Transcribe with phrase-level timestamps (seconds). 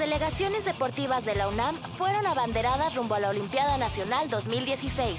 [0.00, 5.18] Delegaciones deportivas de la UNAM fueron abanderadas rumbo a la Olimpiada Nacional 2016.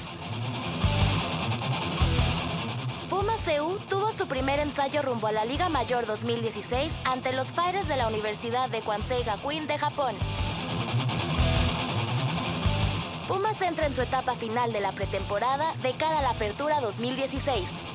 [3.07, 7.87] Puma CU tuvo su primer ensayo rumbo a la Liga Mayor 2016 ante los Fighters
[7.87, 10.15] de la Universidad de Kwansei Gakuin de Japón.
[13.27, 17.90] Pumas entra en su etapa final de la pretemporada de cara a la Apertura 2016.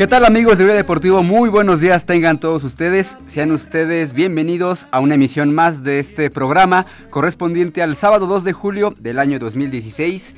[0.00, 1.22] ¿Qué tal amigos de Vida Deportivo?
[1.22, 3.18] Muy buenos días tengan todos ustedes.
[3.26, 8.54] Sean ustedes bienvenidos a una emisión más de este programa correspondiente al sábado 2 de
[8.54, 10.36] julio del año 2016.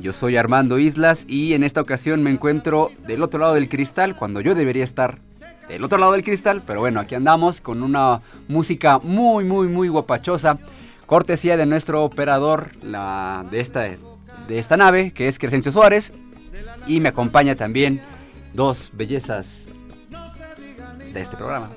[0.00, 4.16] Yo soy Armando Islas y en esta ocasión me encuentro del otro lado del cristal
[4.16, 5.20] cuando yo debería estar
[5.68, 9.86] del otro lado del cristal, pero bueno, aquí andamos con una música muy muy muy
[9.86, 10.58] guapachosa,
[11.06, 16.12] cortesía de nuestro operador la, de, esta, de esta nave, que es Crescencio Suárez,
[16.88, 18.00] y me acompaña también
[18.54, 19.64] dos bellezas
[21.12, 21.70] de este programa.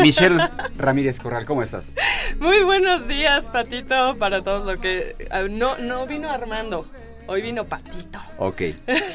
[0.00, 1.92] Michelle Ramírez Corral, ¿cómo estás?
[2.40, 5.14] Muy buenos días, Patito, para todos lo que...
[5.30, 6.86] ah, No, no vino Armando,
[7.26, 8.18] hoy vino Patito.
[8.38, 8.62] Ok.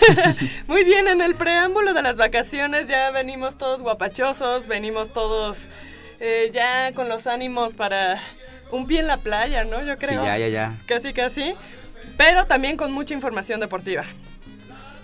[0.68, 5.58] Muy bien, en el preámbulo de las vacaciones ya venimos todos guapachosos, venimos todos
[6.20, 8.22] eh, ya con los ánimos para
[8.72, 9.84] un pie en la playa, ¿no?
[9.84, 10.24] Yo Sí, creo.
[10.24, 10.74] ya, ya, ya.
[10.86, 11.54] Casi, casi.
[12.16, 14.04] Pero también con mucha información deportiva.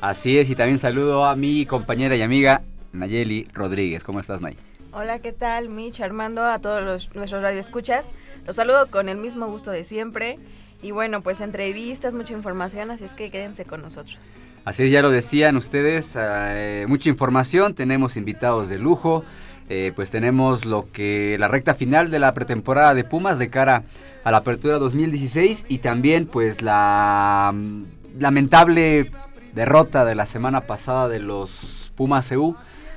[0.03, 4.03] Así es, y también saludo a mi compañera y amiga Nayeli Rodríguez.
[4.03, 4.57] ¿Cómo estás, Nay?
[4.91, 5.69] Hola, ¿qué tal?
[5.69, 8.11] Mitch, Armando, a todos los, nuestros radioescuchas.
[8.45, 10.39] Los saludo con el mismo gusto de siempre.
[10.81, 14.49] Y bueno, pues entrevistas, mucha información, así es que quédense con nosotros.
[14.65, 19.23] Así es, ya lo decían ustedes, eh, mucha información, tenemos invitados de lujo,
[19.69, 23.83] eh, pues tenemos lo que la recta final de la pretemporada de Pumas de cara
[24.25, 27.83] a la apertura 2016 y también pues la mm,
[28.19, 29.09] lamentable
[29.53, 32.55] derrota de la semana pasada de los Pumas EU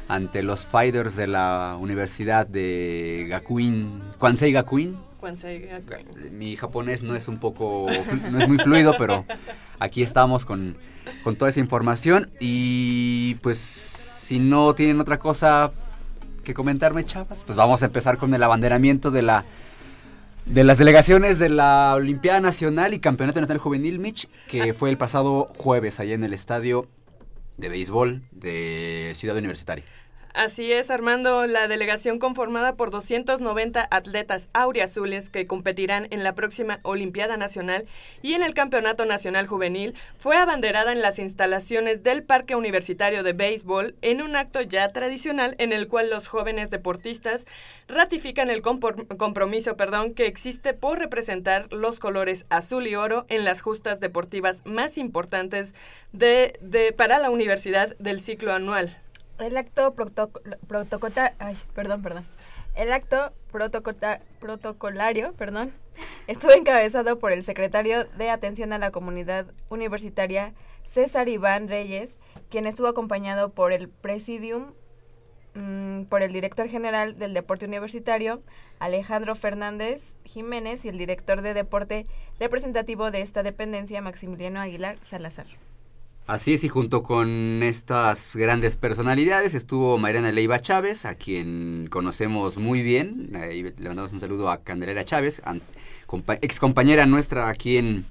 [0.09, 6.39] ante los Fighters de la Universidad de Gakuin, Kwansei Gakuin, Kwansei Gakuin.
[6.39, 7.87] mi japonés no es un poco,
[8.31, 9.25] no es muy fluido, pero
[9.79, 10.77] aquí estamos con,
[11.25, 15.73] con toda esa información y pues si no tienen otra cosa
[16.45, 19.45] que comentarme, chavas, pues vamos a empezar con el abanderamiento de la
[20.47, 24.97] de las delegaciones de la Olimpiada Nacional y Campeonato Nacional Juvenil Mitch, que fue el
[24.97, 26.89] pasado jueves allá en el estadio
[27.57, 29.85] de béisbol de Ciudad Universitaria.
[30.37, 36.79] Así es, Armando, la delegación conformada por 290 atletas auriazules que competirán en la próxima
[36.83, 37.87] Olimpiada Nacional
[38.21, 43.33] y en el Campeonato Nacional Juvenil fue abanderada en las instalaciones del Parque Universitario de
[43.33, 47.47] Béisbol en un acto ya tradicional en el cual los jóvenes deportistas
[47.89, 53.63] ratifican el compromiso perdón, que existe por representar los colores azul y oro en las
[53.63, 55.73] justas deportivas más importantes
[56.13, 58.99] de- para la universidad del ciclo anual.
[59.39, 62.25] El acto protoco- protocota- ay, perdón, perdón.
[62.75, 63.33] El acto
[64.41, 65.73] protocolario, perdón,
[66.27, 70.53] estuvo encabezado por el secretario de Atención a la Comunidad Universitaria,
[70.83, 72.19] César Iván Reyes,
[72.51, 74.73] quien estuvo acompañado por el Presidium,
[75.55, 78.41] mm, por el director general del Deporte Universitario,
[78.79, 82.05] Alejandro Fernández Jiménez, y el director de Deporte
[82.39, 85.47] representativo de esta dependencia, Maximiliano Aguilar Salazar.
[86.27, 92.59] Así es, y junto con estas grandes personalidades estuvo Mariana Leiva Chávez, a quien conocemos
[92.59, 93.31] muy bien.
[93.31, 95.41] le mandamos un saludo a Candelera Chávez,
[96.43, 98.05] ex compañera nuestra aquí en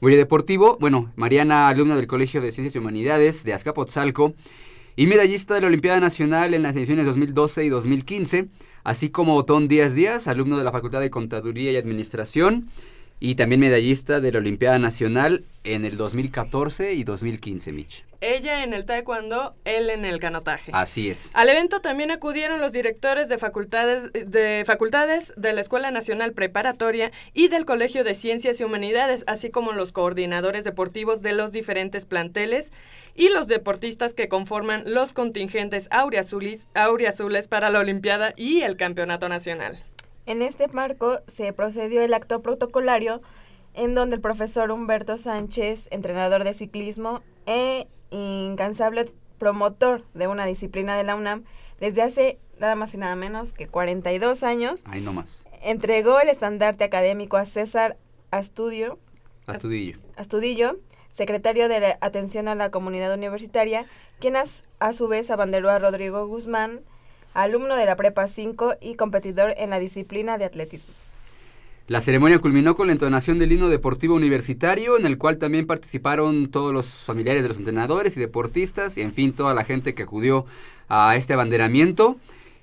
[0.00, 0.78] Goya Deportivo.
[0.80, 4.34] Bueno, Mariana, alumna del Colegio de Ciencias y Humanidades de Azcapotzalco
[4.96, 8.48] y medallista de la Olimpiada Nacional en las ediciones 2012 y 2015,
[8.82, 12.68] así como Otón Díaz Díaz, alumno de la Facultad de Contaduría y Administración
[13.20, 18.04] y también medallista de la Olimpiada Nacional en el 2014 y 2015, Mitch.
[18.22, 20.72] Ella en el taekwondo, él en el canotaje.
[20.74, 21.30] Así es.
[21.32, 27.12] Al evento también acudieron los directores de facultades de facultades de la Escuela Nacional Preparatoria
[27.32, 32.04] y del Colegio de Ciencias y Humanidades, así como los coordinadores deportivos de los diferentes
[32.04, 32.72] planteles
[33.14, 39.30] y los deportistas que conforman los contingentes auriazules, auriazules para la Olimpiada y el Campeonato
[39.30, 39.82] Nacional.
[40.30, 43.20] En este marco se procedió el acto protocolario
[43.74, 50.96] en donde el profesor Humberto Sánchez, entrenador de ciclismo e incansable promotor de una disciplina
[50.96, 51.42] de la UNAM,
[51.80, 55.46] desde hace nada más y nada menos que 42 años, Ahí nomás.
[55.62, 57.98] entregó el estandarte académico a César
[58.30, 59.00] Astudio,
[59.46, 59.98] Astudillo.
[60.14, 60.78] Astudillo,
[61.10, 63.84] secretario de Atención a la Comunidad Universitaria,
[64.20, 66.82] quien a su vez abanderó a Rodrigo Guzmán,
[67.34, 70.92] alumno de la Prepa 5 y competidor en la disciplina de atletismo.
[71.90, 76.48] La ceremonia culminó con la entonación del himno deportivo universitario, en el cual también participaron
[76.48, 80.04] todos los familiares de los entrenadores y deportistas, y en fin, toda la gente que
[80.04, 80.46] acudió
[80.88, 82.16] a este abanderamiento.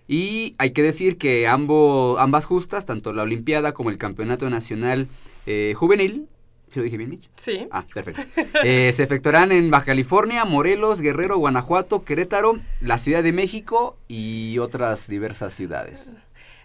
[0.07, 5.07] Y hay que decir que ambas justas, tanto la Olimpiada como el Campeonato Nacional
[5.45, 6.29] eh, Juvenil,
[6.69, 7.29] ¿Sí lo dije bien, Mitch?
[7.35, 7.67] Sí.
[7.71, 8.23] Ah, perfecto.
[8.63, 14.57] Eh, se efectuarán en Baja California, Morelos, Guerrero, Guanajuato, Querétaro, la Ciudad de México y
[14.59, 16.11] otras diversas ciudades.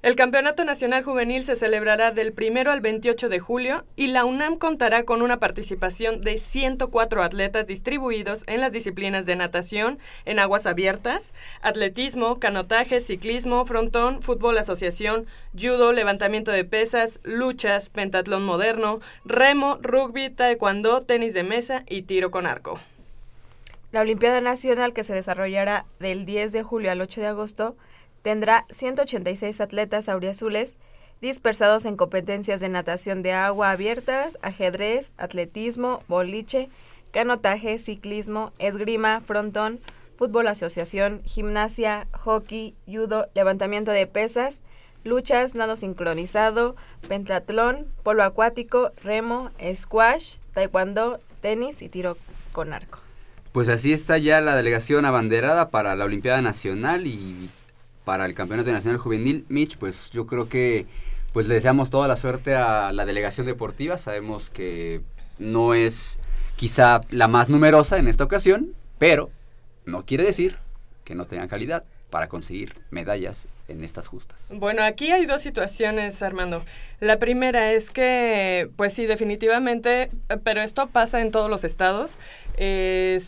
[0.03, 4.59] El Campeonato Nacional Juvenil se celebrará del 1 al 28 de julio y la UNAM
[4.59, 10.67] contará con una participación de 104 atletas distribuidos en las disciplinas de natación en aguas
[10.67, 15.27] abiertas, atletismo, canotaje, ciclismo, frontón, fútbol asociación,
[15.57, 22.33] judo, levantamiento de pesas, luchas, pentatlón moderno, remo, rugby, taekwondo, tenis de mesa y tiro
[22.33, 22.81] con arco.
[23.93, 27.77] La Olimpiada Nacional que se desarrollará del 10 de julio al 8 de agosto
[28.23, 30.79] tendrá 186 atletas auriazules
[31.21, 36.69] dispersados en competencias de natación de agua abiertas, ajedrez, atletismo, boliche,
[37.13, 39.81] canotaje, ciclismo, esgrima, frontón,
[40.17, 44.65] fútbol asociación, gimnasia, hockey, judo, levantamiento de pesas,
[45.05, 46.75] luchas, nado sincronizado,
[47.09, 52.17] pentatlón, polo acuático, remo, squash, taekwondo, tenis y tiro
[52.53, 52.99] con arco.
[53.53, 57.51] Pues así está ya la delegación abanderada para la Olimpiada Nacional y
[58.05, 59.45] para el Campeonato Nacional Juvenil.
[59.49, 60.87] Mitch, pues yo creo que
[61.33, 63.99] pues le deseamos toda la suerte a la delegación deportiva.
[63.99, 65.01] Sabemos que
[65.39, 66.19] no es
[66.57, 69.31] quizá la más numerosa en esta ocasión, pero
[69.87, 70.57] no quiere decir
[71.05, 74.49] que no tengan calidad para conseguir medallas en estas justas.
[74.55, 76.63] Bueno, aquí hay dos situaciones, Armando.
[77.01, 80.11] La primera es que, pues sí, definitivamente,
[80.45, 82.17] pero esto pasa en todos los estados.
[82.57, 83.19] Eh,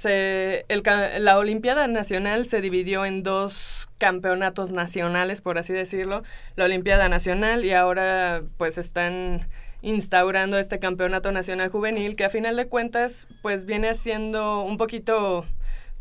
[1.18, 6.22] la Olimpiada Nacional se dividió en dos campeonatos nacionales, por así decirlo,
[6.56, 9.48] la Olimpiada Nacional y ahora pues están
[9.82, 15.44] instaurando este campeonato nacional juvenil que a final de cuentas pues viene haciendo un poquito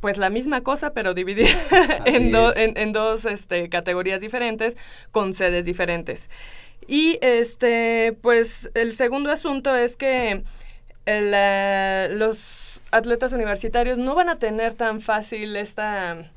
[0.04, 1.48] pues la misma cosa, pero dividida
[2.06, 4.76] en, en, en, dos este, categorías diferentes,
[5.12, 6.30] con sedes diferentes.
[6.88, 10.44] Y este, pues el segundo asunto es que
[11.06, 16.30] el, los atletas universitarios no van a tener tan fácil esta,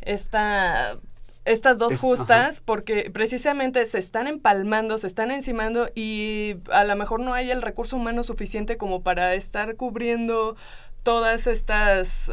[0.00, 0.98] esta
[1.44, 7.20] estas dos justas porque precisamente se están empalmando, se están encimando y a lo mejor
[7.20, 10.56] no hay el recurso humano suficiente como para estar cubriendo
[11.04, 12.28] todas estas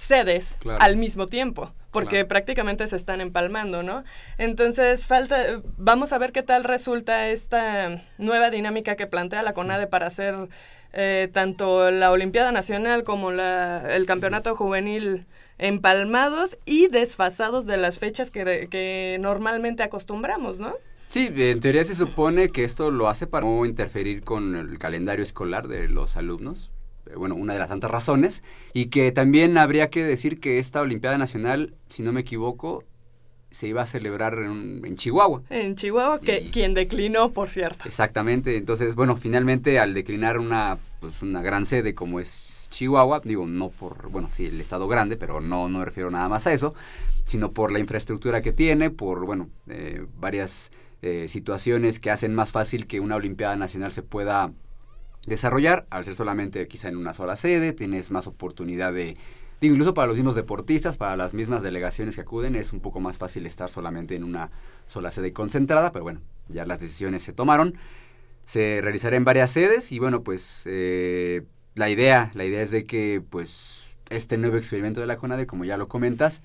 [0.00, 4.02] sedes al mismo tiempo, porque prácticamente se están empalmando, ¿no?
[4.38, 9.86] Entonces, falta, vamos a ver qué tal resulta esta nueva dinámica que plantea la CONADE
[9.88, 10.48] para hacer
[10.94, 15.26] eh, tanto la Olimpiada Nacional como la, el Campeonato Juvenil
[15.58, 20.76] empalmados y desfasados de las fechas que, que normalmente acostumbramos, ¿no?
[21.08, 25.22] Sí, en teoría se supone que esto lo hace para no interferir con el calendario
[25.22, 26.70] escolar de los alumnos,
[27.16, 31.18] bueno, una de las tantas razones, y que también habría que decir que esta Olimpiada
[31.18, 32.84] Nacional, si no me equivoco,
[33.50, 35.42] se iba a celebrar en, Chihuahua.
[35.50, 37.84] En Chihuahua, que quien declinó, por cierto.
[37.84, 43.46] Exactamente, entonces, bueno, finalmente al declinar una, pues, una gran sede como es Chihuahua, digo,
[43.46, 46.52] no por, bueno, sí, el estado grande, pero no, no me refiero nada más a
[46.52, 46.74] eso,
[47.24, 50.70] sino por la infraestructura que tiene, por, bueno, eh, varias
[51.02, 54.52] eh, situaciones que hacen más fácil que una Olimpiada Nacional se pueda
[55.26, 59.16] desarrollar, al ser solamente quizá en una sola sede, tienes más oportunidad de,
[59.60, 63.00] digo, incluso para los mismos deportistas, para las mismas delegaciones que acuden, es un poco
[63.00, 64.50] más fácil estar solamente en una
[64.86, 67.74] sola sede concentrada, pero bueno, ya las decisiones se tomaron,
[68.44, 71.42] se realizará en varias sedes y bueno, pues eh,
[71.74, 75.64] la idea, la idea es de que pues este nuevo experimento de la CONADE, como
[75.64, 76.42] ya lo comentas,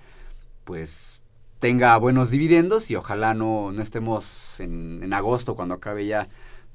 [0.65, 1.21] pues
[1.59, 6.27] tenga buenos dividendos y ojalá no, no estemos en, en agosto cuando acabe ya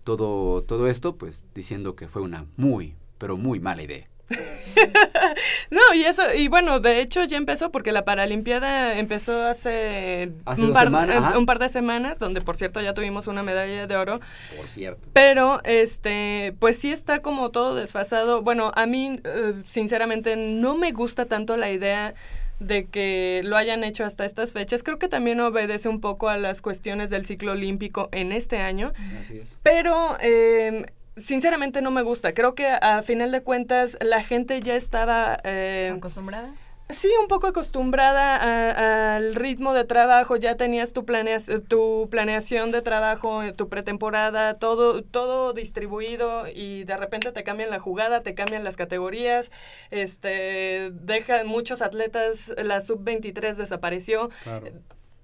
[0.05, 4.11] todo, todo esto, pues diciendo que fue una muy, pero muy mala idea.
[5.71, 10.73] no, y eso, y bueno, de hecho ya empezó porque la Paralimpiada empezó hace, un,
[10.73, 14.21] par, eh, un, par, de semanas, donde por cierto ya tuvimos una medalla de oro.
[14.57, 15.09] Por cierto.
[15.13, 18.43] Pero, este, pues sí está como todo desfasado.
[18.43, 22.15] Bueno, a mí, eh, sinceramente, no me gusta tanto la idea
[22.61, 24.83] de que lo hayan hecho hasta estas fechas.
[24.83, 28.93] Creo que también obedece un poco a las cuestiones del ciclo olímpico en este año.
[29.21, 29.59] Así es.
[29.63, 30.87] Pero eh,
[31.17, 32.33] sinceramente no me gusta.
[32.35, 35.39] Creo que a final de cuentas la gente ya estaba...
[35.45, 36.55] Eh, ¿Acostumbrada?
[36.93, 41.05] Sí, un poco acostumbrada al ritmo de trabajo, ya tenías tu,
[41.69, 47.79] tu planeación de trabajo, tu pretemporada, todo, todo distribuido y de repente te cambian la
[47.79, 49.51] jugada, te cambian las categorías,
[49.91, 54.31] este, dejan muchos atletas, la sub-23 desapareció.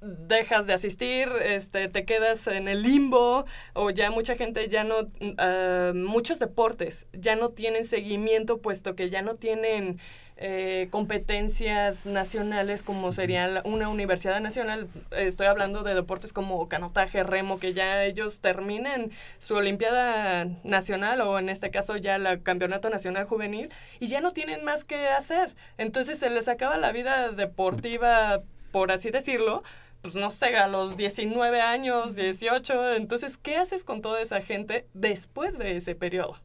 [0.01, 4.97] Dejas de asistir, este, te quedas en el limbo o ya mucha gente ya no,
[5.39, 9.99] ah, muchos deportes ya no tienen seguimiento puesto que ya no tienen
[10.39, 14.87] eh, competencias nacionales como sería una universidad nacional.
[15.11, 21.39] Estoy hablando de deportes como canotaje, remo, que ya ellos terminen su Olimpiada Nacional o
[21.39, 25.55] en este caso ya el Campeonato Nacional Juvenil y ya no tienen más que hacer.
[25.79, 29.63] Entonces se les acaba la vida deportiva, por así decirlo,
[30.07, 32.95] pues no sé, a los 19 años, 18.
[32.95, 36.37] Entonces, ¿qué haces con toda esa gente después de ese periodo?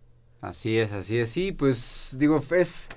[0.42, 1.30] Así es, así es.
[1.30, 2.90] Sí, pues digo, es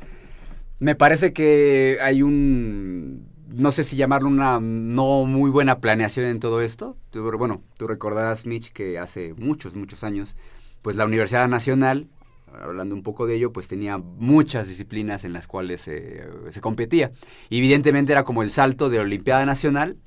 [0.79, 6.41] me parece que hay un, no sé si llamarlo una no muy buena planeación en
[6.41, 6.97] todo esto.
[7.13, 10.37] Bueno, tú recordarás, Mitch, que hace muchos, muchos años,
[10.81, 12.09] pues la Universidad Nacional,
[12.53, 17.13] hablando un poco de ello, pues tenía muchas disciplinas en las cuales se competía.
[17.51, 19.99] evidentemente era como el salto de Olimpiada Nacional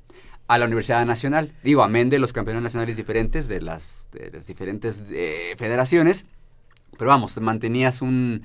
[0.47, 1.53] a la Universidad Nacional.
[1.63, 6.25] Digo, amén de los campeones nacionales diferentes de las, de las diferentes eh, federaciones.
[6.97, 8.43] Pero vamos, mantenías un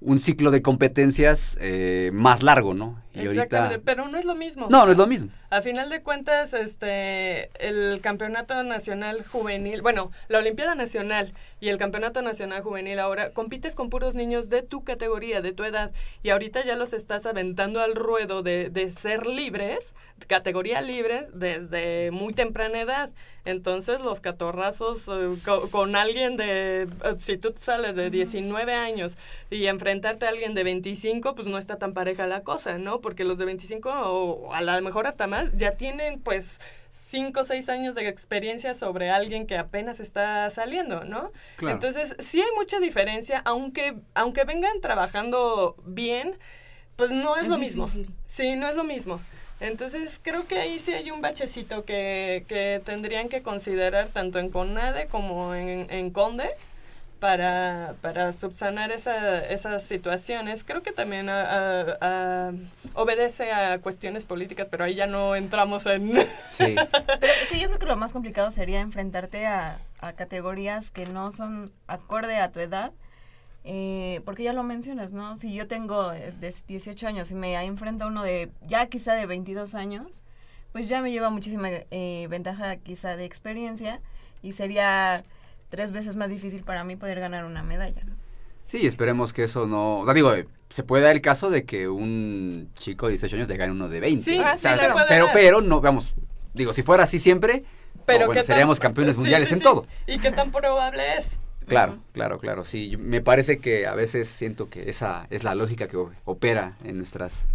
[0.00, 3.02] un ciclo de competencias eh, más largo, ¿no?
[3.14, 4.68] Y Exactamente, pero no es lo mismo.
[4.70, 5.30] No, no es lo mismo.
[5.50, 11.78] A final de cuentas, este, el campeonato nacional juvenil, bueno, la Olimpiada Nacional y el
[11.78, 16.30] campeonato nacional juvenil ahora compites con puros niños de tu categoría, de tu edad, y
[16.30, 19.94] ahorita ya los estás aventando al ruedo de, de ser libres,
[20.26, 23.10] categoría libre, desde muy temprana edad.
[23.44, 25.36] Entonces, los catorrazos eh,
[25.70, 26.88] con, alguien de, eh,
[27.18, 29.16] si tú sales de 19 años
[29.50, 33.00] y enfrentarte a alguien de 25, pues no está tan pareja la cosa, ¿no?
[33.00, 36.60] Porque los de 25 o a lo mejor hasta más ya tienen pues
[36.98, 41.32] cinco o seis años de experiencia sobre alguien que apenas está saliendo, ¿no?
[41.60, 46.36] Entonces, sí hay mucha diferencia, aunque, aunque vengan trabajando bien,
[46.96, 47.88] pues no es, lo mismo.
[48.26, 49.20] Sí, no es lo mismo.
[49.60, 54.50] Entonces, creo que ahí sí hay un bachecito que, que tendrían que considerar tanto en
[54.50, 56.48] CONADE como en, en CONDE
[57.20, 60.64] para, para subsanar esa, esas situaciones.
[60.64, 61.28] Creo que también
[62.94, 66.12] obedece a cuestiones políticas, pero ahí ya no entramos en...
[66.52, 66.74] Sí.
[67.48, 71.70] sí, yo creo que lo más complicado sería enfrentarte a, a categorías que no son
[71.86, 72.92] acorde a tu edad.
[73.64, 75.36] Eh, porque ya lo mencionas, ¿no?
[75.36, 79.26] Si yo tengo 18 eh, años y me enfrento a uno de ya quizá de
[79.26, 80.24] 22 años,
[80.72, 84.00] pues ya me lleva muchísima eh, ventaja quizá de experiencia
[84.42, 85.24] y sería
[85.68, 88.02] tres veces más difícil para mí poder ganar una medalla.
[88.04, 88.14] ¿no?
[88.66, 90.00] Sí, esperemos que eso no...
[90.00, 90.32] O sea, digo,
[90.68, 93.88] se puede dar el caso de que un chico de 18 años le gane uno
[93.88, 94.22] de 20.
[94.22, 96.14] Sí, sí se puede pero, pero, no, vamos,
[96.54, 97.64] digo, si fuera así siempre,
[98.04, 99.84] pero seríamos campeones mundiales en todo.
[100.06, 101.38] ¿Y qué tan probable es?
[101.66, 102.96] Claro, claro, claro, sí.
[102.98, 107.46] Me parece que a veces siento que esa es la lógica que opera en nuestras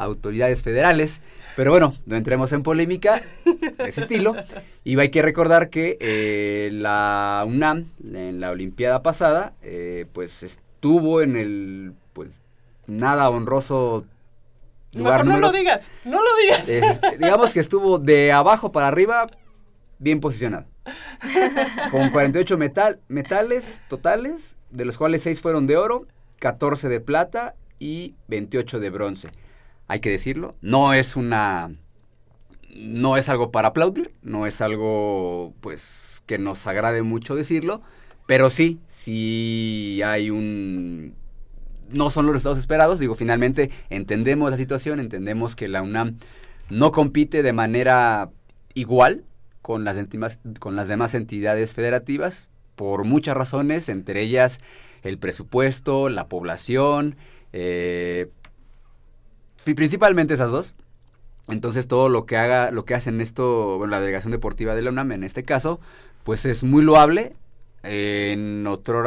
[0.00, 1.20] autoridades federales.
[1.56, 4.34] Pero bueno, no entremos en polémica de ese estilo.
[4.84, 11.20] Y hay que recordar que eh, la UNAM, en la Olimpiada pasada, eh, pues estuvo
[11.20, 12.30] en el pues
[12.86, 14.06] nada honroso
[14.94, 17.00] lugar Mejor no lo digas, no lo digas.
[17.18, 19.28] digamos que estuvo de abajo para arriba
[19.98, 20.66] bien posicionado.
[21.90, 26.06] Con 48 metal, metales totales, de los cuales 6 fueron de oro,
[26.38, 29.28] 14 de plata y 28 de bronce
[29.90, 30.54] hay que decirlo.
[30.60, 31.72] No es una.
[32.76, 37.82] No es algo para aplaudir, no es algo, pues, que nos agrade mucho decirlo,
[38.26, 41.16] Pero sí, sí hay un...
[41.92, 46.18] No son los resultados esperados, digo, finalmente entendemos la situación, entendemos que la UNAM
[46.70, 48.30] no compite de manera
[48.74, 49.24] igual
[49.60, 49.98] con las,
[50.60, 54.60] con las demás entidades federativas por muchas razones, entre ellas
[55.02, 57.16] el presupuesto, la población,
[57.52, 58.28] eh,
[59.74, 60.74] principalmente esas dos.
[61.48, 64.90] Entonces todo lo que haga, lo que hacen esto, bueno, la delegación deportiva de la
[64.90, 65.80] UNAM en este caso,
[66.24, 67.34] pues es muy loable.
[67.82, 69.04] en otro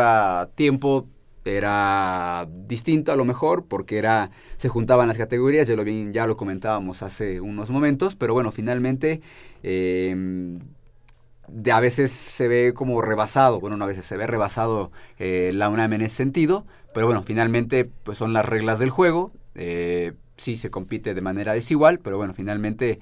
[0.55, 1.07] tiempo
[1.45, 6.37] era distinto a lo mejor porque era se juntaban las categorías ya lo ya lo
[6.37, 9.21] comentábamos hace unos momentos pero bueno finalmente
[9.61, 10.57] em,
[11.71, 15.69] a veces se ve como rebasado bueno no a veces se ve rebasado eh, la
[15.69, 20.55] UNAM en ese sentido pero bueno finalmente pues son las reglas del juego eh, sí
[20.55, 22.99] se compite de manera desigual, pero bueno, finalmente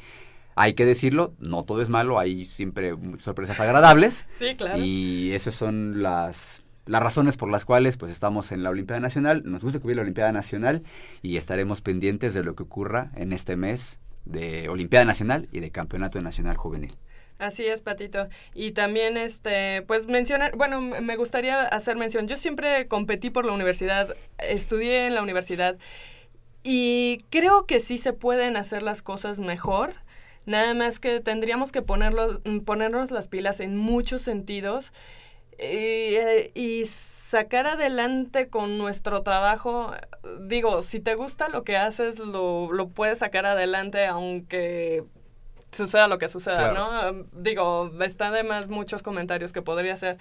[0.56, 4.26] hay que decirlo, no todo es malo, hay siempre sorpresas agradables.
[4.38, 4.78] Sí, claro.
[4.78, 9.44] Y esas son las, las razones por las cuales pues estamos en la Olimpiada Nacional.
[9.46, 10.84] Nos gusta cubrir la Olimpiada Nacional
[11.22, 15.72] y estaremos pendientes de lo que ocurra en este mes de Olimpiada Nacional y de
[15.72, 16.96] Campeonato Nacional Juvenil.
[17.42, 18.28] Así es, Patito.
[18.54, 22.28] Y también, este, pues mencionar, bueno, me gustaría hacer mención.
[22.28, 25.78] Yo siempre competí por la universidad, estudié en la universidad
[26.64, 29.96] y creo que sí se pueden hacer las cosas mejor.
[30.46, 34.92] Nada más que tendríamos que ponerlo, mm, ponernos las pilas en muchos sentidos
[35.58, 39.94] eh, y sacar adelante con nuestro trabajo.
[40.42, 45.04] Digo, si te gusta lo que haces, lo, lo puedes sacar adelante aunque
[45.72, 47.26] suceda lo que suceda, ¿no?
[47.34, 50.18] Digo, está de más muchos comentarios que podría hacer,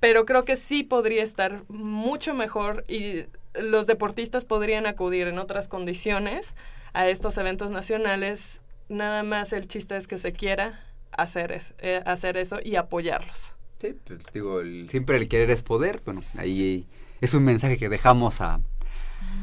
[0.00, 3.26] pero creo que sí podría estar mucho mejor y
[3.62, 6.54] los deportistas podrían acudir en otras condiciones
[6.92, 8.60] a estos eventos nacionales.
[8.88, 10.80] Nada más el chiste es que se quiera
[11.12, 13.54] hacer, eh, hacer eso y apoyarlos.
[13.80, 16.00] Sí, pues, digo, siempre el querer es poder.
[16.04, 16.86] Bueno, ahí
[17.20, 18.60] es un mensaje que dejamos a,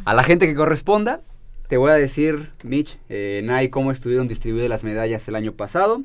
[0.05, 1.21] a la gente que corresponda.
[1.67, 6.03] Te voy a decir, Mitch, eh, Nay, cómo estuvieron distribuidas las medallas el año pasado.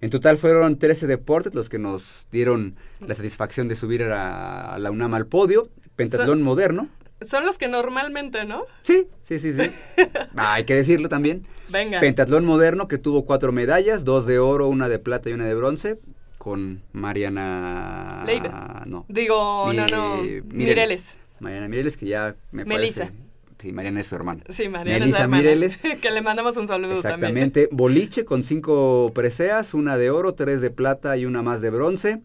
[0.00, 2.76] En total fueron 13 deportes los que nos dieron
[3.06, 5.68] la satisfacción de subir a, la UNAM al podio.
[5.96, 6.88] Pentatlón moderno,
[7.26, 8.64] son los que normalmente, ¿no?
[8.82, 9.70] Sí, sí, sí, sí.
[10.36, 11.46] Ah, hay que decirlo también.
[11.68, 12.00] Venga.
[12.00, 15.54] Pentatlón moderno que tuvo cuatro medallas, dos de oro, una de plata y una de
[15.54, 15.98] bronce,
[16.38, 18.22] con Mariana...
[18.26, 18.84] Leiva.
[18.86, 19.04] No.
[19.08, 20.22] Digo, no, no.
[20.52, 21.18] Mireles.
[21.40, 23.10] Mariana Mireles, que ya me Melissa.
[23.58, 24.44] Sí, Mariana es su hermana.
[24.48, 25.78] Sí, Mariana es Mireles.
[26.00, 27.68] que le mandamos un saludo Exactamente.
[27.72, 32.22] Boliche con cinco preseas, una de oro, tres de plata y una más de bronce.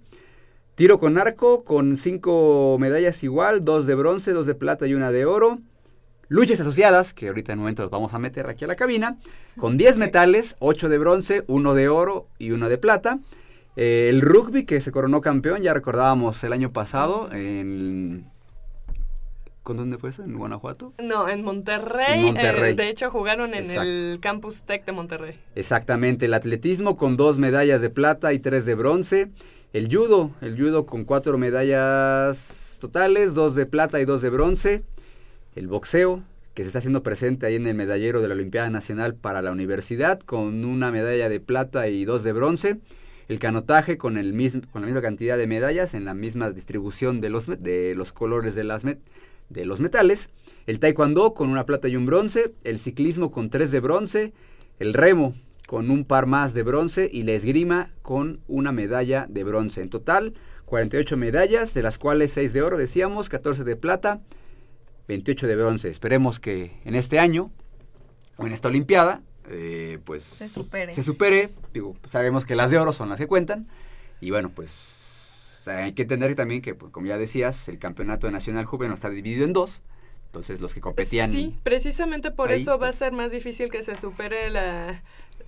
[0.75, 5.12] Tiro con arco con cinco medallas igual, dos de bronce, dos de plata y una
[5.12, 5.59] de oro.
[6.29, 9.17] Luchas asociadas, que ahorita en un momento los vamos a meter aquí a la cabina,
[9.59, 13.19] con 10 metales, 8 de bronce, uno de oro y uno de plata.
[13.75, 18.25] Eh, el rugby que se coronó campeón, ya recordábamos el año pasado en...
[19.62, 20.23] ¿Con dónde fue eso?
[20.23, 20.93] ¿En Guanajuato?
[20.97, 22.33] No, en Monterrey.
[22.36, 25.39] Eh, de hecho, jugaron en el Campus Tech de Monterrey.
[25.55, 26.25] Exactamente.
[26.25, 29.29] El atletismo con dos medallas de plata y tres de bronce.
[29.73, 34.83] El judo, el judo con cuatro medallas totales, dos de plata y dos de bronce.
[35.55, 36.21] El boxeo,
[36.53, 39.51] que se está haciendo presente ahí en el medallero de la Olimpiada Nacional para la
[39.51, 42.77] universidad, con una medalla de plata y dos de bronce.
[43.27, 44.31] El canotaje con, el
[44.71, 48.53] con la misma cantidad de medallas en la misma distribución de los, de los colores
[48.53, 50.29] de, las de los metales.
[50.67, 52.53] El taekwondo con una plata y un bronce.
[52.63, 54.33] El ciclismo con tres de bronce.
[54.77, 55.33] El remo
[55.67, 59.82] con un par más de bronce y la esgrima con una medalla de bronce.
[59.82, 60.34] En total,
[60.65, 64.21] 48 medallas, de las cuales 6 de oro, decíamos, 14 de plata,
[65.08, 65.89] 28 de bronce.
[65.89, 67.52] Esperemos que en este año
[68.38, 70.93] o en esta Olimpiada, eh, pues se supere.
[70.93, 71.49] Se supere.
[71.73, 73.67] Digo, sabemos que las de oro son las que cuentan.
[74.21, 78.65] Y bueno, pues hay que entender también que, pues, como ya decías, el campeonato nacional
[78.65, 79.84] juvenil está dividido en dos.
[80.26, 81.32] Entonces los que competían...
[81.32, 85.04] Sí, precisamente por eso va a pues ser más difícil que se supere la,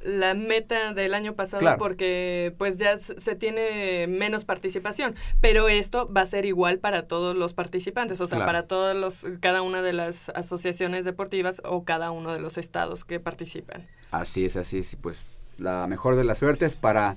[0.06, 6.22] la meta del año pasado porque pues ya se tiene menos participación, pero esto va
[6.22, 9.94] a ser igual para todos los participantes, o sea, para todos los cada una de
[9.94, 13.88] las asociaciones deportivas o cada uno de los estados que participan.
[14.12, 15.22] Así es, así es, pues
[15.58, 17.16] la mejor de las suertes para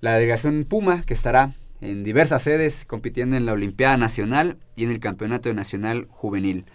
[0.00, 4.90] la delegación Puma que estará en diversas sedes compitiendo en la Olimpiada Nacional y en
[4.90, 6.66] el Campeonato Nacional Juvenil.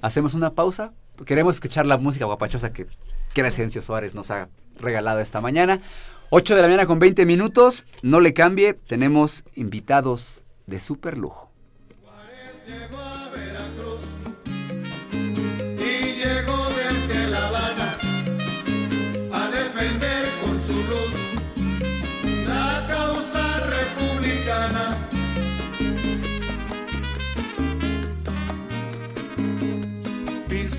[0.00, 0.92] Hacemos una pausa
[1.24, 2.86] queremos escuchar la música guapachosa que
[3.32, 5.80] Crescencio Suárez nos ha regalado esta mañana.
[6.30, 7.84] 8 de la mañana con 20 minutos.
[8.02, 11.50] No le cambie, tenemos invitados de super lujo.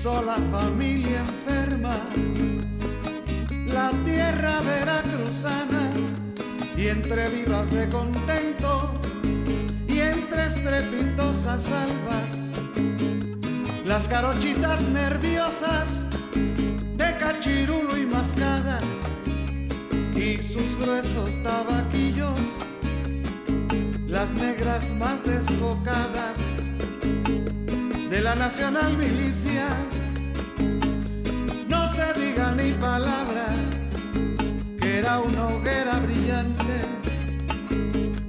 [0.02, 1.94] Sola familia enferma
[6.82, 8.92] y entre vivas de contento
[9.86, 12.50] y entre estrepitosas albas,
[13.86, 18.80] las carochitas nerviosas de cachirulo y mascada
[20.16, 22.64] y sus gruesos tabaquillos,
[24.08, 26.38] las negras más desbocadas
[28.10, 29.68] de la nacional milicia.
[31.68, 33.46] No se diga ni palabra
[34.98, 36.76] era una hoguera brillante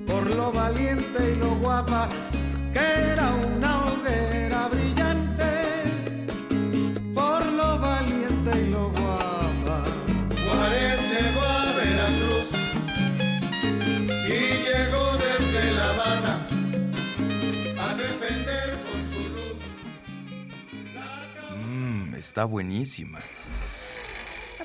[0.08, 2.08] por lo valiente y lo guapa
[2.72, 5.52] que era una hoguera brillante
[7.14, 9.84] por lo valiente y lo guapa.
[10.46, 12.50] Juárez llegó a Veracruz
[14.28, 16.48] y llegó desde La Habana
[17.78, 19.60] a defender con su luz.
[21.68, 23.20] Mmm, está buenísima.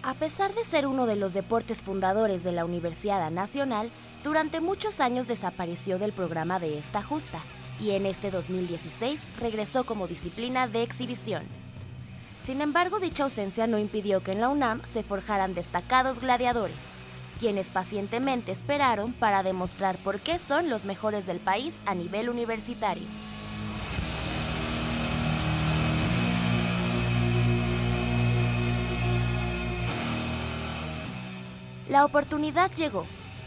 [0.08, 3.90] A pesar de ser uno de los deportes fundadores de la Universidad Nacional,
[4.24, 7.40] durante muchos años desapareció del programa de esta justa
[7.78, 11.42] y en este 2016 regresó como disciplina de exhibición.
[12.38, 16.94] Sin embargo, dicha ausencia no impidió que en la UNAM se forjaran destacados gladiadores,
[17.38, 23.04] quienes pacientemente esperaron para demostrar por qué son los mejores del país a nivel universitario.
[31.88, 33.06] La oportunidad llegó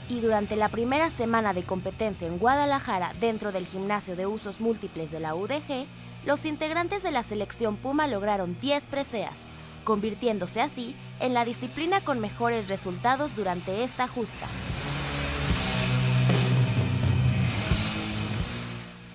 [0.09, 5.11] y durante la primera semana de competencia en Guadalajara dentro del gimnasio de usos múltiples
[5.11, 5.85] de la UDG,
[6.25, 9.45] los integrantes de la selección Puma lograron 10 preseas,
[9.83, 14.47] convirtiéndose así en la disciplina con mejores resultados durante esta justa.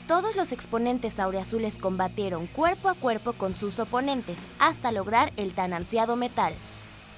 [0.06, 5.72] Todos los exponentes auriazules combatieron cuerpo a cuerpo con sus oponentes hasta lograr el tan
[5.72, 6.54] ansiado metal,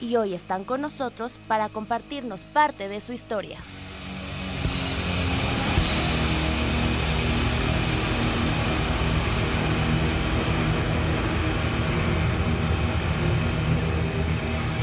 [0.00, 3.58] y hoy están con nosotros para compartirnos parte de su historia.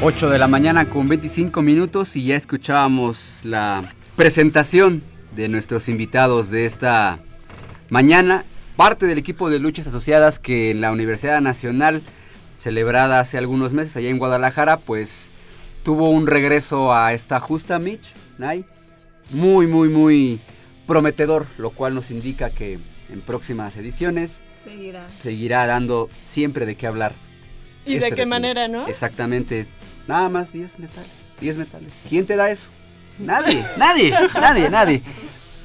[0.01, 3.83] Ocho de la mañana con 25 minutos y ya escuchábamos la
[4.15, 5.01] presentación
[5.35, 7.17] de nuestros invitados de esta
[7.89, 8.43] mañana.
[8.75, 12.03] Parte del equipo de luchas asociadas que en la Universidad Nacional
[12.65, 15.29] celebrada hace algunos meses allá en Guadalajara, pues
[15.83, 18.65] tuvo un regreso a esta justa Mitch, Nay,
[19.29, 20.39] muy, muy, muy
[20.87, 22.79] prometedor, lo cual nos indica que
[23.11, 25.05] en próximas ediciones Seguirá.
[25.21, 27.13] seguirá dando siempre de qué hablar.
[27.85, 28.29] ¿Y este de qué recinto.
[28.29, 28.87] manera, no?
[28.87, 29.67] Exactamente,
[30.07, 31.91] nada más 10 metales, 10 metales.
[32.09, 32.69] ¿Quién te da eso?
[33.19, 35.01] Nadie, nadie, nadie, nadie.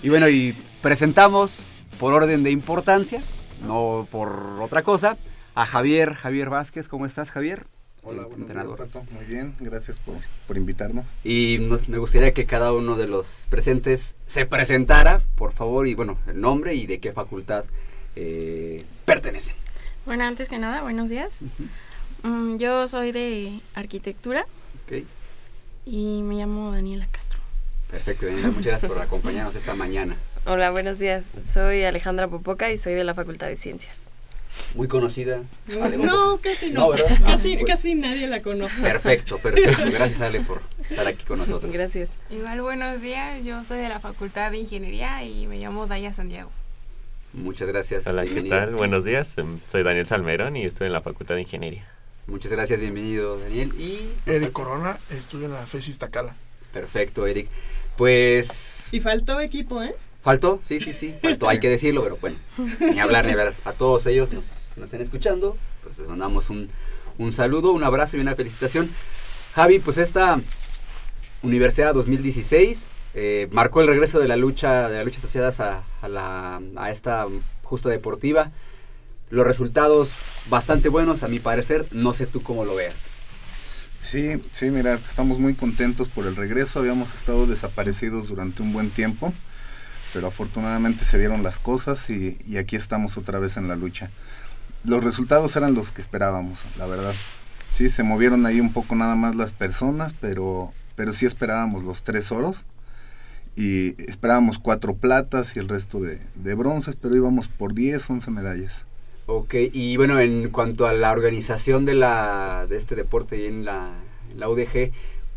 [0.02, 1.60] Y bueno, y presentamos
[1.98, 3.22] por orden de importancia,
[3.66, 5.16] no por otra cosa,
[5.54, 6.88] a Javier, Javier Vázquez.
[6.88, 7.66] ¿Cómo estás, Javier?
[8.02, 8.66] Hola, buenos días.
[8.78, 9.04] Pato.
[9.12, 11.08] Muy bien, gracias por, por invitarnos.
[11.22, 15.94] Y nos- me gustaría que cada uno de los presentes se presentara, por favor, y
[15.94, 17.64] bueno, el nombre y de qué facultad
[18.16, 19.54] eh, pertenece.
[20.06, 21.38] Bueno, antes que nada, buenos días.
[22.22, 24.46] Mm, yo soy de arquitectura
[24.86, 25.04] Ok,
[25.86, 27.38] y me llamo Daniela Castro.
[27.90, 30.16] perfecto, Daniela, muchas gracias por acompañarnos esta mañana.
[30.46, 31.26] Hola, buenos días.
[31.44, 34.10] Soy Alejandra Popoca y soy de la Facultad de Ciencias.
[34.74, 35.42] Muy conocida.
[35.68, 36.80] No, casi no.
[36.80, 37.18] No, ¿verdad?
[37.24, 38.80] Casi, Ah, casi nadie la conoce.
[38.82, 39.84] Perfecto, perfecto.
[39.92, 41.72] Gracias Ale por estar aquí con nosotros.
[41.72, 42.10] Gracias.
[42.30, 46.50] Igual buenos días, yo soy de la Facultad de Ingeniería y me llamo Daya Santiago.
[47.32, 48.06] Muchas gracias.
[48.06, 48.56] Hola, ¿qué bienvenido.
[48.58, 48.74] tal?
[48.74, 51.86] Buenos días, em, soy Daniel Salmerón y estoy en la Facultad de Ingeniería.
[52.26, 53.72] Muchas gracias, bienvenido Daniel.
[53.78, 56.34] Y Eric Corona, estudio en la FESIS Tacala.
[56.72, 57.48] perfecto, Eric.
[57.96, 59.94] Pues Y faltó equipo, ¿eh?
[60.22, 62.36] Faltó, sí, sí, sí, faltó, hay que decirlo, pero bueno,
[62.80, 63.54] ni hablar, ni hablar.
[63.64, 64.44] A todos ellos nos,
[64.76, 66.68] nos estén escuchando, pues les mandamos un,
[67.18, 68.90] un saludo, un abrazo y una felicitación.
[69.54, 70.40] Javi, pues esta
[71.42, 75.82] Universidad 2016 eh, marcó el regreso de la lucha, de las luchas asociadas a,
[76.76, 77.26] a esta
[77.62, 78.50] justa deportiva.
[79.30, 80.10] Los resultados
[80.48, 81.86] bastante buenos, a mi parecer.
[81.92, 82.94] No sé tú cómo lo veas.
[83.98, 86.80] Sí, sí, mira, estamos muy contentos por el regreso.
[86.80, 89.32] Habíamos estado desaparecidos durante un buen tiempo,
[90.12, 94.10] pero afortunadamente se dieron las cosas y, aquí estamos otra vez en la lucha.
[94.84, 97.14] Los resultados eran los que esperábamos, la verdad.
[97.72, 102.02] Sí, se movieron ahí un poco nada más las personas, pero, pero sí esperábamos los
[102.02, 102.64] tres oros
[103.56, 108.30] y esperábamos cuatro platas y el resto de, de bronces, pero íbamos por 10, 11
[108.30, 108.84] medallas.
[109.26, 113.64] Ok, y bueno, en cuanto a la organización de, la, de este deporte y en
[113.64, 113.92] la,
[114.32, 114.90] en la UDG,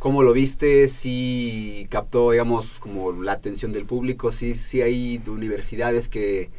[0.04, 0.90] ¿cómo lo viste?
[0.90, 4.34] ¿Sí captó, digamos, como la atención del público?
[4.34, 6.50] ¿Sí, sí hay universidades que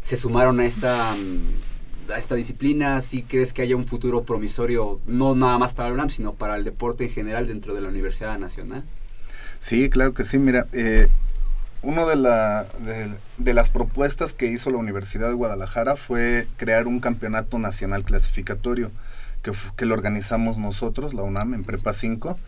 [0.00, 3.00] se sumaron a esta, mm, a esta disciplina?
[3.00, 6.54] ¿Sí crees que haya un futuro promisorio, no nada más para el UNAM, sino para
[6.54, 8.84] el deporte en general dentro de la Universidad Nacional?
[9.58, 10.38] Sí, claro que sí.
[10.38, 11.08] Mira, eh,
[11.82, 16.86] una de, la, de, de las propuestas que hizo la Universidad de Guadalajara fue crear
[16.86, 18.92] un campeonato nacional clasificatorio
[19.76, 22.38] que lo organizamos nosotros, la UNAM, en Prepa 5,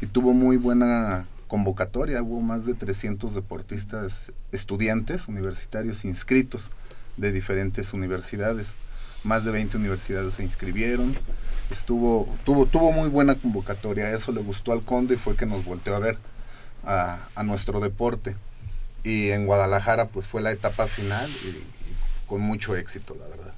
[0.00, 2.22] y tuvo muy buena convocatoria.
[2.22, 6.70] Hubo más de 300 deportistas, estudiantes universitarios inscritos
[7.16, 8.68] de diferentes universidades.
[9.24, 11.16] Más de 20 universidades se inscribieron.
[11.70, 14.10] Estuvo, tuvo, tuvo muy buena convocatoria.
[14.12, 16.18] Eso le gustó al conde y fue que nos volteó a ver
[16.84, 18.36] a, nuestro deporte.
[19.02, 23.54] Y en Guadalajara pues fue la etapa final y con mucho éxito, la verdad.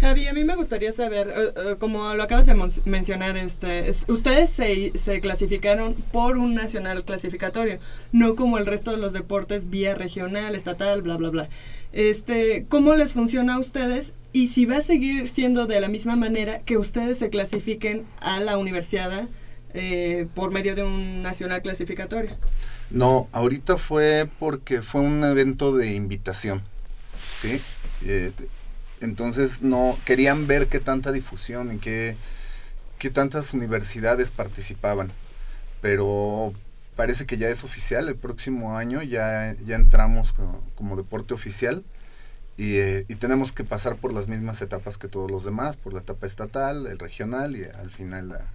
[0.00, 2.54] Javi, a mí me gustaría saber, eh, eh, como lo acabas de
[2.84, 7.78] mencionar, este, es- ustedes se, se clasificaron por un nacional clasificatorio,
[8.12, 11.48] no como el resto de los deportes vía regional, estatal, bla, bla, bla.
[11.92, 14.12] Este, ¿Cómo les funciona a ustedes?
[14.32, 18.40] Y si va a seguir siendo de la misma manera que ustedes se clasifiquen a
[18.40, 19.26] la universidad
[19.72, 22.36] eh, por medio de un nacional clasificatorio.
[22.90, 26.62] No, ahorita fue porque fue un evento de invitación,
[27.40, 27.60] ¿sí?
[28.04, 28.30] Eh,
[29.00, 32.16] entonces no querían ver qué tanta difusión y qué,
[32.98, 35.12] qué tantas universidades participaban,
[35.82, 36.52] pero
[36.96, 41.84] parece que ya es oficial, el próximo año ya, ya entramos co- como, deporte oficial
[42.56, 45.92] y, eh, y tenemos que pasar por las mismas etapas que todos los demás, por
[45.94, 48.46] la etapa estatal, el regional y al final la,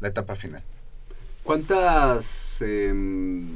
[0.00, 0.62] la etapa final.
[1.44, 3.48] ¿Cuántas, em,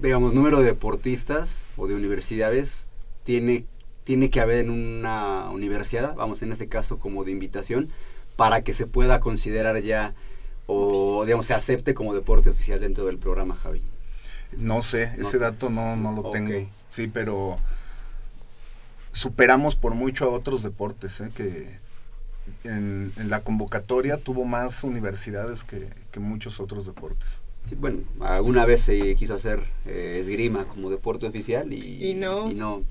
[0.00, 2.88] digamos, número de deportistas o de universidades
[3.24, 3.64] tiene,
[4.04, 7.88] tiene que haber en una universidad, vamos, en este caso como de invitación,
[8.36, 10.14] para que se pueda considerar ya
[10.66, 13.82] o, digamos, se acepte como deporte oficial dentro del programa, Javi?
[14.56, 16.68] No sé, No ese dato no, no lo tengo.
[16.88, 17.58] Sí, pero
[19.12, 21.30] superamos por mucho a otros deportes, ¿eh?
[21.34, 21.78] que
[22.64, 27.41] en, en la convocatoria tuvo más universidades que, que muchos otros deportes.
[27.68, 32.48] Sí, bueno, alguna vez se quiso hacer eh, esgrima como deporte oficial y, Y no.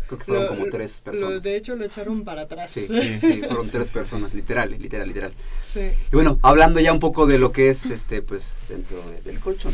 [0.07, 1.43] creo que fueron Lo- como tres lo- personas.
[1.43, 2.71] de hecho, lo echaron para atrás.
[2.71, 5.33] Sí, sí, sí, fueron tres personas, literal, literal, literal.
[5.73, 5.81] Sí.
[6.11, 9.39] Y bueno, hablando ya un poco de lo que es este, pues, dentro de- del
[9.39, 9.73] colchón.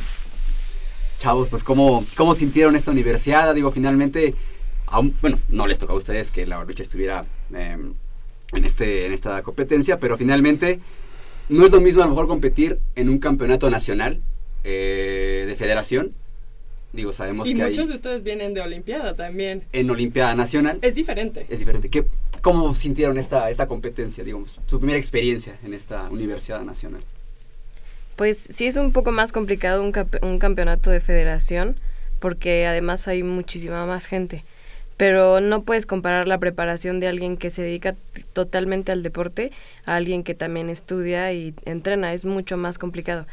[1.20, 4.36] Chavos, pues cómo, cómo sintieron esta universidad, digo, finalmente,
[4.86, 7.78] aún, bueno, no les tocó a ustedes que la lucha estuviera eh,
[8.54, 10.80] en este, en esta competencia, pero finalmente
[11.50, 14.22] no es lo mismo a lo mejor competir en un campeonato nacional
[14.63, 16.13] eh, de federación.
[16.93, 19.63] Digo, sabemos Y que muchos hay de ustedes vienen de Olimpiada también.
[19.74, 20.80] en Olimpiada Nacional.
[20.82, 21.46] Es diferente.
[21.50, 21.89] Es diferente.
[21.89, 22.06] ¿Qué,
[22.41, 27.04] ¿Cómo sintieron esta, esta competencia, digamos, su primera experiencia en esta Universidad Nacional?
[28.15, 31.76] Pues sí es un poco más complicado un, cap- un campeonato de federación
[32.20, 34.43] porque además hay muchísima más gente.
[34.96, 37.96] Pero no puedes comparar la preparación de alguien que se dedica
[38.34, 39.52] totalmente al deporte
[39.86, 42.13] a alguien que también estudia y entrena.
[42.13, 43.28] Es mucho más complicado.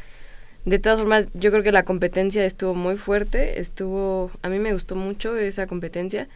[0.65, 3.59] De todas formas, yo creo que la competencia estuvo muy fuerte.
[3.59, 6.27] Estuvo, a mí me gustó mucho esa competencia.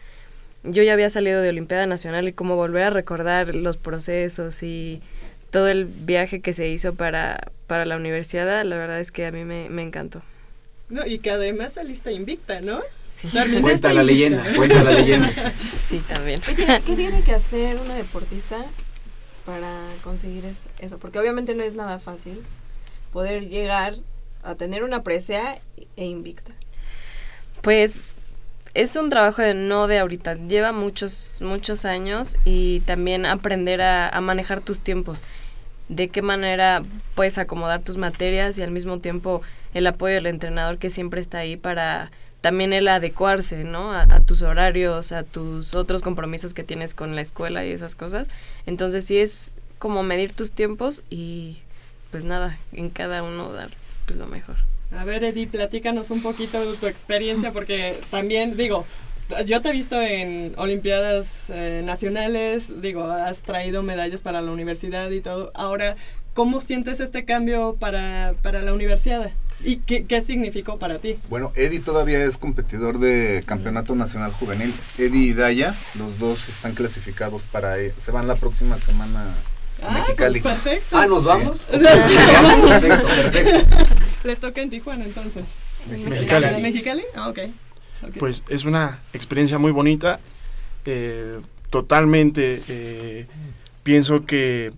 [0.62, 5.00] Yo ya había salido de Olimpiada Nacional y como volver a recordar los procesos y
[5.50, 9.32] todo el viaje que se hizo para, para la universidad, la verdad es que a
[9.32, 10.22] mí me, me encantó.
[10.90, 12.80] No, y que además saliste invicta, ¿no?
[13.06, 13.28] Sí.
[13.60, 14.04] Cuenta la invicta.
[14.04, 15.52] leyenda, cuenta la leyenda.
[15.72, 16.40] Sí, también.
[16.42, 18.64] ¿Qué tiene, qué tiene que hacer una deportista
[19.44, 20.98] para conseguir es- eso?
[20.98, 22.40] Porque obviamente no es nada fácil
[23.12, 23.94] poder llegar
[24.42, 25.58] a tener una presea
[25.96, 26.52] e invicta.
[27.62, 28.12] Pues
[28.74, 34.18] es un trabajo de no de ahorita, lleva muchos, muchos años y también aprender a,
[34.20, 35.22] manejar tus tiempos,
[35.88, 36.82] de qué manera
[37.14, 39.42] puedes acomodar tus materias y al mismo tiempo
[39.74, 43.92] el apoyo del entrenador que siempre está ahí para también el adecuarse, ¿no?
[43.92, 47.96] A, a tus horarios, a tus otros compromisos que tienes con la escuela y esas
[47.96, 48.28] cosas.
[48.66, 51.58] Entonces sí es como medir tus tiempos y
[52.10, 53.70] pues nada, en cada uno dar
[54.10, 54.56] pues lo mejor.
[54.96, 58.84] A ver, Eddie, platícanos un poquito de tu experiencia, porque también, digo,
[59.46, 65.08] yo te he visto en Olimpiadas eh, Nacionales, digo, has traído medallas para la universidad
[65.12, 65.52] y todo.
[65.54, 65.94] Ahora,
[66.34, 69.30] ¿cómo sientes este cambio para, para la universidad?
[69.62, 71.18] ¿Y qué, qué significó para ti?
[71.28, 74.74] Bueno, Eddie todavía es competidor de Campeonato Nacional Juvenil.
[74.98, 77.78] Eddie y Daya, los dos están clasificados para...
[77.78, 79.24] eh, se van la próxima semana
[79.82, 80.40] Ah, Mexicali.
[80.40, 80.96] pues, perfecto.
[80.98, 81.28] Ah, ¿nos Sí.
[81.28, 81.58] vamos?
[81.70, 81.78] Sí.
[81.78, 83.76] Perfecto, perfecto.
[84.24, 85.44] Les toca en Tijuana, entonces.
[85.88, 86.44] Mexicali.
[86.46, 87.02] ¿En Mexicali?
[87.14, 87.38] Ah, ok.
[88.08, 88.16] Ok.
[88.18, 90.20] Pues es una experiencia muy bonita.
[90.86, 91.40] eh,
[91.70, 93.26] totalmente eh,
[93.84, 94.72] pienso que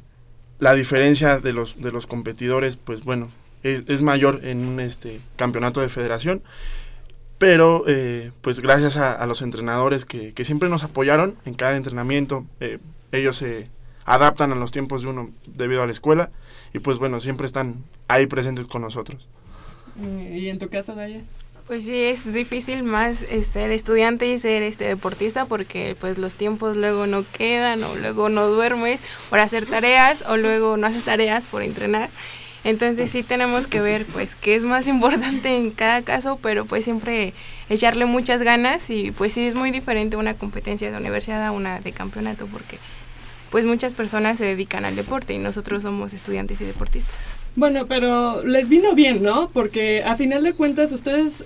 [0.58, 3.30] la diferencia de los, de los competidores, pues bueno,
[3.62, 6.42] es, es mayor en un este, campeonato de federación.
[7.38, 11.76] Pero eh, pues gracias a, a los entrenadores que, que siempre nos apoyaron en cada
[11.76, 12.78] entrenamiento, eh,
[13.10, 13.68] ellos se
[14.04, 16.30] adaptan a los tiempos de uno debido a la escuela
[16.72, 19.28] y pues bueno, siempre están ahí presentes con nosotros.
[20.30, 21.20] ¿Y en tu caso, Daya?
[21.66, 26.34] Pues sí, es difícil más eh, ser estudiante y ser este deportista porque pues los
[26.34, 31.04] tiempos luego no quedan o luego no duermes por hacer tareas o luego no haces
[31.04, 32.10] tareas por entrenar.
[32.64, 36.84] Entonces sí tenemos que ver pues qué es más importante en cada caso, pero pues
[36.84, 37.32] siempre
[37.68, 41.80] echarle muchas ganas y pues sí es muy diferente una competencia de universidad a una
[41.80, 42.78] de campeonato porque
[43.52, 47.36] pues muchas personas se dedican al deporte y nosotros somos estudiantes y deportistas.
[47.54, 49.46] Bueno, pero les vino bien, ¿no?
[49.52, 51.44] Porque a final de cuentas ustedes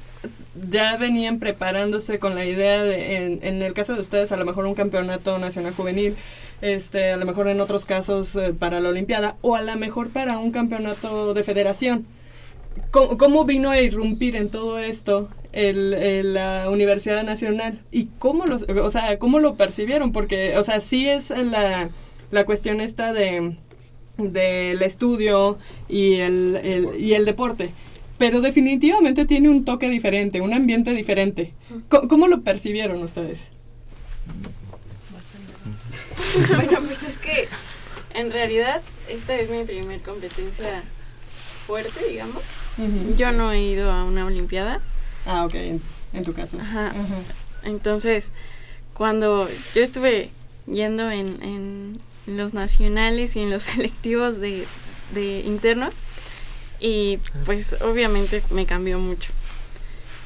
[0.71, 4.45] ya venían preparándose con la idea de, en, en el caso de ustedes, a lo
[4.45, 6.15] mejor un campeonato nacional juvenil,
[6.63, 10.11] este, a lo mejor en otros casos eh, para la Olimpiada, o a lo mejor
[10.11, 12.07] para un campeonato de federación.
[12.93, 17.79] ¿Cómo, cómo vino a irrumpir en todo esto el, el, la Universidad Nacional?
[17.91, 20.13] ¿Y cómo, los, o sea, cómo lo percibieron?
[20.13, 21.89] Porque, o sea, sí es la,
[22.31, 23.57] la cuestión esta de
[24.19, 27.71] del estudio y el, el- y el deporte.
[28.19, 31.53] Pero definitivamente tiene un toque diferente, un ambiente diferente.
[31.91, 33.41] ¿Cómo, cómo lo percibieron ustedes?
[36.55, 37.49] bueno, pues es que
[38.15, 40.83] en realidad esta es mi primer competencia
[41.67, 42.43] fuerte, digamos.
[43.17, 44.81] Yo no he ido a una olimpiada.
[45.27, 46.59] Ah, ok, en, en tu caso.
[46.61, 46.93] Ajá.
[47.65, 48.33] Entonces,
[48.95, 50.31] cuando yo estuve
[50.67, 54.67] yendo en, en los nacionales y en los selectivos de,
[55.15, 55.97] de internos,
[56.81, 59.33] y pues obviamente me cambió mucho.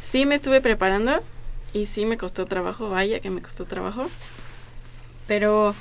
[0.03, 1.23] Sí me estuve preparando
[1.73, 4.09] y sí me costó trabajo, vaya que me costó trabajo,
[5.29, 5.75] pero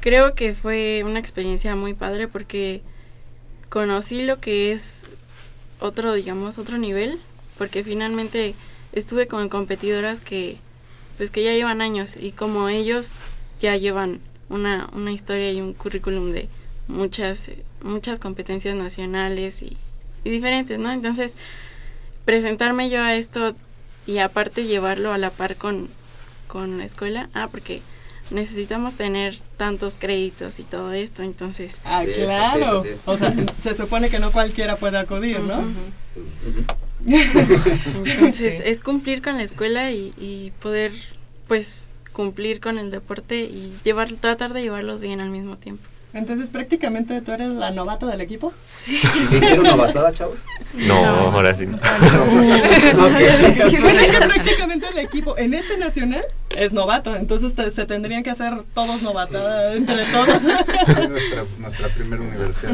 [0.00, 2.82] creo que fue una experiencia muy padre porque
[3.70, 5.04] conocí lo que es
[5.80, 7.18] otro, digamos, otro nivel,
[7.58, 8.54] porque finalmente
[8.92, 10.56] estuve con competidoras que
[11.16, 13.10] pues que ya llevan años y como ellos
[13.60, 16.48] ya llevan una, una historia y un currículum de
[16.88, 17.50] muchas
[17.82, 19.76] muchas competencias nacionales y,
[20.24, 20.92] y diferentes, ¿no?
[20.92, 21.34] Entonces,
[22.24, 23.54] presentarme yo a esto
[24.06, 25.88] y aparte llevarlo a la par con,
[26.48, 27.82] con la escuela, ah, porque
[28.30, 31.78] necesitamos tener tantos créditos y todo esto, entonces...
[31.84, 32.82] Ah, claro.
[33.04, 35.64] O sea, se supone que no cualquiera puede acudir, ¿no?
[37.94, 38.62] Entonces, Sí.
[38.64, 40.92] es cumplir con la escuela y, y poder,
[41.48, 45.84] pues, cumplir con el deporte y llevar, tratar de llevarlos bien al mismo tiempo.
[46.16, 48.52] Entonces, prácticamente tú eres la novata del equipo.
[48.66, 48.98] Sí.
[48.98, 50.36] ¿Sí hicieron novatada, chavos?
[50.74, 51.64] No, ahora sí.
[51.64, 51.82] Es
[53.64, 56.24] que prácticamente el equipo en este nacional
[56.56, 60.28] es novato, entonces te- se tendrían que hacer todos novatada entre todos.
[60.28, 60.38] Es
[61.10, 62.72] nuestra, nuestra primera universidad.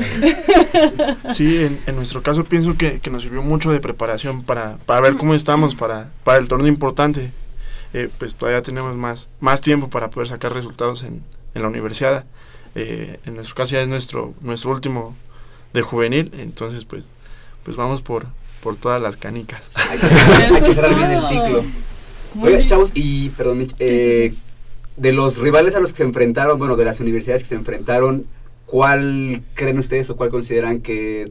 [1.32, 5.00] Sí, en, en nuestro caso pienso que, que nos sirvió mucho de preparación para, para
[5.00, 7.32] ver cómo estamos para, para el torneo importante.
[7.94, 11.22] Eh, pues todavía tenemos más, más tiempo para poder sacar resultados en,
[11.54, 12.24] en la universidad.
[12.74, 15.14] Eh, en nuestro caso ya es nuestro, nuestro último
[15.72, 17.04] de juvenil, entonces pues,
[17.64, 18.26] pues vamos por,
[18.62, 19.70] por todas las canicas.
[19.90, 19.98] Hay
[20.62, 21.64] que cerrar bien el ciclo.
[22.34, 22.66] Bien.
[22.66, 24.34] chavos, y perdón, Mitch, eh,
[24.96, 28.26] de los rivales a los que se enfrentaron, bueno, de las universidades que se enfrentaron,
[28.64, 31.30] ¿cuál creen ustedes o cuál consideran que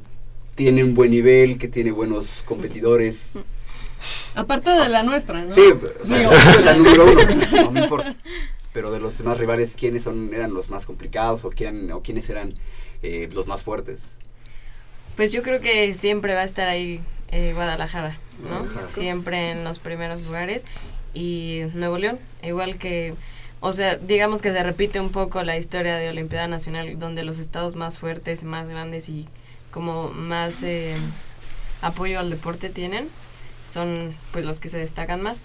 [0.55, 3.33] tiene un buen nivel, que tiene buenos competidores.
[4.35, 5.53] Aparte de la nuestra, ¿no?
[5.53, 6.31] Sí, o sea, Digo.
[6.31, 7.21] es la número uno,
[7.63, 8.15] no me importa.
[8.73, 12.29] Pero de los demás rivales, ¿quiénes son, eran los más complicados o, quién, o quiénes
[12.29, 12.53] eran
[13.03, 14.17] eh, los más fuertes?
[15.15, 17.01] Pues yo creo que siempre va a estar ahí
[17.31, 18.59] eh, Guadalajara, ¿no?
[18.59, 18.89] Guadalajara.
[18.89, 20.65] Siempre en los primeros lugares.
[21.13, 23.13] Y Nuevo León, igual que,
[23.59, 27.37] o sea, digamos que se repite un poco la historia de Olimpiada Nacional, donde los
[27.37, 29.27] estados más fuertes, más grandes y
[29.71, 30.95] como más eh,
[31.81, 33.09] apoyo al deporte tienen,
[33.63, 35.41] son pues los que se destacan más.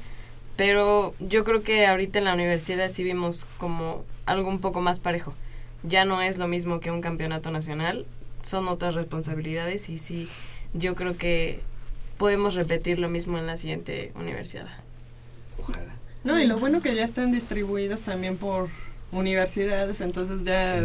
[0.57, 5.01] Pero yo creo que ahorita en la universidad sí vimos como algo un poco más
[5.01, 5.35] parejo.
[5.83, 8.07] Ya no es lo mismo que un campeonato nacional,
[8.43, 10.29] son otras responsabilidades y sí,
[10.73, 11.61] yo creo que
[12.19, 14.69] podemos repetir lo mismo en la siguiente universidad.
[15.59, 15.95] Ojalá.
[16.25, 18.69] No, y lo bueno que ya están distribuidos también por
[19.13, 20.83] universidades, entonces ya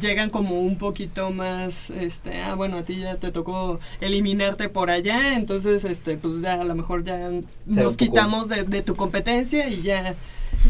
[0.00, 4.90] llegan como un poquito más, este, ah, bueno, a ti ya te tocó eliminarte por
[4.90, 7.30] allá, entonces, este, pues ya a lo mejor ya
[7.66, 10.14] nos quitamos de, de tu competencia y ya,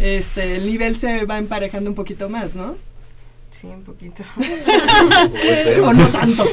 [0.00, 2.76] este, el nivel se va emparejando un poquito más, ¿no?
[3.50, 4.24] Sí, un poquito.
[5.84, 6.44] o no tanto.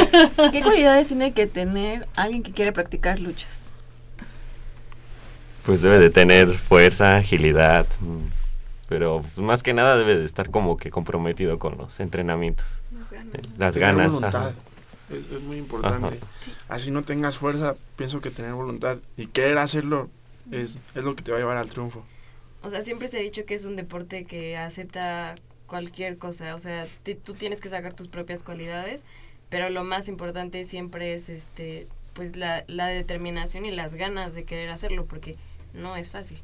[0.52, 3.70] ¿Qué cualidades tiene que tener alguien que quiere practicar luchas?
[5.64, 8.37] Pues debe de tener fuerza, agilidad, mm,
[8.88, 12.82] pero pues, más que nada debe de estar como que comprometido con los entrenamientos.
[12.92, 13.34] Las ganas.
[13.34, 14.14] Eh, Las ganas.
[15.10, 16.06] Es, es muy importante.
[16.06, 16.16] Ajá.
[16.68, 20.08] Así no tengas fuerza, pienso que tener voluntad y querer hacerlo
[20.50, 22.02] es, es lo que te va a llevar al triunfo.
[22.62, 25.36] O sea, siempre se ha dicho que es un deporte que acepta
[25.66, 29.06] cualquier cosa, o sea, ti- tú tienes que sacar tus propias cualidades,
[29.50, 34.44] pero lo más importante siempre es este pues la, la determinación y las ganas de
[34.44, 35.36] querer hacerlo porque
[35.72, 36.38] no es fácil,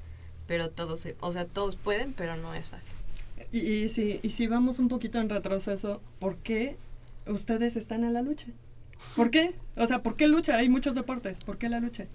[0.46, 2.94] pero todos se- o sea, todos pueden, pero no es fácil.
[3.52, 6.76] Y, y si, y si vamos un poquito en retroceso, ¿por qué
[7.26, 8.46] ustedes están en la lucha?
[9.16, 9.54] ¿Por qué?
[9.76, 10.56] O sea, ¿por qué lucha?
[10.56, 12.04] Hay muchos deportes, ¿por qué la lucha?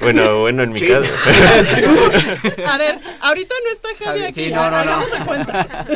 [0.00, 0.86] Bueno, bueno, en mi Sí.
[0.88, 1.04] caso.
[2.66, 4.44] A ver, ahorita no está Javi aquí.
[4.46, 4.76] sí, no, no, no.
[4.76, 5.86] hagamos de cuenta.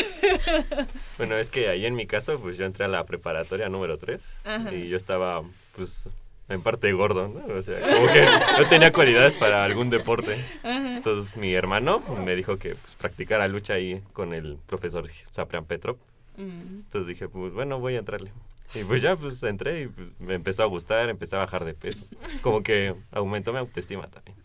[1.18, 4.34] Bueno, es que ahí en mi caso, pues yo entré a la preparatoria número 3
[4.44, 4.72] Ajá.
[4.74, 5.42] y yo estaba,
[5.76, 6.08] pues,
[6.50, 7.54] en parte gordo, ¿no?
[7.54, 8.26] O sea, como que
[8.58, 10.44] no tenía cualidades para algún deporte.
[10.64, 15.96] Entonces mi hermano me dijo que pues, practicara lucha ahí con el profesor Saprian Petrov.
[16.36, 16.80] Mm.
[16.84, 18.32] Entonces dije, pues bueno, voy a entrarle.
[18.74, 21.74] Y pues ya, pues entré y pues, me empezó a gustar, empecé a bajar de
[21.74, 22.04] peso.
[22.42, 24.36] Como que aumentó mi autoestima también.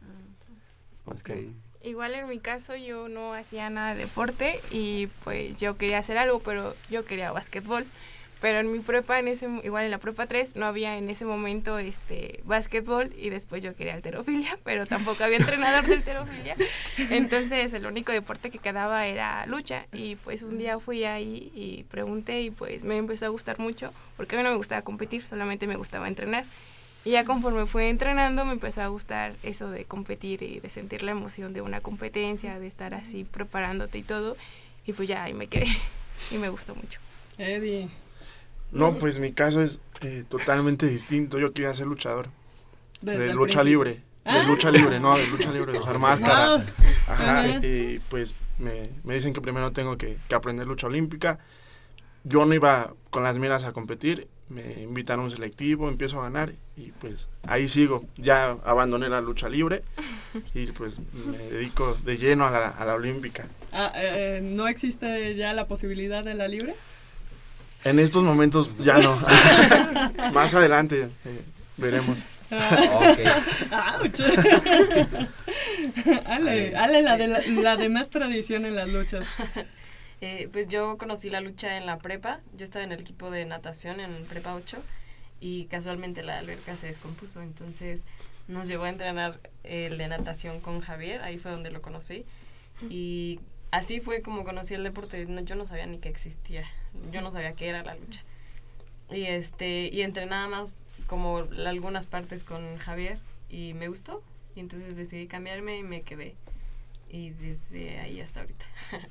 [1.06, 1.50] Más que...
[1.82, 6.18] Igual en mi caso yo no hacía nada de deporte y pues yo quería hacer
[6.18, 7.86] algo, pero yo quería básquetbol.
[8.46, 11.26] Pero en mi prepa, en ese, igual en la prepa 3, no había en ese
[11.26, 16.56] momento este básquetbol y después yo quería alterofilia, pero tampoco había entrenador de alterofilia.
[17.10, 21.86] Entonces el único deporte que quedaba era lucha y pues un día fui ahí y
[21.90, 25.24] pregunté y pues me empezó a gustar mucho porque a mí no me gustaba competir,
[25.26, 26.46] solamente me gustaba entrenar.
[27.04, 31.02] Y ya conforme fui entrenando me empezó a gustar eso de competir y de sentir
[31.02, 34.38] la emoción de una competencia, de estar así preparándote y todo.
[34.86, 35.66] Y pues ya ahí me quedé
[36.30, 37.00] y me gustó mucho.
[37.40, 37.90] Eddie.
[38.76, 41.40] No, pues mi caso es eh, totalmente distinto.
[41.40, 42.28] Yo quería ser luchador.
[43.02, 43.92] Desde de lucha libre.
[44.24, 44.44] De Ah.
[44.48, 46.56] lucha libre, no, de lucha libre, de usar máscara.
[46.56, 46.64] Ah.
[47.08, 47.40] Ajá.
[47.46, 47.66] Ajá.
[47.66, 51.38] Y pues me, me dicen que primero tengo que, que aprender lucha olímpica.
[52.24, 54.28] Yo no iba con las miras a competir.
[54.50, 58.04] Me invitan a un selectivo, empiezo a ganar y pues ahí sigo.
[58.18, 59.84] Ya abandoné la lucha libre
[60.54, 63.46] y pues me dedico de lleno a la, a la olímpica.
[63.72, 66.76] Ah, eh, ¿No existe ya la posibilidad de la libre?
[67.86, 69.16] En estos momentos ya no.
[70.34, 71.42] Más adelante eh,
[71.78, 72.18] veremos.
[72.52, 74.20] Ouch.
[76.26, 79.26] Ale, Ale la, de la, la de más tradición en las luchas.
[80.22, 83.46] Eh, pues yo conocí la lucha en la prepa, yo estaba en el equipo de
[83.46, 84.82] natación en prepa 8
[85.42, 88.08] y casualmente la alberca se descompuso, entonces
[88.48, 92.26] nos llevó a entrenar el de natación con Javier, ahí fue donde lo conocí
[92.90, 93.42] y
[93.76, 96.66] así fue como conocí el deporte, no, yo no sabía ni que existía,
[97.12, 98.22] yo no sabía qué era la lucha.
[99.12, 103.20] Y este y entré nada más como la- algunas partes con Javier
[103.50, 104.24] y me gustó
[104.56, 106.36] y entonces decidí cambiarme y me quedé
[107.12, 108.66] y desde ahí hasta ahorita.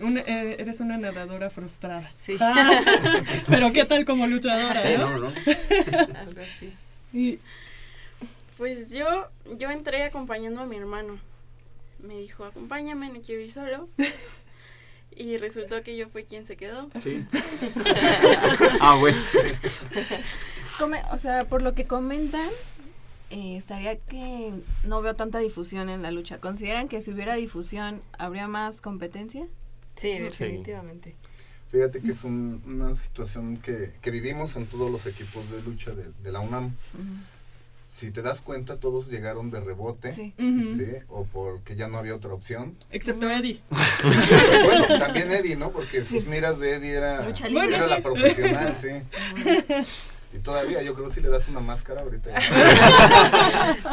[0.00, 2.10] Eh, eres una nadadora frustrada.
[2.16, 2.36] Sí.
[2.40, 2.82] Ah,
[3.48, 4.90] pero ¿qué tal como luchadora?
[4.90, 5.10] Eh, ¿no?
[5.18, 5.26] no, no.
[6.18, 6.72] Algo así.
[7.12, 7.38] Y,
[8.58, 11.18] Pues yo, yo entré acompañando a mi hermano.
[12.06, 13.88] Me dijo, acompáñame, no quiero ir solo.
[15.16, 16.90] Y resultó que yo fui quien se quedó.
[17.00, 17.24] Sí.
[18.80, 19.16] Ah, bueno.
[20.78, 22.48] Come- o sea, por lo que comentan,
[23.30, 24.52] eh, estaría que
[24.82, 26.38] no veo tanta difusión en la lucha.
[26.40, 29.46] ¿Consideran que si hubiera difusión habría más competencia?
[29.94, 31.14] Sí, definitivamente.
[31.70, 35.92] Fíjate que es un- una situación que, que vivimos en todos los equipos de lucha
[35.94, 36.74] de, de la UNAM.
[37.94, 40.34] Si te das cuenta, todos llegaron de rebote, Sí.
[41.06, 42.76] o porque ya no había otra opción.
[42.90, 43.60] Excepto Eddie.
[44.64, 45.70] bueno, también Eddie, ¿no?
[45.70, 46.28] Porque sus Sí.
[46.28, 47.38] miras de Eddie era, libre.
[47.46, 48.02] era Bueno, la sí.
[48.02, 48.88] profesional, sí.
[50.34, 52.30] Y todavía, yo creo que si le das una máscara ahorita.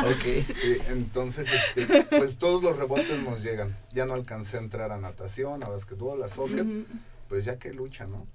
[0.04, 0.46] Ok.
[0.60, 3.78] Sí, entonces, este, pues todos los rebotes nos llegan.
[3.94, 6.86] Ya no alcancé a entrar a natación, a básquetbol, a soccer, Ujú.
[7.30, 8.26] pues ya que lucha, ¿no?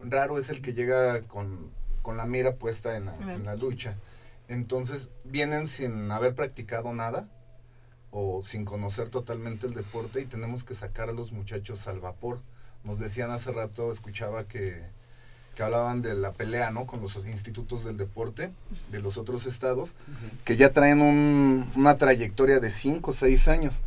[0.00, 1.70] Raro es el que llega con,
[2.02, 3.96] con la mira puesta en la, en la lucha.
[4.50, 7.28] Entonces, vienen sin haber practicado nada
[8.10, 12.40] o sin conocer totalmente el deporte y tenemos que sacar a los muchachos al vapor.
[12.84, 14.82] Nos decían hace rato, escuchaba que,
[15.54, 16.86] que hablaban de la pelea, ¿no?
[16.86, 18.52] Con los institutos del deporte
[18.90, 19.92] de los otros estados,
[20.44, 23.80] que ya traen un- una trayectoria de 5 o 6 años.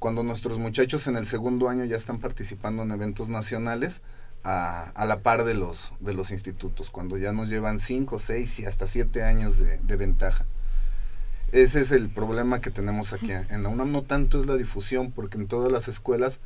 [0.00, 4.00] Cuando nuestros muchachos en el segundo año ya están participando en eventos nacionales
[4.44, 8.60] a, a la par de los, de los institutos, cuando ya nos llevan 5, 6
[8.60, 10.46] y hasta 7 años de, de ventaja.
[11.52, 13.90] Ese es el problema que tenemos aquí en la UNAM.
[13.90, 16.40] No tanto es la difusión, porque en todas las escuelas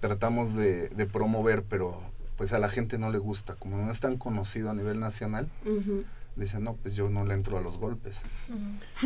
[0.00, 2.00] tratamos de, de promover, pero
[2.36, 3.54] pues a la gente no le gusta.
[3.54, 6.04] Como no es tan conocido a nivel nacional, Ujú.
[6.36, 8.20] dicen, no, pues yo no le entro a los golpes.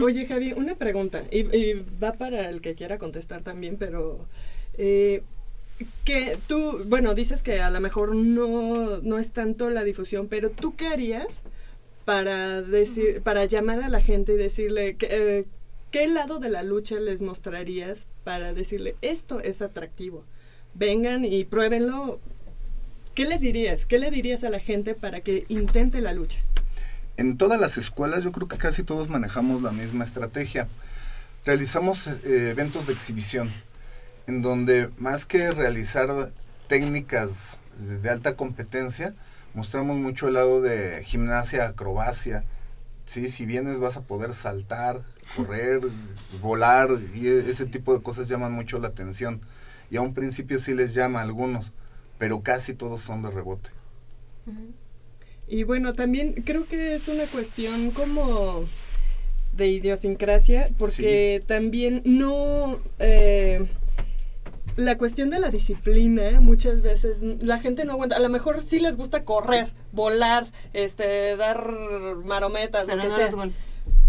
[0.00, 1.22] Oye, Javi, una pregunta.
[1.32, 4.24] Y, y va para el que quiera contestar también, pero.
[4.74, 5.22] eh,
[6.04, 10.50] que tú, bueno, dices que a lo mejor no, no es tanto la difusión, pero
[10.50, 11.26] ¿tú qué harías
[12.04, 15.44] para, decir, para llamar a la gente y decirle que, eh,
[15.90, 20.24] qué lado de la lucha les mostrarías para decirle esto es atractivo?
[20.74, 22.20] Vengan y pruébenlo.
[23.14, 23.86] ¿Qué les dirías?
[23.86, 26.40] ¿Qué le dirías a la gente para que intente la lucha?
[27.16, 30.68] En todas las escuelas yo creo que casi todos manejamos la misma estrategia.
[31.44, 33.50] Realizamos eh, eventos de exhibición,
[34.26, 36.32] en donde más que realizar
[36.68, 39.14] técnicas de, alta competencia,
[39.54, 42.44] mostramos mucho el lado de gimnasia, acrobacia.
[43.06, 43.28] ¿sí?
[43.28, 45.02] Si vienes vas a poder saltar,
[45.36, 45.80] correr,
[46.42, 49.40] volar, y e- ese tipo de cosas llaman mucho la atención.
[49.90, 51.72] Y a un principio sí les llama a algunos,
[52.18, 53.70] pero casi todos son de rebote.
[55.48, 58.66] Y bueno, también creo que es una cuestión como
[59.52, 62.80] de idiosincrasia, porque también no...
[63.00, 63.66] eh,
[64.76, 68.16] la cuestión de la disciplina, muchas veces la gente no aguanta.
[68.16, 71.70] A lo mejor sí les gusta correr, volar, este, dar
[72.24, 73.26] marometas, Pero lo que no sea.
[73.26, 73.66] los golpes.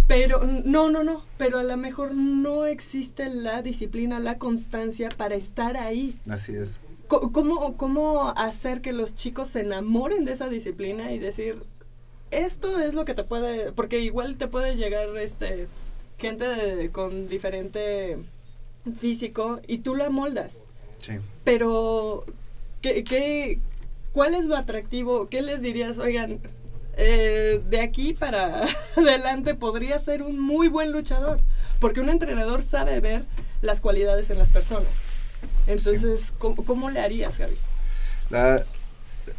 [0.07, 1.23] Pero no, no, no.
[1.37, 6.17] Pero a lo mejor no existe la disciplina, la constancia para estar ahí.
[6.29, 6.79] Así es.
[7.07, 11.61] ¿Cómo, ¿Cómo hacer que los chicos se enamoren de esa disciplina y decir,
[12.31, 15.67] esto es lo que te puede, porque igual te puede llegar este
[16.17, 18.17] gente de- con diferente
[18.97, 20.53] físico y tú la moldas,
[20.99, 21.13] Sí.
[21.43, 22.25] pero
[22.81, 23.59] ¿qué, qué,
[24.13, 25.29] ¿cuál es lo atractivo?
[25.29, 25.97] ¿Qué les dirías?
[25.97, 26.39] Oigan,
[26.97, 28.65] eh, de aquí para
[28.97, 31.39] adelante podría ser un muy buen luchador,
[31.79, 33.25] porque un entrenador sabe ver
[33.61, 34.89] las cualidades en las personas.
[35.67, 37.55] Entonces, ¿cómo, cómo le harías, Gaby?
[38.29, 38.63] La-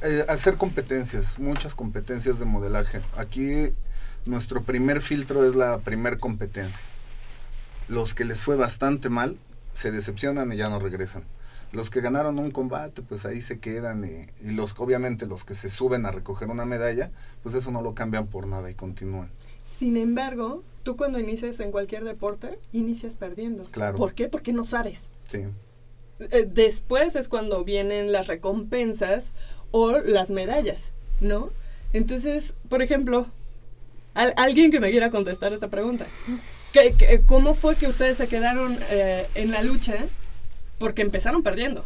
[0.03, 3.01] eh, hacer competencias, muchas competencias de modelaje.
[3.16, 3.72] Aquí
[4.24, 6.84] nuestro primer filtro es la primer competencia.
[7.93, 9.36] Los que les fue bastante mal
[9.74, 11.24] se decepcionan y ya no regresan.
[11.72, 15.55] Los que ganaron un combate, pues ahí se quedan y, y los obviamente los que
[15.55, 17.11] se suben a recoger una medalla,
[17.43, 19.28] pues eso no lo cambian por nada y continúan.
[19.64, 23.62] Sin embargo, tú cuando inicias en cualquier deporte, inicias perdiendo.
[23.64, 23.97] Claro.
[23.97, 24.28] ¿Por qué?
[24.28, 25.09] Porque no sabes.
[25.28, 25.45] Sí.
[26.30, 29.32] Eh, después es cuando vienen las recompensas
[29.70, 30.90] o las medallas,
[31.20, 31.51] ¿no?
[31.95, 33.26] Entonces, por ejemplo,
[34.14, 36.07] al- alguien que me quiera contestar esta pregunta.
[36.73, 39.95] ¿Qué- qué- cómo fue que ustedes se quedaron eh, en la lucha?
[40.79, 41.85] Porque empezaron perdiendo.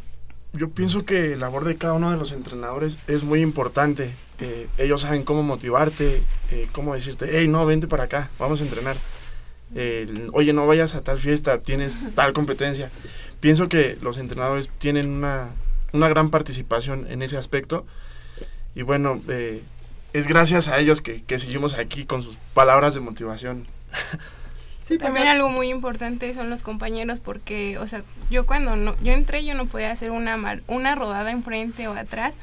[0.52, 4.12] Yo pienso que la labor de cada uno de los entrenadores es muy importante.
[4.40, 8.64] Eh, ellos saben cómo motivarte, eh, cómo decirte, hey, no, vente para acá, vamos a
[8.64, 8.96] entrenar.
[9.74, 12.90] Eh, Oye, no vayas a tal fiesta, tienes tal competencia.
[13.40, 15.50] Pienso que los entrenadores tienen una,
[15.92, 17.84] una gran participación en ese aspecto.
[18.74, 19.62] Y bueno, eh,
[20.12, 23.66] es gracias a ellos que, que seguimos aquí con sus palabras de motivación.
[25.06, 29.44] También algo muy importante son los compañeros porque, o sea, yo cuando no, yo entré
[29.44, 32.34] yo no podía hacer una mar- una rodada enfrente o atrás,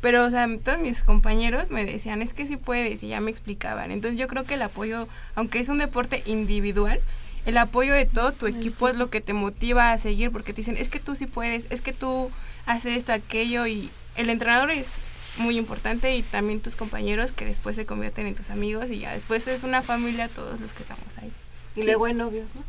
[0.00, 3.30] pero o sea, todos mis compañeros me decían, "Es que sí puedes" y ya me
[3.32, 3.90] explicaban.
[3.90, 7.00] Entonces, yo creo que el apoyo, aunque es un deporte individual,
[7.46, 10.58] el apoyo de todo tu equipo es lo que te motiva a seguir porque te
[10.58, 12.30] dicen, "Es que tú sí puedes, es que tú
[12.66, 14.92] haces esto aquello" y el entrenador es
[15.38, 19.12] muy importante y también tus compañeros que después se convierten en tus amigos y ya
[19.12, 21.32] después es una familia todos los que estamos ahí.
[21.78, 22.62] Y luego hay novios, ¿no?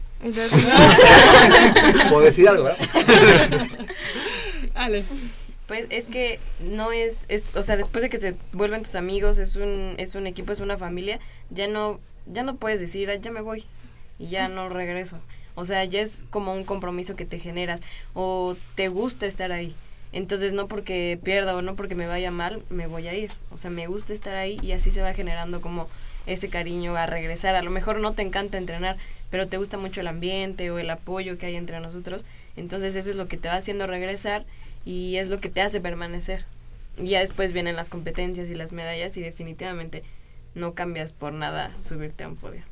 [2.09, 3.67] Puedo decir algo, ¿verdad?
[4.75, 5.03] Ale.
[5.67, 6.39] Pues es que
[6.71, 10.15] no es, es, o sea, después de que se vuelven tus amigos, es un, es
[10.15, 11.19] un equipo, es una familia,
[11.51, 13.65] ya no, ya no puedes decir, "Ay, ya me voy
[14.17, 15.19] y ya no regreso.
[15.55, 17.81] O sea, ya es como un compromiso que te generas
[18.13, 19.75] o te gusta estar ahí.
[20.11, 23.31] Entonces no porque pierda o no porque me vaya mal, me voy a ir.
[23.51, 25.87] O sea, me gusta estar ahí y así se va generando como
[26.25, 27.55] ese cariño a regresar.
[27.55, 28.97] A lo mejor no te encanta entrenar,
[29.29, 32.25] pero te gusta mucho el ambiente o el apoyo que hay entre nosotros.
[32.55, 34.45] Entonces eso es lo que te va haciendo regresar
[34.83, 36.45] y es lo que te hace permanecer.
[36.97, 40.03] Y ya después vienen las competencias y las medallas y definitivamente
[40.55, 42.63] no cambias por nada subirte a un podio.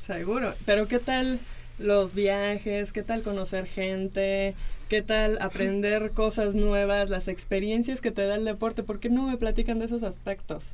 [0.00, 0.54] Seguro.
[0.66, 1.38] Pero ¿qué tal
[1.80, 2.92] los viajes?
[2.92, 4.54] ¿Qué tal conocer gente?
[4.88, 7.10] ¿Qué tal aprender cosas nuevas?
[7.10, 8.82] Las experiencias que te da el deporte.
[8.82, 10.70] ¿Por qué no me platican de esos aspectos?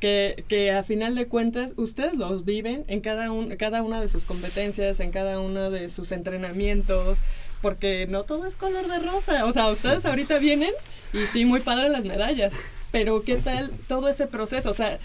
[0.00, 4.08] Que, que a final de cuentas ustedes los viven en cada, un, cada una de
[4.08, 7.18] sus competencias, en cada uno de sus entrenamientos,
[7.62, 9.46] porque no todo es color de rosa.
[9.46, 10.72] O sea, ustedes ahorita vienen
[11.12, 12.52] y sí, muy padre las medallas,
[12.90, 14.70] pero ¿qué tal todo ese proceso?
[14.70, 14.98] O sea,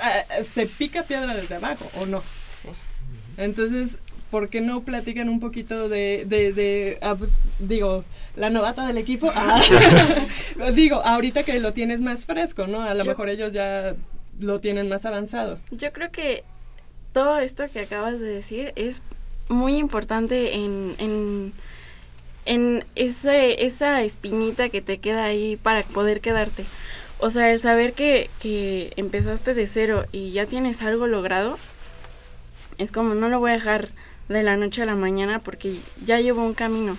[0.00, 2.22] ah, se pica piedra desde abajo, ¿o no?
[2.48, 2.68] Sí.
[3.36, 3.98] Entonces,
[4.34, 8.04] ¿por qué no platican un poquito de, de, de ah, pues, digo,
[8.34, 9.30] la novata del equipo?
[9.32, 9.62] Ah,
[10.74, 12.82] digo, ahorita que lo tienes más fresco, ¿no?
[12.82, 13.94] A lo Yo- mejor ellos ya
[14.40, 15.60] lo tienen más avanzado.
[15.70, 16.42] Yo creo que
[17.12, 19.04] todo esto que acabas de decir es
[19.48, 21.52] muy importante en, en,
[22.44, 26.64] en ese, esa espinita que te queda ahí para poder quedarte.
[27.20, 31.56] O sea, el saber que, que empezaste de cero y ya tienes algo logrado,
[32.78, 33.90] es como no lo voy a dejar
[34.28, 36.96] de la noche a la mañana porque ya llevo un camino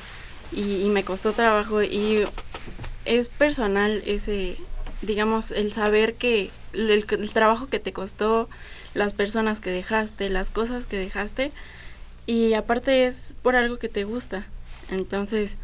[0.51, 2.23] y, me costó trabajo y
[3.05, 4.57] es personal ese,
[5.01, 8.49] digamos, el saber que el, trabajo que te costó,
[8.93, 11.51] las personas que dejaste, las cosas que dejaste
[12.25, 14.45] y aparte es por algo que te gusta.
[14.89, 15.57] Entonces,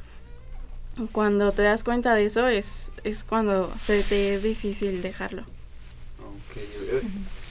[1.12, 5.44] cuando te das cuenta de eso es, es cuando se te es difícil dejarlo.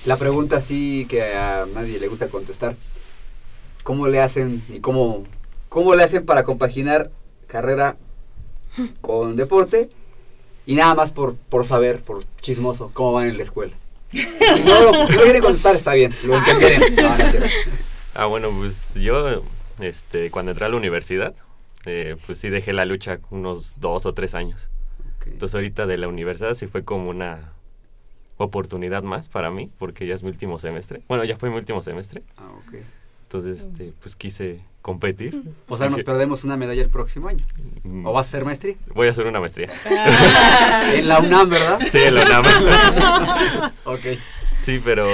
[0.05, 2.77] La pregunta sí que a nadie le gusta contestar.
[3.91, 5.25] ¿Cómo le hacen y cómo,
[5.69, 7.11] cómo le hacen para compaginar
[7.49, 7.97] carrera
[9.01, 9.91] con deporte?
[10.65, 13.75] Y nada más por, por saber, por chismoso, cómo van en la escuela.
[14.13, 14.21] Si
[14.65, 16.15] no lo, si no quieren contestar, está bien.
[16.23, 16.95] Lo entendieron.
[16.95, 17.49] No, no cierto.
[18.15, 19.43] Ah, bueno, pues yo,
[19.81, 21.35] este, cuando entré a la universidad,
[21.85, 24.71] eh, pues sí dejé la lucha unos dos o tres años.
[25.27, 27.55] Entonces ahorita de la universidad sí fue como una
[28.37, 31.03] oportunidad más para mí, porque ya es mi último semestre.
[31.09, 32.23] Bueno, ya fue mi último semestre.
[32.37, 32.75] Ah, ok.
[33.31, 35.41] Entonces, este, pues quise competir.
[35.69, 37.45] O sea, nos perdemos una medalla el próximo año.
[38.05, 38.75] ¿O vas a hacer maestría?
[38.93, 39.71] Voy a hacer una maestría.
[40.95, 41.79] En la UNAM, ¿verdad?
[41.93, 43.73] Sí, en la UNAM.
[43.85, 44.19] ok.
[44.59, 45.09] Sí, pero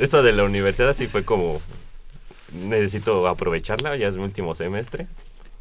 [0.00, 1.60] esto de la universidad sí fue como
[2.52, 5.06] necesito aprovecharla, ya es mi último semestre.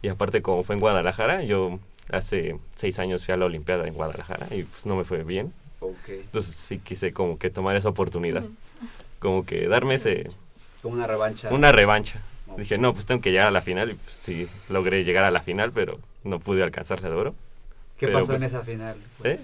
[0.02, 1.78] Y aparte como fue en Guadalajara, yo
[2.12, 5.54] hace seis años fui a la Olimpiada en Guadalajara y pues no me fue bien.
[5.82, 6.10] Ok.
[6.10, 8.44] Entonces sí quise como que tomar esa oportunidad.
[9.20, 10.32] Como que darme ese...
[10.82, 11.50] Como una revancha.
[11.54, 12.22] Una revancha.
[12.58, 15.32] Dije, no, pues tengo que llegar a la final y pues sí, logré llegar a
[15.32, 17.36] la final, pero no pude alcanzar la de oro.
[17.98, 18.98] ¿Qué Pero, pasó en pues, esa final?
[19.24, 19.40] ¿Eh?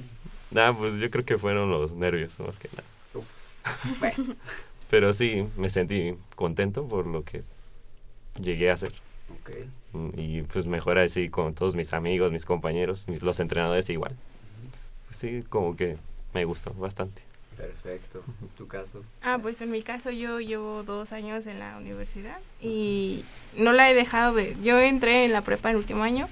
[0.51, 2.83] Nada, pues yo creo que fueron los nervios más que nada.
[3.99, 4.35] Bueno.
[4.89, 7.43] Pero sí, me sentí contento por lo que
[8.41, 8.93] llegué a hacer.
[9.93, 14.15] Mm, Y pues mejor así con todos mis amigos, mis compañeros, mis- los entrenadores igual.
[15.07, 15.97] Pues sí, como que
[16.33, 17.21] me gustó bastante.
[17.57, 18.23] Perfecto.
[18.55, 19.03] ¿Tu caso?
[19.23, 23.23] Ah, pues en mi caso yo llevo dos años en la universidad y
[23.57, 24.55] no la he dejado de...
[24.61, 26.27] Yo entré en la prepa el último año,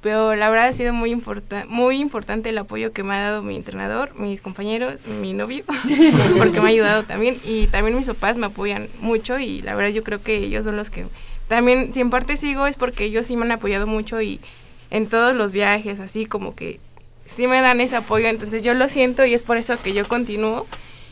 [0.00, 3.42] pero la verdad ha sido muy, importa muy importante el apoyo que me ha dado
[3.42, 5.62] mi entrenador, mis compañeros, mi novio,
[6.38, 9.92] porque me ha ayudado también y también mis papás me apoyan mucho y la verdad
[9.92, 11.06] yo creo que ellos son los que...
[11.48, 14.40] También si en parte sigo es porque ellos sí me han apoyado mucho y
[14.90, 16.80] en todos los viajes así como que
[17.32, 20.06] sí me dan ese apoyo, entonces yo lo siento y es por eso que yo
[20.06, 20.66] continúo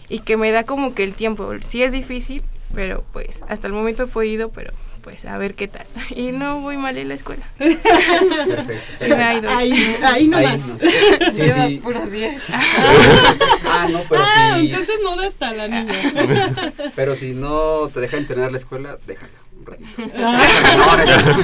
[0.08, 1.50] y que me da como que el tiempo.
[1.66, 2.42] Sí es difícil,
[2.74, 5.86] pero pues hasta el momento he podido, pero pues a ver qué tal.
[6.14, 7.44] Y no voy mal en la escuela.
[7.58, 8.84] Perfecto.
[8.96, 9.50] Sí me ha ido.
[9.50, 10.60] Ahí- ahí nomás.
[10.66, 10.76] no.
[11.32, 11.76] Sí, Llevas sí.
[11.78, 12.42] pura 10.
[13.64, 14.66] Ah, no, pero Ah, sí.
[14.70, 15.94] entonces no da hasta la niña.
[16.96, 19.88] Pero si no te deja entrenar la escuela, déjala un ratito.
[20.16, 21.36] Ah.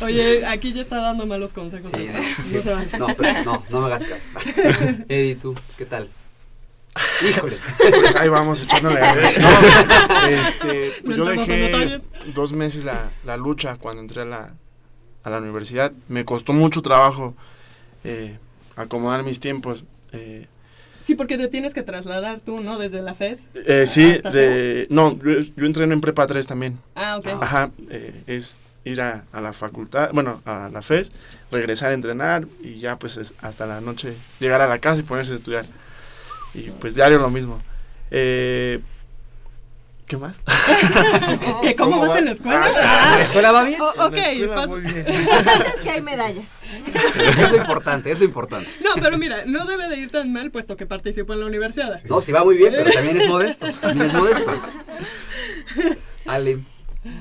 [0.02, 1.90] Oye, aquí ya está dando malos consejos.
[1.94, 2.54] Sí, no, sí.
[2.54, 2.88] No se vale.
[2.98, 4.28] No, pero no, no me hagas caso.
[5.08, 6.08] Eddie, ¿tú qué tal?
[7.28, 7.56] Híjole.
[7.78, 9.38] Pues ahí vamos echándole ganas.
[9.38, 12.00] No, este, pues yo dejé
[12.34, 14.54] dos meses la, la lucha cuando entré a la,
[15.22, 15.92] a la universidad.
[16.08, 17.34] Me costó mucho trabajo
[18.04, 18.38] eh,
[18.76, 19.84] acomodar mis tiempos.
[20.12, 20.46] eh,
[21.08, 22.76] Sí, porque te tienes que trasladar tú, ¿no?
[22.78, 23.46] Desde la FES.
[23.54, 26.78] eh, sí, de, no, yo, yo entreno en Prepa 3 también.
[26.94, 27.28] Ah, ok.
[27.40, 31.10] Ajá, eh, es ir a, a la facultad, bueno, a la FES,
[31.50, 35.02] regresar a entrenar y ya pues es- hasta la noche llegar a la casa y
[35.02, 35.64] ponerse a estudiar.
[36.52, 37.58] Y pues diario lo mismo.
[38.10, 38.80] Eh,
[40.08, 40.40] ¿Qué más?
[41.62, 42.72] ¿Que cómo vas en la escuela?
[42.82, 43.78] Ah, ¿La escuela va bien?
[43.78, 45.06] En la ok, escuela muy bien.
[45.06, 46.46] es que hay medallas.
[47.38, 48.68] Es lo importante, es lo importante.
[48.82, 52.02] No, pero mira, no debe de ir tan mal puesto que participo en la universidad.
[52.04, 53.66] No, sí va muy bien, pero también es modesto.
[53.80, 54.52] También es modesto.
[56.26, 56.58] Ale.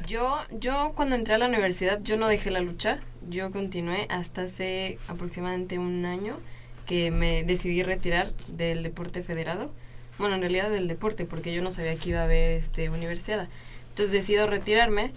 [0.05, 4.43] Yo, yo cuando entré a la universidad, yo no dejé la lucha, yo continué hasta
[4.43, 6.38] hace aproximadamente un año
[6.85, 9.71] que me decidí retirar del deporte federado.
[10.20, 13.47] Bueno, en realidad del deporte, porque yo no sabía que iba a haber este, universidad.
[13.89, 15.11] Entonces decido retirarme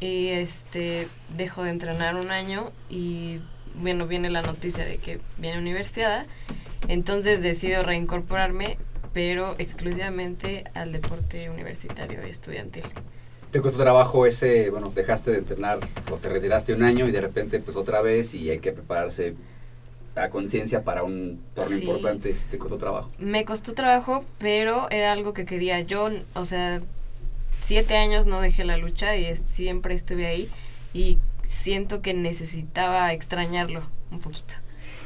[0.00, 3.40] y este dejo de entrenar un año y
[3.74, 6.26] bueno, viene la noticia de que viene universidad.
[6.88, 8.78] Entonces decido reincorporarme,
[9.12, 12.84] pero exclusivamente al deporte universitario y estudiantil.
[13.50, 15.80] ¿Te costó trabajo ese, bueno, dejaste de entrenar
[16.10, 19.34] o te retiraste un año y de repente pues otra vez y hay que prepararse
[20.16, 21.84] a conciencia para un torneo Sí.
[21.84, 22.34] importante?
[22.50, 23.10] ¿Te costó trabajo?
[23.18, 25.80] Me costó trabajo, pero era algo que quería.
[25.80, 26.80] Yo, o sea,
[27.58, 30.48] siete años no dejé la lucha y es- siempre estuve ahí
[30.92, 34.54] y siento que necesitaba extrañarlo un poquito.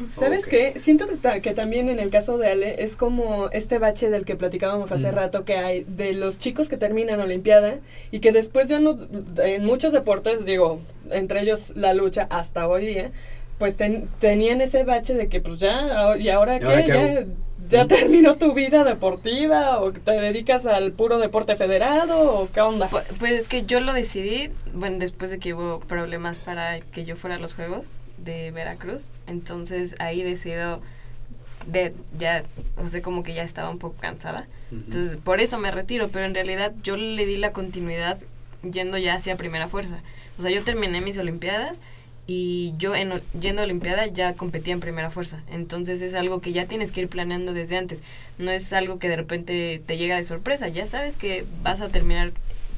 [0.08, 0.74] ¿Sabes qué?
[0.80, 4.24] Siento que ta- que también en el caso de Ale es como este bache del
[4.24, 5.14] que platicábamos hace Mm.
[5.14, 7.76] rato que hay de los chicos que terminan Olimpiada
[8.10, 8.96] y que después ya no,
[9.40, 10.80] en muchos deportes, digo,
[11.10, 13.12] entre ellos la lucha hasta hoy día,
[13.58, 16.66] pues ten- tenían ese bache de que pues ya, ahora- ¿y ahora ¿Y qué?
[16.66, 17.26] ahora qué
[17.70, 22.60] ya, ya terminó tu vida deportiva o te dedicas al puro deporte federado o qué
[22.60, 22.88] onda?
[22.90, 27.04] Pu- Pues es que yo lo decidí, bueno, después de que hubo problemas para que
[27.04, 30.80] yo fuera a los Juegos de Veracruz, entonces ahí decido
[31.66, 32.44] de ya,
[32.76, 34.46] o sea, como que ya estaba un poco cansada.
[34.70, 38.18] Entonces, por eso me retiro, pero en realidad yo le di la continuidad
[38.70, 40.00] yendo ya hacia primera fuerza.
[40.38, 41.80] O sea, yo terminé mis Olimpiadas
[42.26, 45.42] y yo en, yendo a Olimpiada ya competía en primera fuerza.
[45.50, 48.02] Entonces es algo que ya tienes que ir planeando desde antes.
[48.38, 50.68] No es algo que de repente te llega de sorpresa.
[50.68, 52.32] Ya sabes que vas a terminar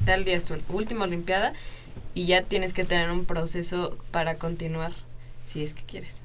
[0.05, 1.53] tal día es tu última Olimpiada
[2.13, 4.91] y ya tienes que tener un proceso para continuar
[5.45, 6.23] si es que quieres.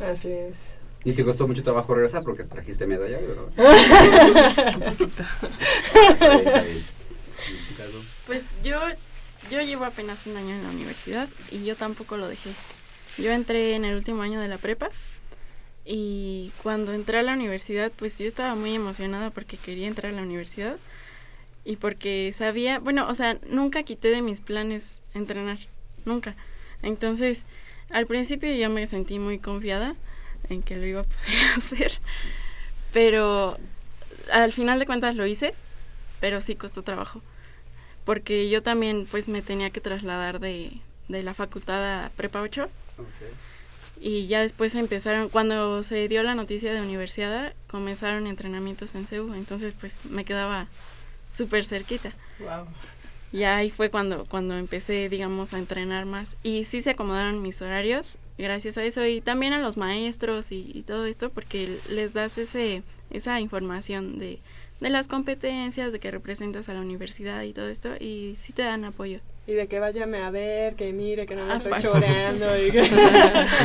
[0.00, 0.56] Así es.
[1.02, 3.18] ¿Y te costó mucho trabajo regresar porque trajiste medalla?
[3.18, 3.44] ¿verdad?
[4.76, 5.24] Un poquito.
[8.26, 8.78] Pues yo,
[9.50, 12.50] yo llevo apenas un año en la universidad y yo tampoco lo dejé.
[13.18, 14.90] Yo entré en el último año de la prepa
[15.84, 20.16] y cuando entré a la universidad pues yo estaba muy emocionada porque quería entrar a
[20.16, 20.76] la universidad
[21.64, 25.58] y porque sabía, bueno, o sea, nunca quité de mis planes entrenar,
[26.04, 26.36] nunca.
[26.82, 27.44] Entonces,
[27.90, 29.96] al principio yo me sentí muy confiada
[30.48, 31.92] en que lo iba a poder hacer,
[32.92, 33.58] pero
[34.32, 35.54] al final de cuentas lo hice,
[36.20, 37.20] pero sí costó trabajo
[38.10, 40.72] porque yo también pues me tenía que trasladar de,
[41.06, 42.68] de la facultad a Prepa 8
[44.00, 49.32] y ya después empezaron, cuando se dio la noticia de universidad, comenzaron entrenamientos en CEU,
[49.34, 50.66] entonces pues me quedaba
[51.30, 52.10] súper cerquita.
[52.40, 52.66] Wow.
[53.30, 56.36] Y ahí fue cuando, cuando empecé, digamos, a entrenar más.
[56.42, 59.06] Y sí se acomodaron mis horarios gracias a eso.
[59.06, 62.82] Y también a los maestros y, y todo esto, porque les das ese,
[63.12, 64.40] esa información de,
[64.80, 67.90] de las competencias, de que representas a la universidad y todo esto.
[67.98, 69.20] Y sí te dan apoyo.
[69.46, 72.56] Y de que váyame a ver, que mire, que no me Ah, estoy choreando.
[72.58, 72.80] Y que...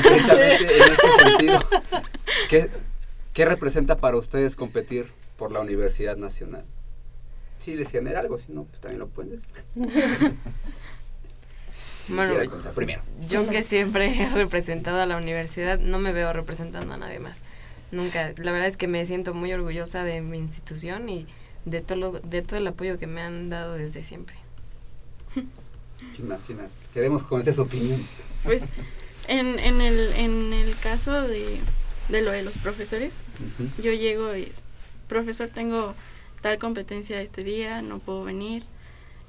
[0.04, 1.60] Precisamente en ese sentido,
[2.50, 2.70] ¿qué,
[3.34, 6.64] ¿qué representa para ustedes competir por la Universidad Nacional?
[7.58, 9.48] Sí, les genera algo, si no, pues también lo pueden decir.
[12.08, 12.36] Bueno,
[12.76, 13.02] primero.
[13.28, 17.44] yo que siempre he representado a la universidad, no me veo representando a nadie más.
[17.92, 18.34] Nunca.
[18.38, 21.28] La verdad es que me siento muy orgullosa de mi institución y
[21.66, 24.36] de todo, lo- de todo el apoyo que me han dado desde siempre.
[25.34, 26.46] ¿Quién más?
[26.46, 26.72] ¿Quién más?
[26.94, 28.02] Queremos conocer su opinión.
[28.44, 28.64] Pues
[29.28, 31.60] en, en, el, en el caso de,
[32.10, 33.14] de lo de los profesores,
[33.82, 34.52] yo llego y,
[35.08, 35.94] profesor, tengo
[36.42, 38.64] tal competencia este día, no puedo venir.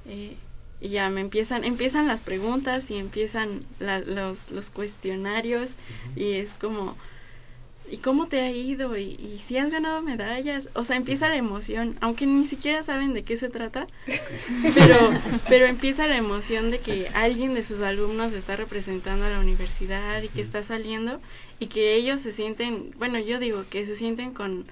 [0.05, 0.35] eh,
[0.79, 5.71] y ya me empiezan, empiezan las preguntas y empiezan la- los, los cuestionarios
[6.15, 6.95] y es como,
[7.89, 8.97] ¿y cómo te ha ido?
[8.97, 10.69] ¿Y, y si has ganado medallas?
[10.73, 13.87] O sea, empieza la emoción, aunque ni siquiera saben de qué se trata,
[14.75, 15.11] pero,
[15.47, 20.21] pero empieza la emoción de que alguien de sus alumnos está representando a la universidad
[20.21, 21.19] y que está saliendo
[21.59, 24.65] y que ellos se sienten, bueno, yo digo que se sienten con,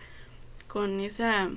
[0.67, 1.49] con esa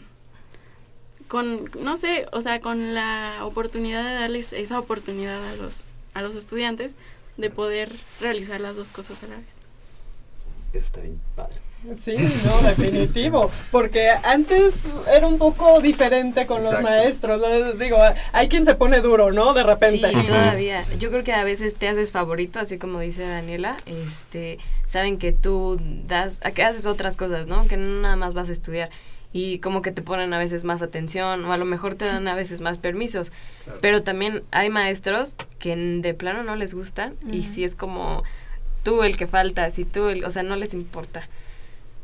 [1.28, 5.84] con no sé, o sea, con la oportunidad de darles esa oportunidad a los
[6.14, 6.94] a los estudiantes
[7.36, 9.67] de poder realizar las dos cosas a la vez.
[10.72, 11.56] Eso está bien padre.
[11.96, 13.50] Sí, no, definitivo.
[13.70, 14.82] Porque antes
[15.14, 17.40] era un poco diferente con los maestros.
[17.40, 17.72] ¿no?
[17.74, 17.98] Digo,
[18.32, 19.54] hay quien se pone duro, ¿no?
[19.54, 20.08] De repente.
[20.08, 20.84] Sí, todavía.
[20.98, 23.76] Yo creo que a veces te haces favorito, así como dice Daniela.
[23.86, 27.66] Este, saben que tú das, a que haces otras cosas, ¿no?
[27.68, 28.90] Que no nada más vas a estudiar.
[29.32, 32.26] Y como que te ponen a veces más atención o a lo mejor te dan
[32.28, 33.30] a veces más permisos.
[33.80, 38.24] Pero también hay maestros que de plano no les gustan y si es como
[38.88, 41.28] tú el que faltas y tú el, o sea, no les importa.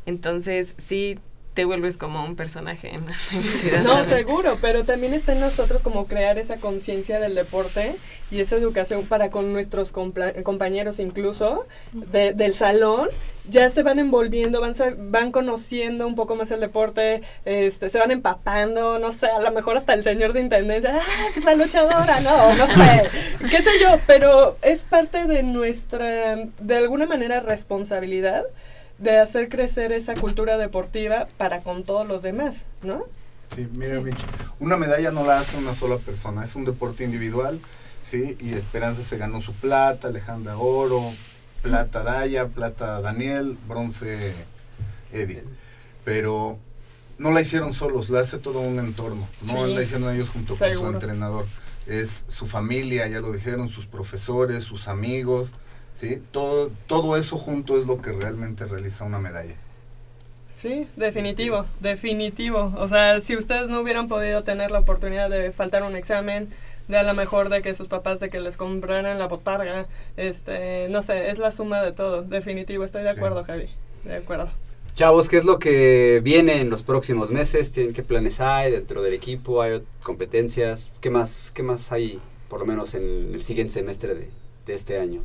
[0.05, 1.19] Entonces, sí
[1.55, 3.83] te vuelves como un personaje en la universidad.
[3.83, 7.95] No, seguro, pero también está en nosotros como crear esa conciencia del deporte
[8.31, 13.09] y esa educación para con nuestros compañeros incluso de- del salón.
[13.49, 14.75] Ya se van envolviendo, van,
[15.11, 19.51] van conociendo un poco más el deporte, este, se van empapando, no sé, a lo
[19.53, 22.21] mejor hasta el señor de intendencia, ¡ah, que es la luchadora!
[22.21, 23.11] No, no sé,
[23.51, 28.45] qué sé yo, pero es parte de nuestra, de alguna manera, responsabilidad
[29.05, 33.05] de hacer crecer esa cultura deportiva para con todos los demás, ¿no?
[33.55, 34.19] Sí, mira, Mitch,
[34.59, 37.61] una medalla no la hace una sola persona, es un deporte individual,
[38.03, 38.37] ¿sí?
[38.41, 41.13] Y Esperanza se ganó su plata, Alejandra oro,
[41.63, 44.33] plata Daya, plata Daniel, bronce
[45.13, 45.45] Eddie.
[46.05, 46.59] Pero
[47.19, 49.75] no la hicieron solos, la hace todo un entorno, no Sí.
[49.75, 51.47] la hicieron ellos junto con su entrenador.
[51.87, 55.53] Es su familia, ya lo dijeron, sus profesores, sus amigos,
[56.01, 56.23] ¿sí?
[56.33, 59.55] Todo, todo eso junto es lo que realmente realiza una medalla.
[60.55, 62.73] Sí, definitivo, definitivo.
[62.79, 66.49] O sea, si ustedes no hubieran podido tener la oportunidad de faltar un examen,
[66.89, 69.87] de a lo mejor de que sus papás de que les compraran la botarga,
[70.17, 72.85] este, no sé, es la suma de todo, definitivo.
[72.85, 73.69] Estoy de acuerdo, Javi,
[74.05, 74.49] de acuerdo.
[74.95, 77.73] Chavos, ¿qué es lo que viene en los próximos meses?
[77.73, 79.61] ¿Tienen qué planes hay dentro del equipo?
[79.61, 80.93] ¿Hay competencias?
[81.01, 84.31] ¿Qué más, qué más hay, por lo menos en el siguiente semestre de,
[84.67, 85.23] de este año?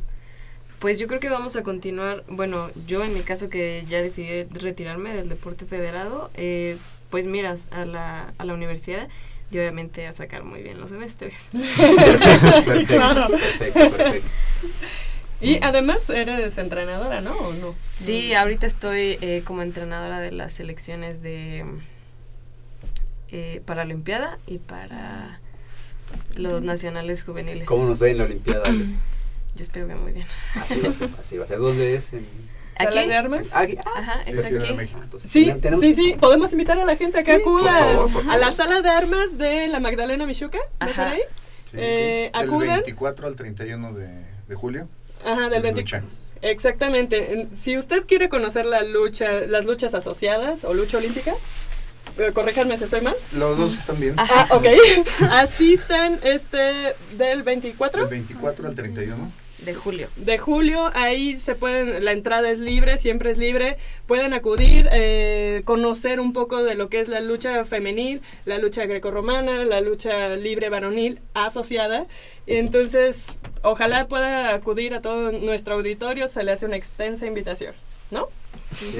[0.80, 4.44] Pues yo creo que vamos a continuar, bueno, yo en mi caso que ya decidí
[4.44, 6.78] retirarme del deporte federado, eh,
[7.10, 9.08] pues miras a la, a la universidad
[9.50, 11.34] y obviamente a sacar muy bien los semestres.
[11.52, 13.28] sí, claro.
[13.28, 14.28] Perfecto, perfecto.
[15.42, 17.32] Y además eres entrenadora, ¿no?
[17.32, 17.74] ¿O no?
[17.96, 21.64] Sí, ahorita estoy eh, como entrenadora de las selecciones de
[23.30, 25.40] eh, para Olimpiada y para
[26.36, 27.64] los nacionales juveniles.
[27.64, 28.64] ¿Cómo nos ve en la Olimpiada?
[29.56, 30.26] Yo espero que muy bien.
[30.54, 31.58] Así va a ser, así va a ser.
[31.58, 32.12] ¿Dónde es?
[32.12, 32.26] En-
[32.78, 33.08] ¿Salas ¿Aquí?
[33.08, 33.46] de armas?
[33.52, 33.76] Aquí.
[33.84, 34.76] Ajá, Sí, es Ciudad de aquí.
[34.76, 35.00] México.
[35.02, 38.22] Entonces, Sí, sí, sí, podemos invitar a la gente a que acuda por favor, por
[38.32, 38.52] a la favor.
[38.56, 41.10] sala de armas de la Magdalena Michuca, ¿va a ser Ajá.
[41.10, 41.20] ahí?
[41.70, 42.76] Sí, Eh, del acudan.
[42.76, 44.08] 24 al 31 de,
[44.48, 44.88] de julio.
[45.26, 46.02] Ajá, del es 20 lucha.
[46.40, 47.34] Exactamente.
[47.34, 51.34] En- Si usted quiere conocer la lucha, las luchas asociadas o lucha olímpica,
[52.16, 53.14] eh, corríjanme si estoy mal.
[53.36, 54.14] Los dos están bien.
[54.16, 54.64] Ah, ok.
[55.32, 59.30] Asistan este del 24 Del 24 al 31.
[59.64, 60.08] De julio.
[60.16, 60.90] de julio.
[60.94, 63.76] Ahí se pueden, la entrada es libre, siempre es libre.
[64.06, 68.86] Pueden acudir, eh, conocer un poco de lo que es la lucha femenil, la lucha
[68.86, 72.06] grecorromana, la lucha libre varonil asociada.
[72.46, 76.28] Entonces, ojalá pueda acudir a todo nuestro auditorio.
[76.28, 77.74] Se le hace una extensa invitación,
[78.10, 78.28] ¿no?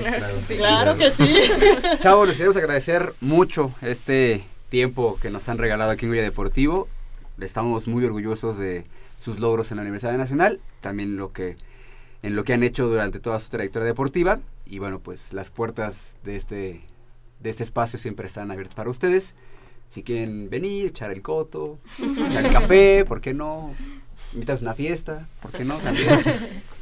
[0.02, 0.26] claro.
[0.48, 1.34] Sí, claro que sí.
[2.00, 6.88] Chavos, les queremos agradecer mucho este tiempo que nos han regalado aquí en Goya Deportivo.
[7.40, 8.84] Estamos muy orgullosos de
[9.20, 11.56] sus logros en la Universidad Nacional, también lo que
[12.22, 16.18] en lo que han hecho durante toda su trayectoria deportiva y bueno, pues las puertas
[16.24, 16.80] de este
[17.38, 19.34] de este espacio siempre están abiertas para ustedes.
[19.88, 21.78] Si quieren venir, echar el coto,
[22.26, 23.74] echar el café, ¿por qué no?
[24.34, 25.78] Invitarnos a una fiesta, ¿por qué no?
[25.78, 26.08] También.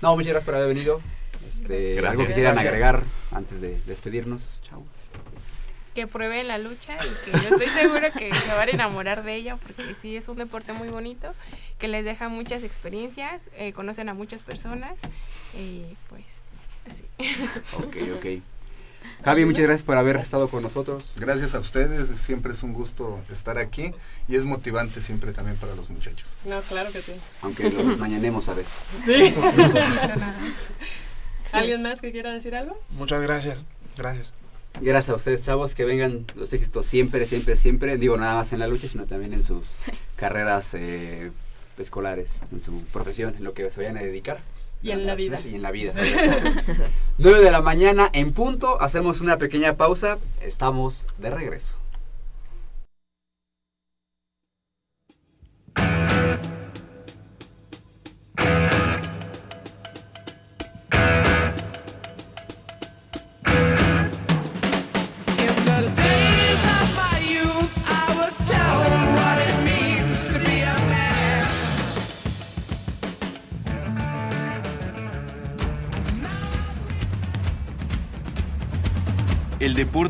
[0.02, 1.00] No, muchas gracias por haber venido.
[1.48, 2.10] Este, Gracias.
[2.12, 4.86] algo que quieran agregar antes de despedirnos, chavos.
[5.98, 9.34] Que prueben la lucha y que yo estoy seguro que se van a enamorar de
[9.34, 11.34] ella porque sí es un deporte muy bonito
[11.80, 14.92] que les deja muchas experiencias, eh, conocen a muchas personas
[15.58, 16.22] y pues
[16.88, 17.02] así.
[17.78, 18.26] Ok, ok.
[19.24, 21.14] Javi, muchas gracias por haber estado con nosotros.
[21.16, 23.92] Gracias a ustedes, siempre es un gusto estar aquí
[24.28, 26.36] y es motivante siempre también para los muchachos.
[26.44, 27.14] No, claro que sí.
[27.42, 28.72] Aunque los mañanemos a veces.
[29.04, 29.34] Sí.
[31.52, 32.80] ¿Alguien más que quiera decir algo?
[32.90, 33.64] Muchas gracias.
[33.96, 34.32] Gracias.
[34.80, 37.96] Gracias a ustedes, chavos, que vengan los éxitos siempre, siempre, siempre.
[37.96, 39.66] Digo, nada más en la lucha, sino también en sus
[40.16, 41.30] carreras eh,
[41.78, 44.38] escolares, en su profesión, en lo que se vayan a dedicar.
[44.82, 45.40] Y en la vida.
[45.40, 45.92] Y en la vida.
[45.94, 46.84] sobre todo.
[47.18, 51.74] 9 de la mañana en punto, hacemos una pequeña pausa, estamos de regreso.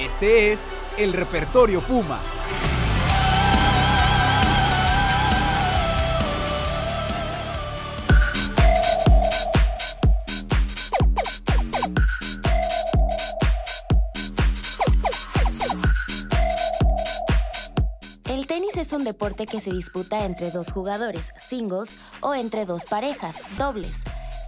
[0.00, 0.60] Este es
[0.96, 2.18] el repertorio Puma.
[18.26, 22.84] El tenis es un deporte que se disputa entre dos jugadores, singles, o entre dos
[22.86, 23.92] parejas, dobles.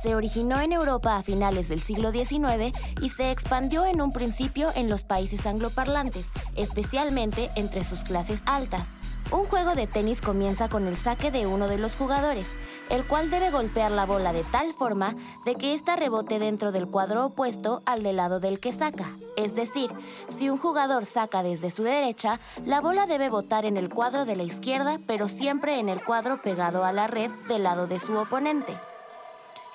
[0.02, 4.70] Se originó en Europa a finales del siglo XIX y se expandió en un principio
[4.74, 6.26] en los países angloparlantes,
[6.56, 8.88] especialmente entre sus clases altas.
[9.30, 12.46] Un juego de tenis comienza con el saque de uno de los jugadores,
[12.90, 16.88] el cual debe golpear la bola de tal forma de que ésta rebote dentro del
[16.88, 19.16] cuadro opuesto al del lado del que saca.
[19.36, 19.90] Es decir,
[20.36, 24.34] si un jugador saca desde su derecha, la bola debe botar en el cuadro de
[24.34, 28.18] la izquierda, pero siempre en el cuadro pegado a la red del lado de su
[28.18, 28.76] oponente.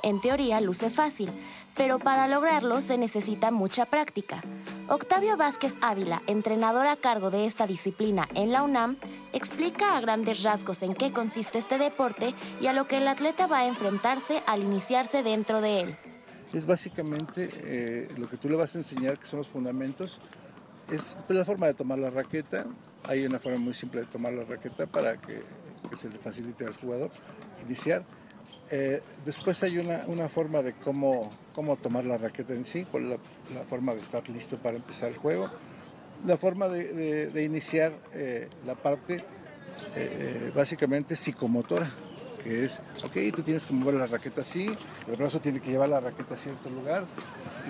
[0.04, 1.30] En teoría luce fácil,
[1.76, 4.42] pero para lograrlo se necesita mucha práctica.
[4.88, 8.98] Octavio Vázquez Ávila, entrenador a cargo de esta disciplina en la UNAM,
[9.34, 13.48] explica a grandes rasgos en qué consiste este deporte y a lo que el atleta
[13.48, 15.96] va a enfrentarse al iniciarse dentro de él.
[16.54, 20.20] Es básicamente eh, lo que tú le vas a enseñar, que son los fundamentos,
[20.92, 22.66] es pues, la forma de tomar la raqueta.
[23.04, 25.42] Hay una forma muy simple de tomar la raqueta para que,
[25.90, 27.12] que se le facilite al jugador
[27.66, 28.04] iniciar.
[28.70, 33.10] Eh, después hay una, una, forma de cómo, cómo tomar la raqueta en sí, cuál
[33.10, 33.18] la,
[33.54, 35.50] la, forma de estar listo para empezar el juego,
[36.26, 39.24] la forma de, de, de iniciar eh, la parte
[39.96, 41.90] eh, básicamente psicomotora,
[42.44, 44.70] que es, ok, tú tienes que mover la raqueta así,
[45.08, 47.06] el brazo tiene que llevar la raqueta a cierto lugar,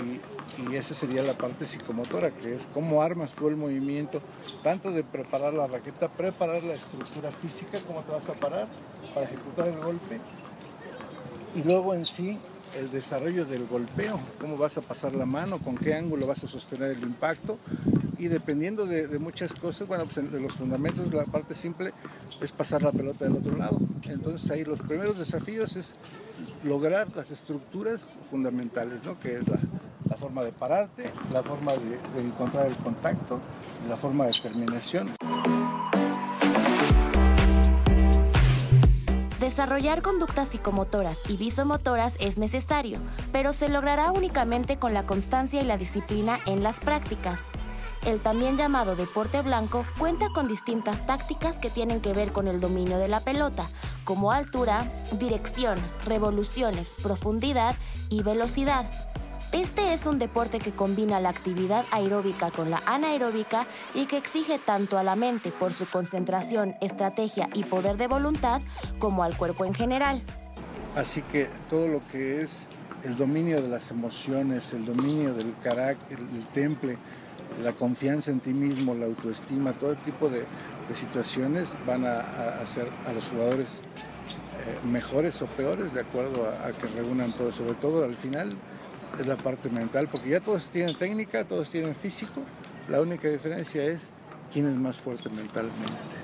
[0.02, 4.20] y, y esa sería la parte psicomotora, que es cómo armas tú el movimiento,
[4.64, 8.68] tanto de preparar la raqueta, preparar la estructura física, cómo te vas a parar
[9.14, 10.20] para ejecutar el golpe,
[11.58, 12.38] y luego en sí
[12.78, 16.48] el desarrollo del golpeo, cómo vas a pasar la mano, con qué ángulo vas a
[16.48, 17.58] sostener el impacto
[18.20, 21.92] y dependiendo de, muchas cosas, bueno, pues de los fundamentos, la parte simple
[22.42, 23.80] es pasar la pelota del otro lado.
[24.04, 25.96] Entonces ahí los primeros desafíos es
[26.64, 29.20] lograr las estructuras fundamentales, ¿no?
[29.20, 29.60] que es la,
[30.10, 33.40] la forma de pararte, la forma de, de encontrar el contacto,
[33.90, 35.10] la forma de terminación.
[39.48, 43.00] Desarrollar conductas psicomotoras y visomotoras es necesario,
[43.32, 47.40] pero se logrará únicamente con la constancia y la disciplina en las prácticas.
[48.06, 52.60] El también llamado deporte blanco cuenta con distintas tácticas que tienen que ver con el
[52.60, 53.66] dominio de la pelota,
[54.04, 57.74] como altura, dirección, revoluciones, profundidad
[58.10, 58.86] y velocidad.
[59.54, 64.60] Este es un deporte que combina la actividad aeróbica con la anaeróbica y que exige
[64.60, 68.62] tanto a la mente por su concentración, estrategia y poder de voluntad
[69.00, 70.22] como al cuerpo en general.
[70.98, 72.68] Así que todo lo que es
[73.04, 76.98] el dominio de las emociones, el dominio del carácter, el temple,
[77.64, 80.44] la confianza en ti mismo, la autoestima, todo tipo de,
[80.90, 83.82] de situaciones van a, a, hacer a los jugadores
[84.66, 88.58] eh, mejores o peores de acuerdo a, a que reúnan todo, sobre todo al final
[89.20, 92.42] es la parte mental, porque ya todos tienen técnica, todos tienen físico,
[92.88, 94.12] la única diferencia es
[94.52, 96.18] quién es más fuerte mentalmente.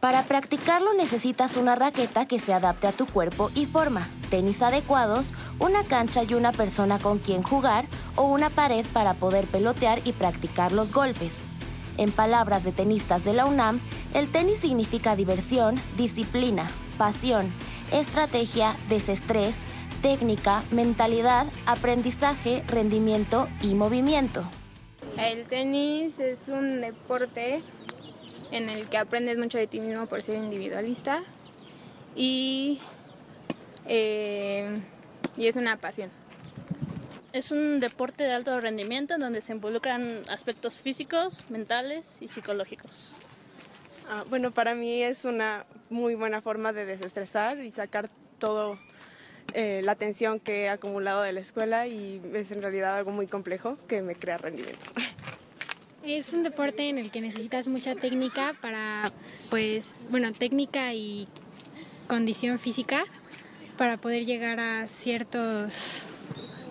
[0.00, 5.26] Para practicarlo necesitas una raqueta que se adapte a tu cuerpo y forma, tenis adecuados,
[5.58, 10.12] una cancha y una persona con quien jugar o una pared para poder pelotear y
[10.12, 11.32] practicar los golpes.
[11.96, 13.80] En palabras de tenistas de la UNAM,
[14.14, 17.50] el tenis significa diversión, disciplina, pasión,
[17.90, 19.54] estrategia, desestrés,
[20.06, 24.48] técnica, mentalidad, aprendizaje, rendimiento y movimiento.
[25.18, 27.60] El tenis es un deporte
[28.52, 31.24] en el que aprendes mucho de ti mismo por ser individualista
[32.14, 32.78] y,
[33.86, 34.80] eh,
[35.36, 36.10] y es una pasión.
[37.32, 43.16] Es un deporte de alto rendimiento en donde se involucran aspectos físicos, mentales y psicológicos.
[44.08, 48.78] Ah, bueno, para mí es una muy buena forma de desestresar y sacar todo
[49.58, 53.26] eh, la tensión que he acumulado de la escuela y es en realidad algo muy
[53.26, 54.84] complejo que me crea rendimiento.
[56.04, 59.10] Es un deporte en el que necesitas mucha técnica para,
[59.48, 61.26] pues, bueno, técnica y
[62.06, 63.04] condición física
[63.78, 66.02] para poder llegar a ciertos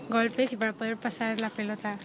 [0.07, 1.97] golpes y para poder pasar la pelota.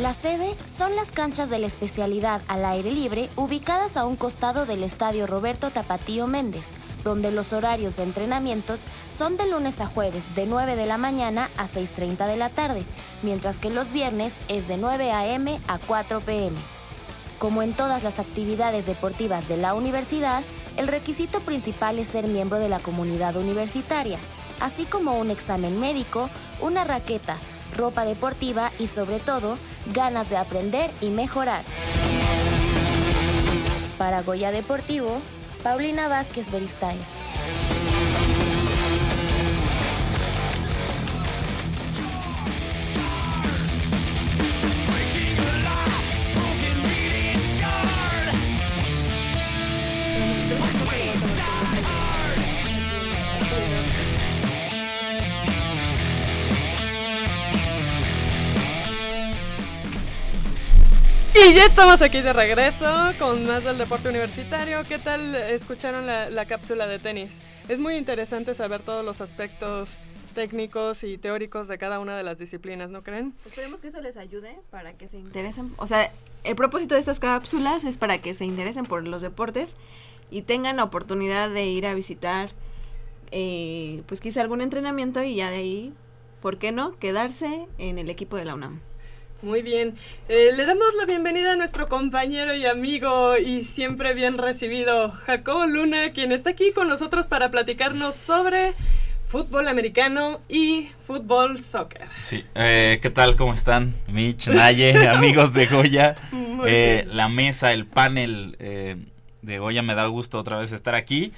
[0.00, 4.66] La sede son las canchas de la especialidad al aire libre ubicadas a un costado
[4.66, 6.74] del estadio Roberto Tapatío Méndez,
[7.06, 8.80] donde los horarios de entrenamientos
[9.16, 12.82] son de lunes a jueves de 9 de la mañana a 6.30 de la tarde,
[13.22, 15.60] mientras que los viernes es de 9 a.m.
[15.68, 16.56] a 4 p.m.
[17.38, 20.42] Como en todas las actividades deportivas de la universidad,
[20.76, 24.18] el requisito principal es ser miembro de la comunidad universitaria,
[24.58, 26.28] así como un examen médico,
[26.60, 27.36] una raqueta,
[27.76, 29.58] ropa deportiva y sobre todo
[29.94, 31.62] ganas de aprender y mejorar.
[33.96, 35.20] Para Goya Deportivo,
[35.66, 37.15] Paulina Vázquez Beristain.
[61.48, 62.86] Y ya estamos aquí de regreso
[63.18, 64.82] con más del deporte universitario.
[64.88, 67.32] ¿Qué tal escucharon la, la cápsula de tenis?
[67.68, 69.90] Es muy interesante saber todos los aspectos
[70.34, 73.34] técnicos y teóricos de cada una de las disciplinas, ¿no creen?
[73.44, 75.72] Esperemos que eso les ayude para que se interesen.
[75.76, 76.10] O sea,
[76.44, 79.76] el propósito de estas cápsulas es para que se interesen por los deportes
[80.30, 82.50] y tengan la oportunidad de ir a visitar,
[83.30, 85.94] eh, pues quizá algún entrenamiento y ya de ahí,
[86.40, 86.96] ¿por qué no?
[86.98, 88.80] Quedarse en el equipo de la UNAM.
[89.42, 89.94] Muy bien.
[90.28, 95.66] Eh, le damos la bienvenida a nuestro compañero y amigo y siempre bien recibido, Jacobo
[95.66, 98.72] Luna, quien está aquí con nosotros para platicarnos sobre
[99.26, 102.06] fútbol americano y fútbol soccer.
[102.20, 103.36] Sí, eh, ¿qué tal?
[103.36, 103.94] ¿Cómo están?
[104.08, 106.14] Mitch, Naye, amigos de Goya.
[106.66, 108.96] Eh, la mesa, el panel eh,
[109.42, 111.32] de Goya, me da gusto otra vez estar aquí.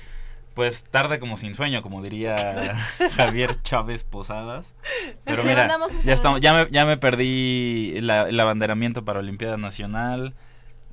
[0.58, 2.34] Pues tarde como sin sueño, como diría
[3.12, 4.74] Javier Chávez Posadas.
[5.22, 5.68] Pero Le mira,
[6.02, 10.34] ya, estamos, ya, me, ya me perdí la- el abanderamiento para Olimpiada Nacional.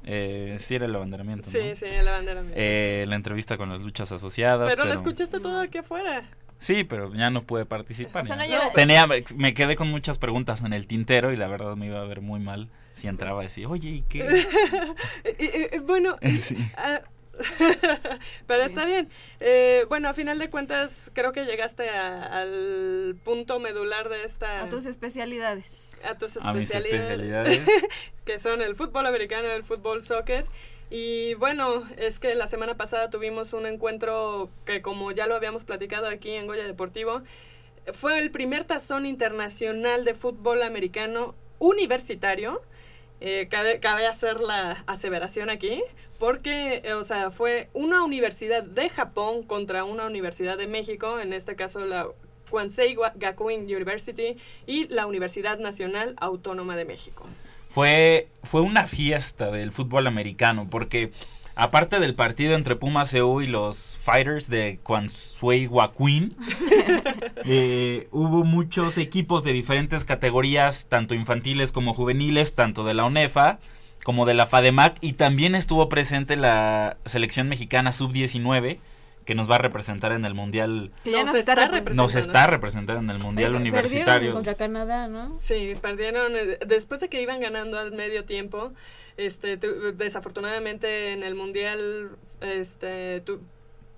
[0.03, 1.75] Eh, sí era el abanderamiento, Sí, ¿no?
[1.75, 2.43] sí, la bandera.
[2.43, 2.51] mía.
[2.55, 4.69] Eh, la entrevista con las luchas asociadas.
[4.69, 6.29] pero, pero lo escuchaste todo aquí afuera.
[6.59, 8.21] Sí, pero ya no pude participar.
[8.21, 8.43] O sea, no
[8.75, 12.05] Tenía, me quedé con muchas preguntas en el tintero y la verdad me iba a
[12.05, 14.45] ver muy mal si entraba a decir, oye, ¿y qué?
[15.87, 16.55] Bueno, y- Sí.
[16.77, 17.01] ah,
[18.47, 19.09] pero está bien.
[19.39, 24.61] Eh, bueno, a final de cuentas, creo que llegaste a- al punto medular de esta.
[24.61, 25.97] A tus especialidades.
[26.03, 27.11] a tus A mis especialidades,
[27.59, 27.61] especialidades.
[28.25, 30.45] que son el fútbol americano y el fútbol soccer.
[30.89, 35.65] Y bueno, es que la semana pasada tuvimos un encuentro que como ya lo habíamos
[35.65, 37.23] platicado aquí en Goya Deportivo,
[37.91, 42.61] fue el primer tazón internacional de fútbol americano universitario.
[43.21, 45.81] Eh, cabe, cabe hacer la aseveración aquí,
[46.19, 51.31] porque, eh, o sea, fue una universidad de Japón contra una universidad de México, en
[51.33, 52.07] este caso la
[52.49, 54.35] Kwansei Wa- Gakuin University
[54.67, 57.25] y la Universidad Nacional Autónoma de México.
[57.69, 61.11] Fue, fue una fiesta del fútbol americano porque
[61.55, 66.35] aparte del partido entre Pumas CU y los Fighters de Kwansui Wakuin,
[67.45, 73.59] eh, hubo muchos equipos de diferentes categorías, tanto infantiles como juveniles, tanto de la UNEFA
[74.03, 78.77] como de la FADEMAC y también estuvo presente la selección mexicana sub-19
[79.25, 80.91] que nos va a representar en el Mundial.
[81.03, 82.01] Que ya nos está representando.
[82.03, 84.05] Nos está representando en el Mundial Ay, Universitario.
[84.05, 85.37] perdieron contra Canadá, ¿no?
[85.41, 88.71] Sí, perdieron eh, después de que iban ganando al medio tiempo.
[89.17, 92.09] Este, tu- desafortunadamente en el mundial,
[92.41, 93.39] este, tu-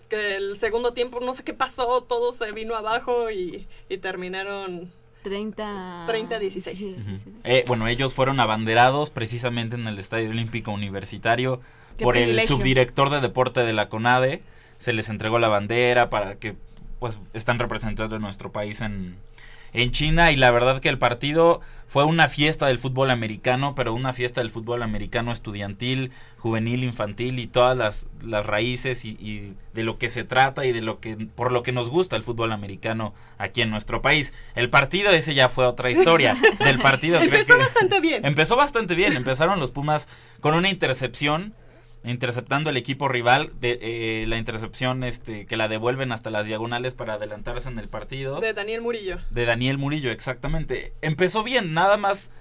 [0.10, 4.92] que el segundo tiempo no sé qué pasó, todo se vino abajo y, y terminaron
[5.24, 7.26] 30 30-16.
[7.44, 11.60] Eh, bueno, ellos fueron abanderados precisamente en el Estadio Olímpico Universitario
[11.98, 14.42] Qué por el subdirector de deporte de la CONADE.
[14.78, 16.56] Se les entregó la bandera para que
[17.00, 19.16] pues están representando a nuestro país en,
[19.74, 23.94] en China y la verdad que el partido fue una fiesta del fútbol americano, pero
[23.94, 29.54] una fiesta del fútbol americano estudiantil, juvenil, infantil y todas las, las raíces y, y
[29.74, 32.24] de lo que se trata y de lo que por lo que nos gusta el
[32.24, 34.34] fútbol americano aquí en nuestro país.
[34.56, 36.36] El partido ese ya fue otra historia.
[36.60, 38.26] Del partido creo Empezó que- bastante bien.
[38.26, 39.14] Empezó bastante bien.
[39.14, 40.10] Empezaron los Pumas
[40.42, 41.54] con una intercepción
[42.04, 46.94] interceptando el equipo rival, de, eh, la intercepción este, que la devuelven hasta las diagonales
[46.94, 48.40] para adelantarse en el partido.
[48.40, 49.18] De Daniel Murillo.
[49.30, 50.94] De Daniel Murillo, exactamente.
[51.02, 52.32] Empezó bien, nada más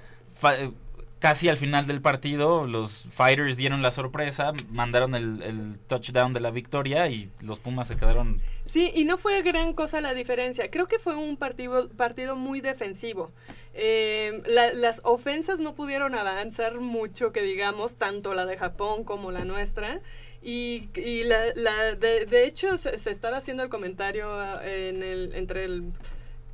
[1.18, 6.50] casi al final del partido los Fighters dieron la sorpresa, mandaron el, touchdown de la
[6.50, 8.40] victoria y los Pumas se quedaron...
[8.66, 10.70] Sí, y no fue gran cosa la diferencia.
[10.70, 13.30] Creo que fue un partido, partido muy defensivo.
[13.74, 19.30] Eh, la- las ofensas no pudieron avanzar mucho, que digamos, tanto la de Japón como
[19.30, 20.00] la nuestra.
[20.42, 25.02] Y, y la, la- de, de hecho se, se estaba haciendo el comentario ah, en
[25.02, 25.84] el, entre el,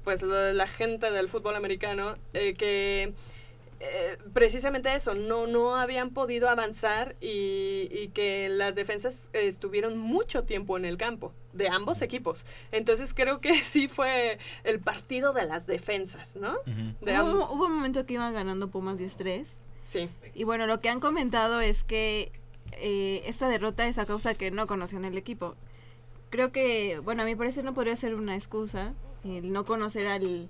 [0.04, 3.12] pues la, la gente del fútbol americano eh, que
[3.84, 10.44] eh, precisamente eso, no, no habían podido avanzar y, y que las defensas estuvieron mucho
[10.44, 12.44] tiempo en el campo, de ambos equipos.
[12.70, 16.54] Entonces creo que sí fue el partido de las defensas, ¿no?
[17.00, 19.48] De amb- Hubo, hubo un momento que iban ganando Pumas 10-3.
[19.84, 20.08] Sí.
[20.34, 22.30] Y bueno, lo que han comentado es que
[22.80, 25.56] eh, esta derrota es a causa que no conocían el equipo.
[26.30, 28.94] Creo que, bueno, a mi parecer no podría ser una excusa
[29.24, 30.48] el no conocer al,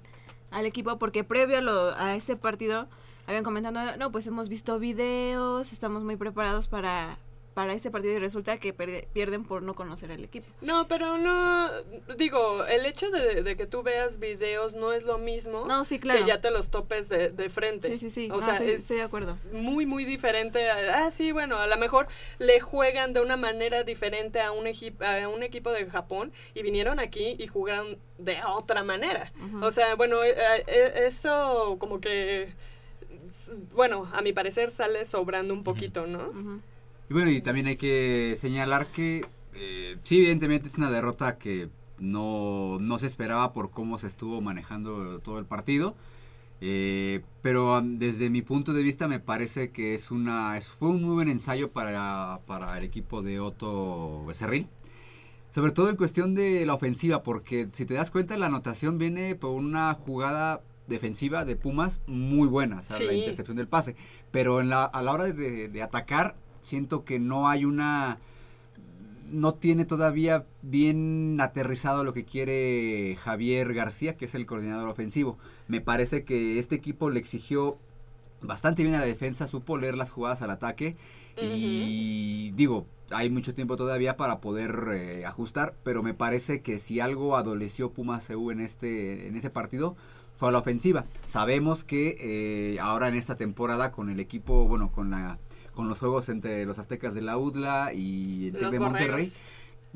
[0.51, 2.89] al equipo, porque previo a, lo, a este partido
[3.33, 7.19] habían comentado, no, pues hemos visto videos, estamos muy preparados para,
[7.55, 10.47] para este partido y resulta que perde- pierden por no conocer al equipo.
[10.63, 11.69] No, pero no,
[12.17, 15.99] digo, el hecho de, de que tú veas videos no es lo mismo No, sí,
[15.99, 16.21] claro.
[16.21, 17.89] que ya te los topes de, de frente.
[17.91, 18.31] Sí, sí, sí.
[18.33, 19.37] O No, sea, sí, es estoy de acuerdo.
[19.53, 20.71] muy, muy diferente.
[20.71, 22.07] a- ah, sí, bueno, a lo mejor
[22.39, 26.99] le juegan de una manera diferente a un, a un equipo de Japón y vinieron
[27.01, 29.31] aquí y jugaron de otra manera.
[29.61, 30.35] O sea, bueno, eh,
[30.67, 32.55] eh, eso como que,
[33.75, 36.61] bueno, a mi parecer sale sobrando un poquito, ¿no?
[37.11, 41.69] Y bueno, y también hay que señalar que eh, sí, evidentemente es una derrota que
[41.99, 45.95] no, no se esperaba por cómo se estuvo manejando todo el partido.
[46.65, 51.03] Eh, pero desde mi punto de vista me parece que es una es, fue un
[51.03, 54.69] muy buen ensayo para, para el equipo de Otto Becerril.
[55.53, 59.35] Sobre todo en cuestión de la ofensiva, porque si te das cuenta la anotación viene
[59.35, 63.97] por una jugada defensiva de Pumas muy buena, o sea, la intercepción del pase.
[64.31, 68.19] Pero en la, a la hora de, de atacar, siento que no hay una...
[69.31, 75.39] No tiene todavía bien aterrizado lo que quiere Javier García, que es el coordinador ofensivo.
[75.69, 77.79] Me parece que este equipo le exigió
[78.43, 80.97] bastante bien a la defensa, supo leer las jugadas al ataque
[81.41, 87.01] y digo, hay mucho tiempo todavía para poder eh, ajustar, pero me parece que si
[87.01, 89.97] algo adoleció Pumas CU en este en ese partido
[90.35, 91.05] fue a la ofensiva.
[91.27, 95.39] Sabemos que eh, ahora en esta temporada con el equipo, bueno, con la
[95.75, 99.33] con los juegos entre los Aztecas de la UDLA y el Tec de Monterrey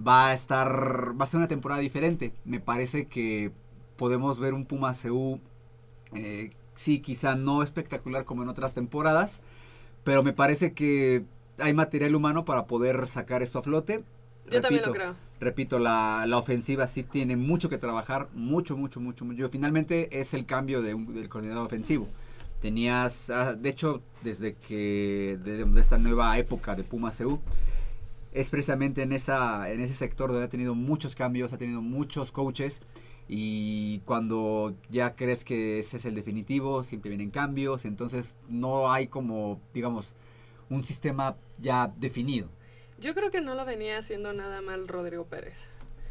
[0.05, 2.33] va a estar va a ser una temporada diferente.
[2.45, 3.53] Me parece que
[3.97, 5.41] podemos ver un Pumas CU
[6.15, 9.41] eh, sí, quizá no espectacular como en otras temporadas,
[10.05, 11.25] pero me parece que
[11.59, 14.05] hay material humano para poder sacar esto a flote.
[14.51, 15.15] Yo también lo creo.
[15.41, 19.49] Repito, la, la ofensiva sí tiene mucho que trabajar, mucho, mucho, mucho, mucho.
[19.51, 22.09] Finalmente es el cambio de un- del coordinador ofensivo.
[22.63, 27.39] Tenías, ah, de hecho, desde que, de, esta nueva época de Pumas CU,
[28.33, 32.33] es precisamente en, esa, en ese sector donde ha tenido muchos cambios, ha tenido muchos
[32.33, 32.81] coaches
[33.29, 39.09] y cuando ya crees que ese es el definitivo, siempre vienen cambios, entonces no hay
[39.09, 40.15] como, digamos,
[40.71, 42.49] un sistema ya definido.
[42.99, 45.57] Yo creo que no lo venía haciendo nada mal Rodrigo Pérez.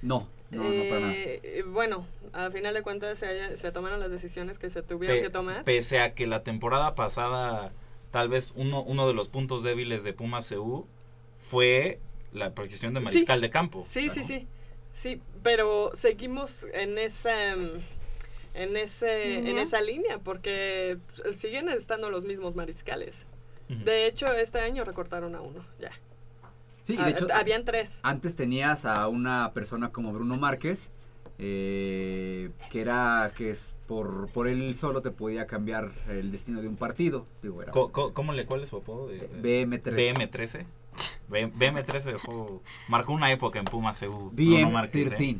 [0.02, 1.14] No, no, no para nada.
[1.14, 4.84] Eh, eh, bueno, a final de cuentas se, haya- se tomaron las decisiones que se
[4.84, 5.64] tuvieron Pe- que tomar.
[5.64, 7.72] Pese a que la temporada pasada,
[8.12, 10.86] tal vez uno, uno de los puntos débiles de Pumas CU
[11.38, 12.00] fue
[12.34, 13.42] la posición de mariscal Sí.
[13.42, 13.86] de campo.
[13.90, 14.48] Sí, sí, sí.
[14.94, 17.54] Sí, pero seguimos en esa
[18.54, 19.64] en ese en Línea.
[19.64, 20.98] esa línea porque
[21.36, 23.26] siguen estando los mismos mariscales.
[23.68, 25.92] De hecho, este año recortaron a uno, ya.
[26.86, 28.00] Sí, Ah, de hecho, habían tres.
[28.04, 30.92] Antes tenías a una persona como Bruno Márquez,
[31.40, 36.68] eh, que era que es por, por él solo te podía cambiar el destino de
[36.68, 37.26] un partido.
[37.42, 39.08] Digo, era co- ¿Cómo le, ¿Cuál es su apodo?
[39.08, 39.96] de- BM13.
[39.96, 40.66] BM13.
[41.28, 44.30] B- BM13 dejó- marcó una época en Pumas CU.
[44.32, 45.16] Bruno BM Márquez, ¿eh?
[45.16, 45.40] 13.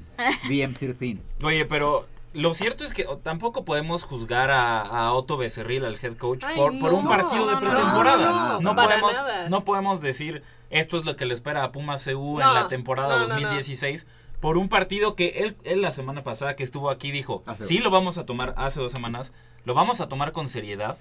[0.50, 1.18] BM 13.
[1.44, 6.16] Oye, pero lo cierto es que tampoco podemos juzgar a, a Otto Becerril, al head
[6.18, 8.60] coach, Ay, por, por un partido de no, no, pretemporada.
[8.62, 9.50] no, podemos, nada.
[9.50, 12.68] no podemos decir esto es lo que le espera a Pumas CU No, en la
[12.68, 13.34] temporada no, no, no.
[13.34, 14.06] 2016
[14.40, 17.76] por un partido que él, él la semana pasada que estuvo aquí dijo, Hace sí
[17.78, 17.86] dos.
[17.86, 19.34] lo vamos a tomar hace dos semanas,
[19.64, 20.98] lo vamos a tomar con seriedad.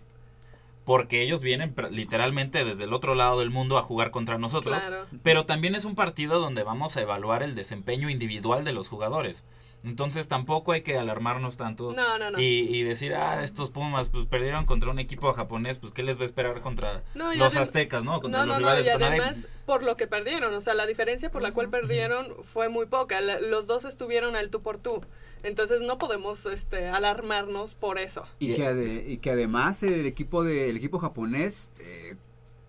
[0.85, 4.83] Porque ellos vienen literalmente desde el otro lado del mundo a jugar contra nosotros.
[4.83, 5.07] Claro.
[5.23, 9.45] Pero también es un partido donde vamos a evaluar el desempeño individual de los jugadores.
[9.85, 12.41] Entonces tampoco hay que alarmarnos tanto No, no, no.
[12.41, 16.19] Y, y decir, ah, estos Pumas pues perdieron contra un equipo japonés, pues ¿qué les
[16.19, 18.21] va a esperar contra No, los aztecas, no?
[18.21, 20.87] Contra No, los no, no, rivales y además por lo que perdieron, o sea, la
[20.87, 23.21] diferencia por la cual perdieron fue muy poca.
[23.21, 25.03] La- los dos estuvieron al tú por tú.
[25.43, 28.25] Entonces no podemos este, alarmarnos por eso.
[28.39, 32.17] Y que, ade- y que además el equipo de el equipo japonés, eh,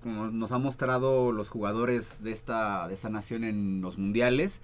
[0.04, 4.62] como nos ha mostrado los jugadores de esta, de esta nación en los mundiales,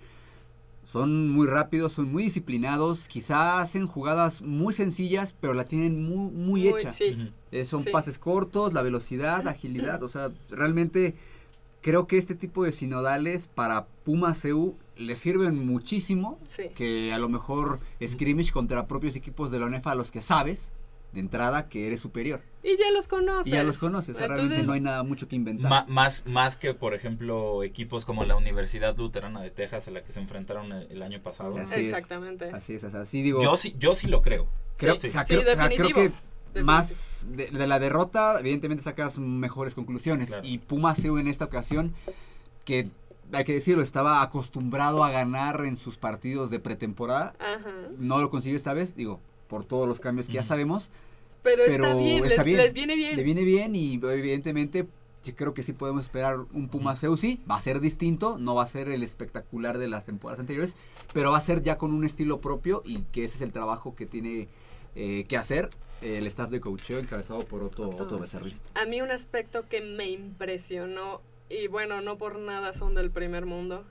[0.83, 6.31] son muy rápidos, son muy disciplinados, quizá hacen jugadas muy sencillas, pero la tienen muy,
[6.31, 6.91] muy, Muy- hecha.
[6.91, 7.31] sí.
[7.51, 7.89] Eh, son Sí.
[7.91, 11.15] pases cortos, la velocidad, agilidad, o sea, realmente
[11.81, 16.63] creo que este tipo de sinodales para Puma CU le sirven muchísimo, Sí.
[16.75, 20.71] que a lo mejor scrimmage contra propios equipos de la UNEFA a los que sabes
[21.13, 22.41] de entrada que eres superior.
[22.63, 23.47] Y ya los conoces.
[23.47, 25.87] Y ya los conoces, o sea, realmente Entonces, no hay nada mucho que inventar.
[25.89, 30.11] Más, más que, por ejemplo, equipos como la Universidad Luterana de Texas, a la que
[30.11, 31.57] se enfrentaron el, el año pasado.
[31.57, 31.93] Así es.
[31.93, 32.49] Exactamente.
[32.51, 33.41] Así es, así digo.
[33.43, 34.47] Yo sí, yo sí lo creo.
[34.77, 35.07] Creo, Sí.
[35.07, 36.15] o sea, Sí, creo, o sea, creo definitivo.
[36.53, 40.33] que más de, de la derrota, evidentemente sacas mejores conclusiones.
[40.43, 41.93] Y Puma CU en esta ocasión,
[42.65, 42.89] que
[43.33, 47.33] hay que decirlo, estaba acostumbrado a ganar en sus partidos de pretemporada.
[47.39, 47.71] Ajá.
[47.97, 49.19] No lo consiguió esta vez, digo,
[49.51, 50.89] por todos los cambios que ya sabemos.
[51.43, 53.17] Pero, está bien, les, les viene bien.
[53.17, 54.87] Le viene bien y evidentemente
[55.25, 58.55] yo creo que sí podemos esperar un Puma CU, sí, va a ser distinto, no
[58.55, 60.77] va a ser el espectacular de las temporadas anteriores,
[61.13, 63.93] pero va a ser ya con un estilo propio y que ese es el trabajo
[63.93, 64.47] que tiene
[64.95, 65.69] eh, que hacer
[66.01, 68.57] el staff de coacheo encabezado por Otto, Otto Becerril.
[68.75, 73.45] A mí un aspecto que me impresionó, y bueno, no por nada son del primer
[73.45, 73.83] mundo,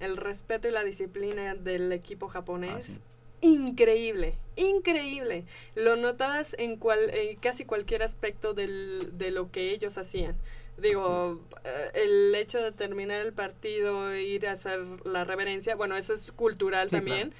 [0.00, 3.00] el respeto y la disciplina del equipo japonés.
[3.40, 5.44] Increíble, increíble.
[5.74, 10.36] Lo notabas en, cual, en casi cualquier aspecto del, de lo que ellos hacían.
[10.76, 16.14] Digo, eh, el hecho de terminar el partido, ir a hacer la reverencia, bueno, eso
[16.14, 17.32] es cultural Sí, también.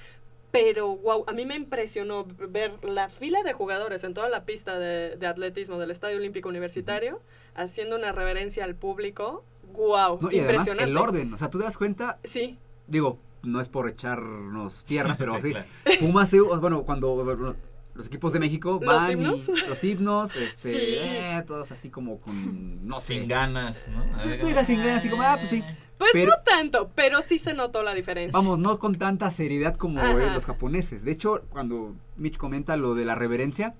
[0.50, 4.78] Pero, wow, a mí me impresionó ver la fila de jugadores en toda la pista
[4.78, 7.20] de, de atletismo del Estadio Olímpico Universitario
[7.54, 9.44] haciendo una reverencia al público.
[9.74, 10.90] Wow, No, y además impresionante.
[10.90, 12.18] el orden, o sea, tú te das cuenta.
[12.24, 12.56] Sí.
[12.86, 15.50] Digo, no es por echarnos tierra, pero Sí, sí.
[15.50, 15.66] claro.
[16.00, 17.54] Puma CU, bueno, cuando
[17.94, 19.48] los equipos de México ¿Los van himnos?
[19.48, 20.78] y los himnos, este, Sí.
[20.80, 23.14] eh, todos así como con, no sé.
[23.18, 24.04] Sin ganas, ¿no?
[24.48, 25.62] Era sin ganas, así como, ah, pues sí.
[25.98, 28.32] Pues Pero- no tanto, pero sí se notó la diferencia.
[28.38, 31.02] Vamos, no con tanta seriedad como eh, los japoneses.
[31.04, 33.74] De hecho, cuando Mitch comenta lo de la reverencia,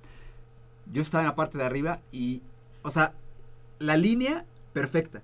[0.93, 2.43] yo estaba en la parte de arriba y,
[2.83, 3.13] o sea,
[3.79, 5.23] la línea perfecta.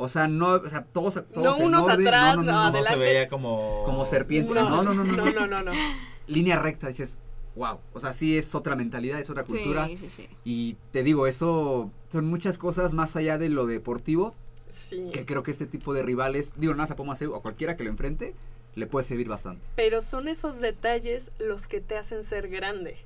[0.00, 2.70] O sea, no, o sea, todos, todos No en unos orden, atrás, no, no, no,
[2.72, 3.82] no, No se veía como...
[3.84, 4.52] como serpiente.
[4.54, 5.72] No, no, no, no, no, no, no, no.
[6.26, 7.18] Línea recta, dices,
[7.56, 7.78] wow.
[7.92, 9.86] O sea, sí es otra mentalidad, es otra Sí, cultura.
[9.88, 10.28] sí, sí.
[10.44, 14.34] Y te digo, eso son muchas cosas más allá de lo deportivo.
[14.70, 15.10] Sí.
[15.12, 18.34] Que creo que este tipo de rivales, digo, nada, CU, a cualquiera que lo enfrente,
[18.74, 19.62] le puede servir bastante.
[19.76, 22.96] Pero son esos detalles los que te hacen ser grande.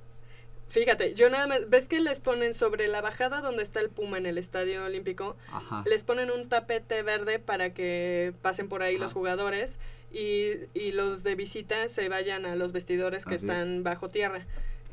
[0.68, 4.18] Fíjate, yo nada más, ¿ves que les ponen sobre la bajada donde está el Puma
[4.18, 5.36] en el Estadio Olímpico?
[5.52, 5.84] Ajá.
[5.86, 9.78] Les ponen un tapete verde para que pasen por ahí los jugadores
[10.12, 13.52] y, y los de visita se vayan a los vestidores que Así es.
[13.52, 14.46] están bajo tierra.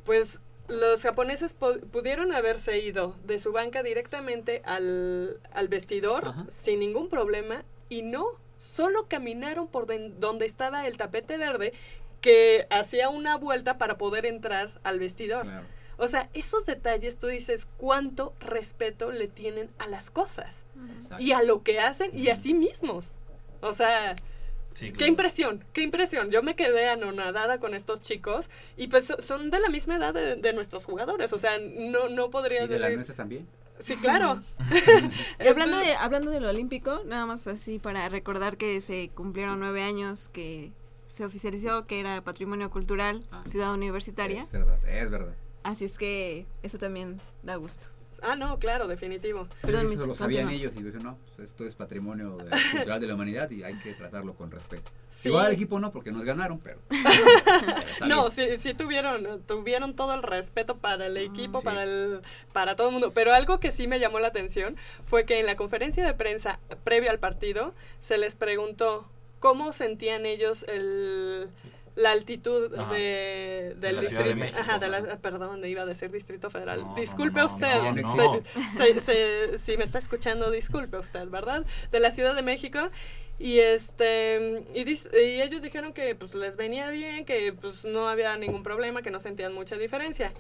[0.06, 6.80] Pues los japoneses pu- pudieron haberse ido de su banca directamente al, al vestidor sin
[6.80, 8.26] ningún problema y no,
[8.58, 11.74] solo caminaron por donde estaba el tapete verde
[12.22, 15.48] que hacía una vuelta para poder entrar al vestidor.
[15.98, 20.64] O sea, esos detalles tú dices cuánto respeto le tienen a las cosas
[21.20, 23.12] y a lo que hacen y a sí mismos.
[23.62, 24.16] O sea,
[24.74, 26.32] Sí, qué impresión, qué impresión.
[26.32, 30.14] Yo me quedé anonadada con estos chicos y pues so- son de la misma edad
[30.14, 31.34] de, de nuestros jugadores.
[31.34, 33.46] O sea, no, no podría Y de la decir- nuestra también.
[33.80, 34.42] Sí, claro.
[35.44, 39.84] Y hablando de hablando del olímpico, nada más así para recordar que se cumplieron nueve
[39.84, 40.72] años que
[41.12, 44.44] se oficializó que era patrimonio cultural ciudad universitaria.
[44.44, 45.36] Es verdad, es verdad.
[45.64, 47.88] Así es que eso también da gusto.
[48.24, 49.48] Ah, no, claro, definitivo.
[49.64, 50.70] Perdón, eso lo sabían continúa.
[50.70, 53.74] ellos y dije, no, pues esto es patrimonio de- cultural de la humanidad y hay
[53.80, 54.92] que tratarlo con respeto.
[55.10, 55.30] Sí.
[55.30, 56.80] Igual al equipo no, porque nos ganaron, pero...
[56.90, 62.22] pero No, sí, sí tuvieron, tuvieron todo el respeto para el equipo, para el,
[62.54, 63.12] para todo el mundo.
[63.12, 66.60] Pero algo que sí me llamó la atención fue que en la conferencia de prensa
[66.84, 69.10] previa al partido se les preguntó
[69.42, 71.50] cómo sentían ellos el
[71.98, 72.94] la altitud Ajá.
[72.94, 74.36] de, De del de distrito.
[74.38, 74.60] México.
[74.62, 76.80] Ajá, de la, perdón, iba a decir Distrito Federal.
[76.82, 78.44] No, disculpe no, no, usted,
[78.78, 81.66] se- se- se- si me está escuchando, disculpe usted, ¿verdad?
[81.92, 82.80] De la Ciudad de México.
[83.40, 88.08] Y este y, dis- y ellos dijeron que pues les venía bien, que pues no
[88.08, 90.32] había ningún problema, que no sentían mucha diferencia.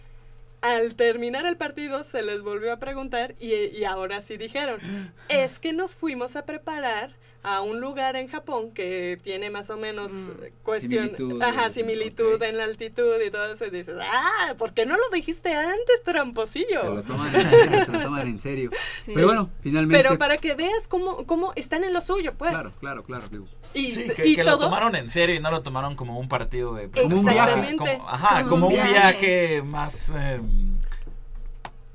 [0.61, 4.79] Al terminar el partido se les volvió a preguntar y, y ahora sí dijeron,
[5.27, 9.77] es que nos fuimos a preparar a un lugar en Japón que tiene más o
[9.77, 10.11] menos
[10.43, 14.73] eh, cuestión, Similitud, ajá, similitud en la altitud y todo eso, y dices, ah, ¿por
[14.73, 16.81] qué no lo dijiste antes, tramposillo?
[16.81, 18.71] Se lo toman en serio, se lo toman en serio.
[19.01, 19.11] Sí.
[19.15, 20.03] Pero bueno, finalmente...
[20.03, 22.51] Pero para que veas cómo, cómo están en lo suyo, pues.
[22.51, 23.27] Claro, claro, claro.
[23.31, 23.45] digo.
[23.73, 26.27] Y, Sí, que, y que lo tomaron en serio y no lo tomaron como un
[26.27, 27.75] partido de Como un viaje.
[27.75, 30.39] como- ajá, Como como, un un viaje, más eh,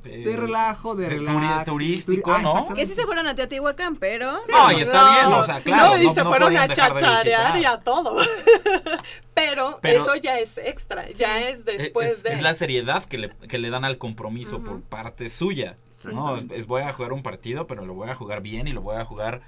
[0.07, 1.65] De relajo, de turi- relax.
[1.65, 2.69] turístico, Ah, ¿no?
[2.75, 4.33] Que sí se fueron a Teotihuacán, pero...
[4.51, 6.69] No, y está bien, o sea, sí, claro, no, y no- se no fueron a
[6.69, 8.17] chacharear y a todo.
[9.35, 12.31] Pero, Pero- eso ya es extra, ya es después es, de...
[12.31, 15.77] es la seriedad que le, que le dan al compromiso por parte suya.
[16.13, 16.37] ¿no?
[16.37, 18.81] Es, es voy a jugar un partido, pero lo voy a jugar bien y lo
[18.81, 19.43] voy a jugar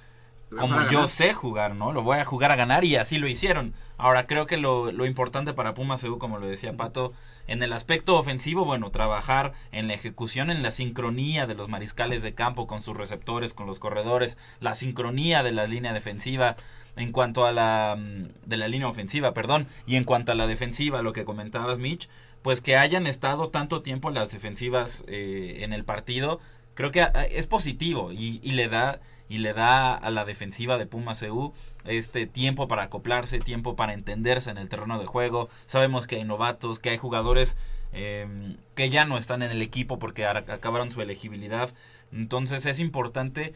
[0.51, 1.09] como yo ganar.
[1.09, 1.93] sé jugar, ¿no?
[1.93, 3.75] Lo voy a jugar a ganar y así lo hicieron.
[3.99, 7.13] Ahora, creo que lo, lo importante para Pumas como lo decía Pato,
[7.49, 12.23] en el aspecto ofensivo, bueno, trabajar en la ejecución, en la sincronía de los mariscales
[12.23, 16.57] de campo con sus receptores, con los corredores, la sincronía de la línea defensiva,
[16.97, 20.47] en cuanto a la mm, de la línea ofensiva, perdón, y en cuanto a la
[20.47, 22.09] defensiva, lo que comentabas Mitch,
[22.43, 26.41] pues que hayan estado tanto tiempo las defensivas eh, en el partido,
[26.75, 30.79] creo que ah, es positivo y, y le da y le da a la defensiva
[30.79, 31.53] de Pumas EU
[31.85, 35.49] este tiempo para acoplarse, tiempo para entenderse en el terreno de juego.
[35.67, 37.57] Sabemos que hay novatos, que hay jugadores
[37.93, 41.71] eh, que ya no están en el equipo porque ar- acabaron su elegibilidad.
[42.13, 43.53] Entonces es importante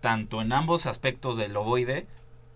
[0.00, 2.06] tanto en ambos aspectos del ovoide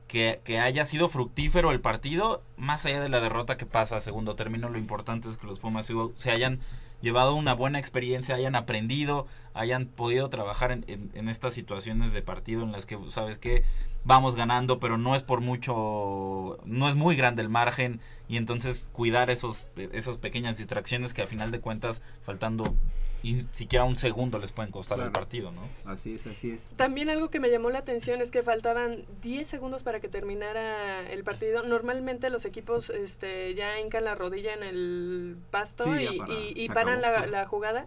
[0.09, 4.37] que, haya sido fructífero el partido, más allá de la derrota que pasa a segundo
[4.37, 6.61] término, lo importante es que los Pumas se hayan
[7.01, 12.23] llevado una buena experiencia, hayan aprendido, hayan podido trabajar en, en- en estas situaciones de
[12.23, 13.63] partido en las que sabes que
[14.05, 18.91] vamos ganando, pero no es por mucho, no es muy grande el margen y entonces
[18.93, 22.75] cuidar esos, esas pequeñas distracciones que a final de cuentas, faltando
[23.23, 25.63] y siquiera un segundo les pueden costar el partido, ¿no?
[25.85, 26.71] Así es, así es.
[26.77, 31.09] También algo que me llamó la atención es que faltaban 10 segundos para que terminara
[31.11, 31.63] el partido.
[31.65, 36.69] Normalmente los equipos este, ya hincan la rodilla en el pasto Sí, y, para- y-
[36.69, 37.87] paran la jugada.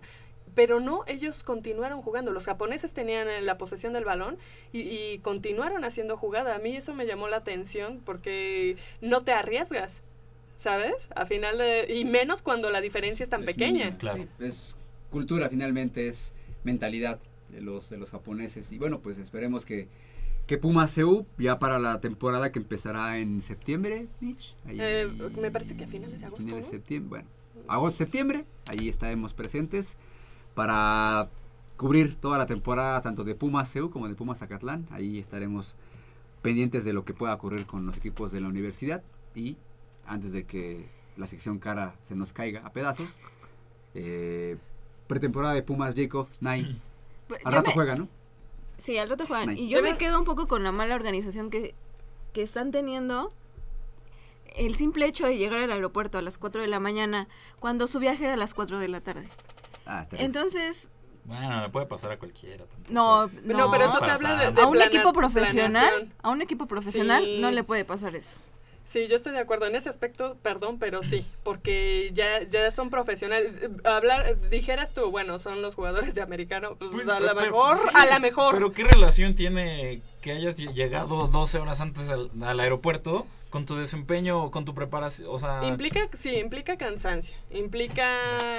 [0.54, 2.32] Pero no, ellos continuaron jugando.
[2.34, 4.38] Los japoneses tenían eh, la posesión del balón
[4.74, 6.56] y, y continuaron haciendo jugada.
[6.56, 10.02] A mí eso me llamó la atención porque no te arriesgas,
[10.58, 11.08] ¿sabes?
[11.16, 13.98] A final de, y menos cuando la diferencia es tan pequeña.
[13.98, 14.26] Claro.
[14.40, 14.76] Es
[15.12, 16.34] cultura, finalmente, es
[16.64, 17.20] mentalidad
[17.50, 18.72] de los, de los japoneses.
[18.72, 19.88] Y bueno, pues esperemos que,
[20.48, 24.56] que Pumas EU, ya para la temporada que empezará en septiembre, Mitch.
[24.66, 25.08] ahí- Eh,
[25.40, 26.44] me parece que a finales de agosto.
[26.46, 27.30] finales de septiembre, bueno,
[27.68, 29.98] agosto, septiembre, ahí estaremos presentes
[30.56, 31.30] para
[31.78, 34.88] cubrir toda la temporada tanto de Pumas EU como de Pumas Acatlán.
[34.92, 35.76] Ahí estaremos
[36.42, 39.04] pendientes de lo que pueda ocurrir con los equipos de la universidad
[39.36, 39.58] y
[40.06, 40.86] antes de que
[41.18, 43.08] la sección cara se nos caiga a pedazos,
[43.94, 44.58] eh,
[45.12, 46.80] pretemporada de Pumas Jacob, Nai.
[47.28, 48.08] Pues, Al yo rato me- juega, ¿no?
[48.78, 49.50] Sí, al rato juegan.
[49.50, 49.62] Nice.
[49.62, 51.76] Y yo me quedo un poco con la mala organización que,
[52.34, 53.32] que están teniendo.
[54.56, 57.28] El simple hecho de llegar al aeropuerto a las 4 de la mañana,
[57.60, 59.28] cuando su viaje era a las 4 de la tarde.
[59.86, 60.26] Ah, está bien.
[60.26, 60.90] Entonces,
[61.26, 62.66] Bueno, le puede pasar a cualquiera.
[62.90, 66.42] no, no, No, pero eso te habla de, de a un equipo profesional, a un
[66.42, 67.40] equipo profesional Sí.
[67.42, 68.36] no le puede pasar eso.
[68.92, 72.90] Sí, yo estoy de acuerdo en ese aspecto, perdón, pero sí, porque ya, ya son
[72.90, 73.54] profesionales.
[73.86, 77.88] Hablar, dijeras tú, bueno, son los jugadores de americano, pues, Pues, a lo mejor, sí,
[77.94, 78.54] a lo mejor.
[78.56, 83.68] Pero ¿qué relación tiene que hayas lle- llegado 12 horas antes al, al aeropuerto con
[83.68, 85.28] tu desempeño o con tu preparación?
[85.32, 88.08] O sea, Implica, sí, implica cansancio, implica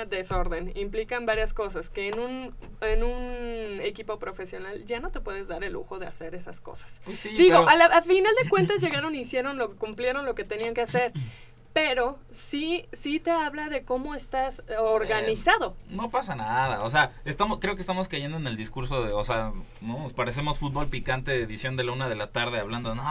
[0.09, 5.48] desorden, implican varias cosas que en un, en un equipo profesional ya no te puedes
[5.48, 7.01] dar el lujo de hacer esas cosas.
[7.05, 10.24] Pues sí, Digo, pero- a, la- a final de cuentas llegaron y hicieron lo, cumplieron
[10.27, 11.12] lo que tenían que hacer,
[11.73, 15.74] pero sí, sí te habla de cómo estás eh, organizado.
[15.89, 16.82] no pasa nada.
[16.85, 19.99] O sea, estamos, creo que estamos cayendo en el discurso de, o sea, ¿no?
[19.99, 23.03] Nos parecemos fútbol picante de edición de la una de la tarde hablando, no,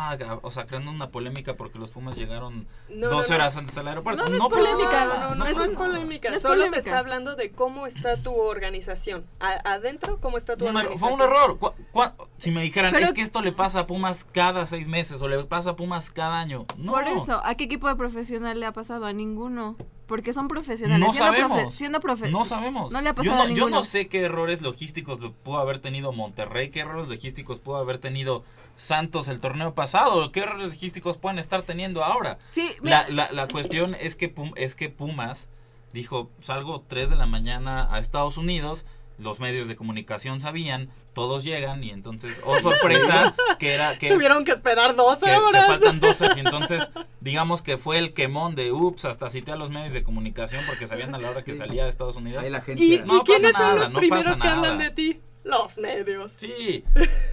[0.43, 3.35] o sea, creando una polémica porque los Pumas llegaron No, 12 no, no.
[3.43, 4.23] horas antes al aeropuerto.
[4.25, 5.05] No, no, No, es polémica,
[5.35, 9.25] no, es polémica, no es solo te está hablando de cómo está tu organización.
[9.39, 10.99] A- adentro, cómo está tu organización.
[10.99, 11.57] fue un error.
[11.57, 14.87] Cu- cu- si me dijeran, Pero- es que esto le pasa a Pumas cada seis
[14.87, 16.65] meses o le pasa a Pumas cada año.
[16.77, 16.91] No.
[16.93, 19.05] Por eso, ¿a qué equipo de profesional le ha pasado?
[19.05, 19.75] A ninguno.
[20.07, 21.05] Porque son profesionales.
[21.07, 21.73] No siendo profe- sabemos.
[21.73, 22.91] siendo profe- No sabemos.
[22.91, 23.75] No le ha yo, pasado no, a yo ninguno.
[23.77, 27.97] no sé qué errores logísticos lo pudo haber tenido Monterrey, qué errores logísticos pudo haber
[27.97, 28.43] tenido
[28.75, 32.37] Santos el torneo pasado, qué errores logísticos pueden estar teniendo ahora.
[32.43, 35.49] Sí, La, mira- la, la cuestión es que, Pum- es que Pumas
[35.93, 38.85] dijo, salgo 3 de la mañana a Estados Unidos,
[39.21, 44.13] los medios de comunicación sabían, todos llegan y entonces, oh sorpresa, que era que es-
[44.13, 45.67] Tuvieron que esperar 12 que, que horas.
[45.67, 49.69] faltan 12 y entonces digamos que fue el quemón de ups hasta cité a los
[49.71, 52.61] medios de comunicación porque sabían a la hora que salía de Estados Unidos Ahí la
[52.61, 54.83] gente- ¿Y, No y quiénes pasa son nada, los no primeros que hablan nada.
[54.83, 55.21] de ti?
[55.43, 56.33] Los medios.
[56.37, 56.83] Sí,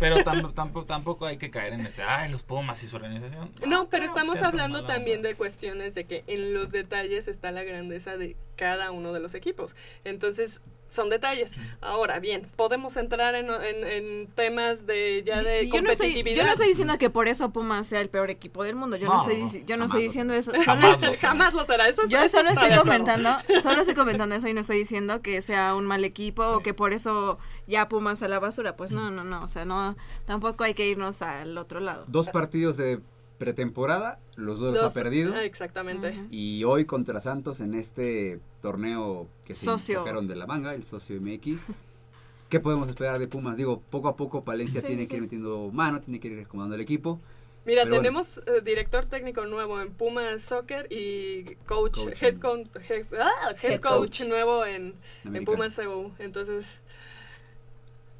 [0.01, 3.53] pero tam- tampoco, tampoco hay que caer en este, ay, los Pumas y su organización.
[3.67, 8.17] No, pero estamos hablando también de cuestiones de que en los detalles está la grandeza
[8.17, 9.77] de cada uno de los equipos.
[10.05, 11.53] Entonces, son detalles.
[11.81, 16.45] Ahora, bien, podemos entrar en, en- en temas de ya de yo no, estoy, yo
[16.45, 18.97] no estoy diciendo que por eso Pumas sea el peor equipo del mundo.
[18.97, 20.51] Yo no, No, estoy, yo no jamás estoy lo diciendo eso.
[20.53, 21.29] Solo Jamás estoy- lo será.
[21.31, 21.89] Jamás lo será.
[21.89, 23.31] Eso- yo eso solo estoy comentando,
[23.63, 26.75] solo estoy comentando eso y no estoy diciendo que sea un mal equipo o que
[26.75, 28.77] por eso ya Pumas a la basura.
[28.77, 29.43] Pues no, no, no.
[29.43, 29.97] O sea, no,
[30.27, 32.05] tampoco hay que irnos al otro lado.
[32.09, 33.01] Dos partidos de
[33.39, 35.35] pretemporada, los dos los Dos- ha perdido.
[35.35, 36.15] ah, exactamente.
[36.31, 40.01] Y hoy contra Santos en este torneo que se Socio.
[40.01, 41.69] sacaron de la manga, el socio MX.
[42.49, 43.57] ¿Qué podemos esperar de Pumas?
[43.57, 45.11] Digo, poco a poco Palencia Sí, tiene sí.
[45.11, 47.19] que ir metiendo mano, tiene que ir acomodando el equipo.
[47.67, 52.35] Mira, Pero bueno, tenemos eh, director técnico nuevo en Pumas Soccer y coach, Coach head,
[52.35, 54.23] en- con- head, ah, head Head coach, coach.
[54.27, 54.95] nuevo en,
[55.25, 55.45] en.
[55.45, 56.13] Pumas CU.
[56.19, 56.81] Entonces,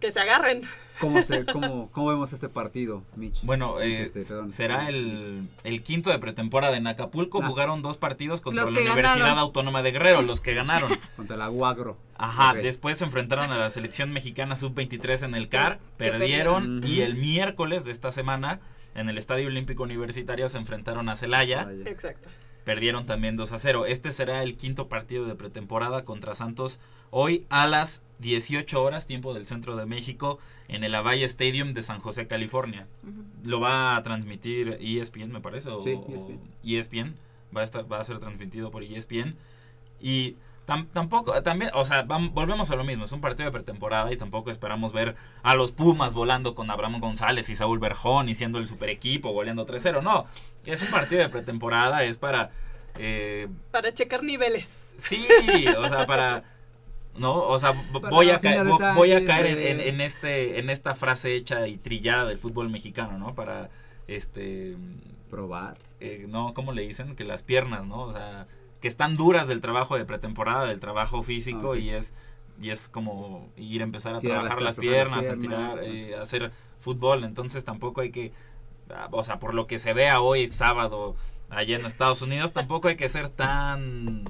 [0.01, 0.63] que se agarren.
[1.01, 3.43] ¿cómo, se, cómo, cómo vemos este partido, Mitch?
[3.43, 4.53] Bueno, eh, este, perdón.
[4.53, 7.43] será el, el quinto de pretemporada en Acapulco.
[7.43, 9.39] Jugaron dos partidos contra Los la Universidad ganaron.
[9.39, 10.91] Autónoma de Guerrero, los que ganaron.
[11.17, 11.97] Contra la Guagro.
[12.17, 16.83] Ajá, después se enfrentaron a la selección mexicana sub-23 en el CAR, perdieron.
[16.87, 18.61] y el miércoles de esta semana
[18.95, 21.69] en el Estadio Olímpico Universitario se enfrentaron a Celaya.
[21.87, 22.29] Exacto.
[22.65, 23.87] Perdieron también 2 a 0.
[23.87, 26.81] Este será el quinto partido de pretemporada contra Santos
[27.11, 31.83] hoy a las 18 horas, tiempo del centro de México, en el Avaya Stadium de
[31.83, 32.87] San José, California.
[33.45, 36.29] Lo va a transmitir ESPN, me parece, o, Sí, o
[36.65, 37.15] ESPN.
[37.57, 39.35] Va a, estar, va a ser transmitido por ESPN.
[40.01, 40.37] Y
[40.67, 43.05] tam- tampoco, también, o sea, vam- volvemos a lo mismo.
[43.05, 47.01] Es un partido de pretemporada y tampoco esperamos ver a los Pumas volando con Abraham
[47.01, 50.03] González y Saúl Berjón y siendo el super equipo, goleando 3-0.
[50.03, 50.27] No,
[50.67, 52.51] es un partido de pretemporada, es para.
[52.99, 54.69] eh, Para checar niveles.
[54.99, 55.25] Sí,
[55.79, 56.45] o sea, para
[57.19, 57.73] no, o sea,
[58.11, 59.71] voy a caer, vo- voy a caer en, eh.
[59.71, 63.35] en- en este en esta frase hecha y trillada del fútbol mexicano, ¿no?
[63.35, 63.69] Para
[64.07, 64.77] este
[65.31, 65.79] probar.
[66.29, 67.15] no, ¿cómo le dicen?
[67.17, 68.01] Que las piernas, ¿no?
[68.03, 68.47] O sea,
[68.81, 72.15] que están duras del trabajo de pretemporada, del trabajo físico y es
[72.61, 76.17] y es como ir a empezar a Estirar trabajar las piernas, piernas, a tirar, eh,
[76.17, 76.51] a hacer
[76.81, 78.33] fútbol, entonces tampoco hay que
[78.95, 81.15] ah, o sea, por lo que se vea hoy sábado
[81.51, 84.25] allá en Estados Unidos, tampoco hay que ser tan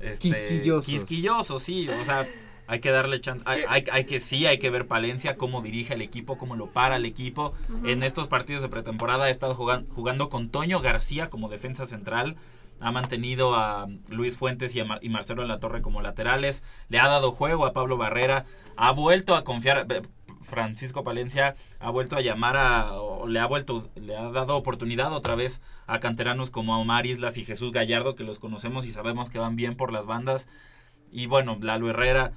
[0.00, 0.84] este, Quisquillosos.
[0.86, 2.26] quisquillosos, sí, o sea,
[2.68, 5.94] hay que darle chance, hay, hay, hay que sí, hay que ver Palencia cómo dirige
[5.94, 7.54] el equipo, cómo lo para el equipo.
[7.84, 12.36] En estos partidos de pretemporada ha estado jugando, jugando con Toño García como defensa central.
[12.78, 16.62] Ha mantenido a Luis Fuentes y a Mar- y Marcelo en la Torre como laterales.
[16.90, 18.44] Le ha dado juego a Pablo Barrera.
[18.76, 19.86] Ha vuelto a confiar.
[20.46, 22.94] Francisco Palencia ha vuelto a llamar a.
[22.94, 23.90] o le ha vuelto.
[23.96, 28.24] Le ha dado oportunidad otra vez a canteranos como Omar Islas y Jesús Gallardo, que
[28.24, 30.48] los conocemos y sabemos que van bien por las bandas.
[31.12, 32.32] Y bueno, Lalo Herrera.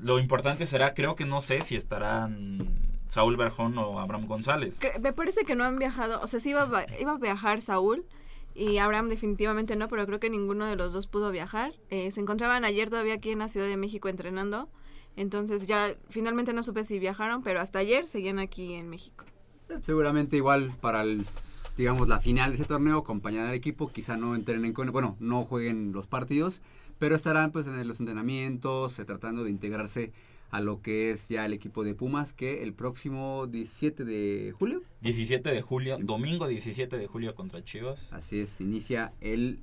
[0.00, 2.68] Lo importante será, creo que no sé si estarán
[3.08, 4.78] Saúl Berjón o Abraham González.
[5.00, 8.06] Me parece que no han viajado, o sea, sí iba, a iba a viajar Saúl
[8.54, 11.74] y Abraham definitivamente no, pero creo que ninguno de los dos pudo viajar.
[11.90, 14.68] Eh, se encontraban ayer todavía aquí en la Ciudad de México entrenando,
[15.18, 19.24] entonces ya finalmente no supe si viajaron, pero hasta ayer seguían aquí en México.
[19.82, 21.24] Seguramente igual para el,
[21.76, 25.42] digamos, la final de ese torneo, acompañar al equipo, quizá no entrenen con, bueno, no
[25.42, 26.62] jueguen los partidos,
[27.00, 30.12] pero estarán pues en los entrenamientos, eh, tratando de integrarse
[30.50, 34.82] a lo que es ya el equipo de Pumas, que el próximo 17 de julio.
[35.00, 38.12] 17 de julio, domingo 17 de julio contra Chivas.
[38.12, 39.58] Así es, inicia el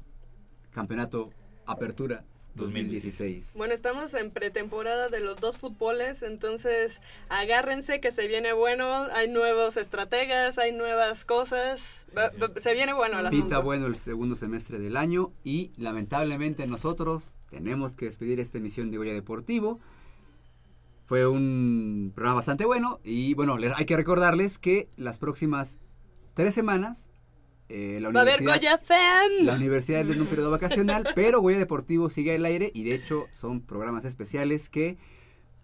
[0.72, 1.32] campeonato
[1.66, 2.26] Apertura
[2.56, 3.54] 2016.
[3.56, 9.28] Bueno, estamos en pretemporada de los dos fútboles, entonces agárrense que se viene bueno, hay
[9.30, 11.82] nuevos estrategas, hay nuevas cosas,
[12.18, 16.66] va- va- se viene bueno el Pinta bueno el segundo semestre del año y lamentablemente
[16.68, 19.80] nosotros tenemos que despedir esta emisión de Goya Deportivo.
[21.06, 25.78] Fue un programa bastante bueno y bueno, hay que recordarles que las próximas
[26.34, 27.12] tres semanas
[27.70, 29.46] eh, la Va a haber universidad, Goya Fan.
[29.46, 32.94] la universidad es en un periodo vacacional, pero Goya Deportivo sigue al aire y de
[32.96, 34.98] hecho son programas especiales que,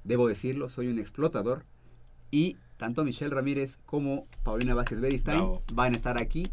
[0.04, 1.66] debo decirlo, soy un explotador
[2.32, 5.64] y tanto Michelle Ramírez como Paulina Vázquez Beristain Bravo.
[5.74, 6.52] van a estar aquí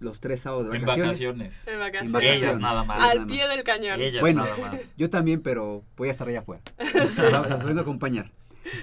[0.00, 1.18] los tres sábados de En vacaciones.
[1.18, 1.68] vacaciones.
[1.68, 2.06] En vacaciones.
[2.06, 2.42] En vacaciones.
[2.42, 3.10] Ellas nada más.
[3.10, 4.00] Al pie del cañón.
[4.00, 4.92] Ellas bueno, nada más.
[4.96, 6.62] yo también, pero voy a estar allá afuera.
[7.32, 8.30] Vamos a acompañar.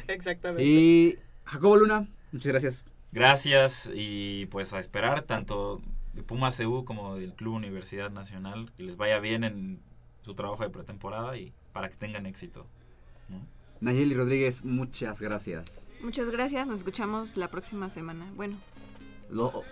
[0.08, 0.64] Exactamente.
[0.64, 2.84] Y Jacobo Luna, muchas gracias.
[3.12, 5.82] Gracias y pues a esperar tanto
[6.14, 9.80] de Puma CU como del Club Universidad Nacional que les vaya bien en
[10.22, 12.66] su trabajo de pretemporada y para que tengan éxito.
[13.30, 13.40] ¿no?
[13.82, 15.90] Nayeli Rodríguez, muchas gracias.
[16.02, 18.32] Muchas gracias, nos escuchamos la próxima semana.
[18.36, 18.58] Bueno,
[19.32, 19.64] Lo-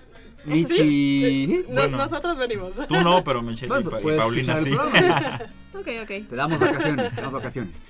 [1.73, 1.97] Bueno.
[1.97, 2.71] nosotros venimos.
[2.87, 4.71] Tú no, pero Michelle y, Bueno, Pa- y puedes Paulina sí.
[5.77, 6.07] Ok, ok.
[6.29, 7.81] Te damos vacaciones, te damos vacaciones.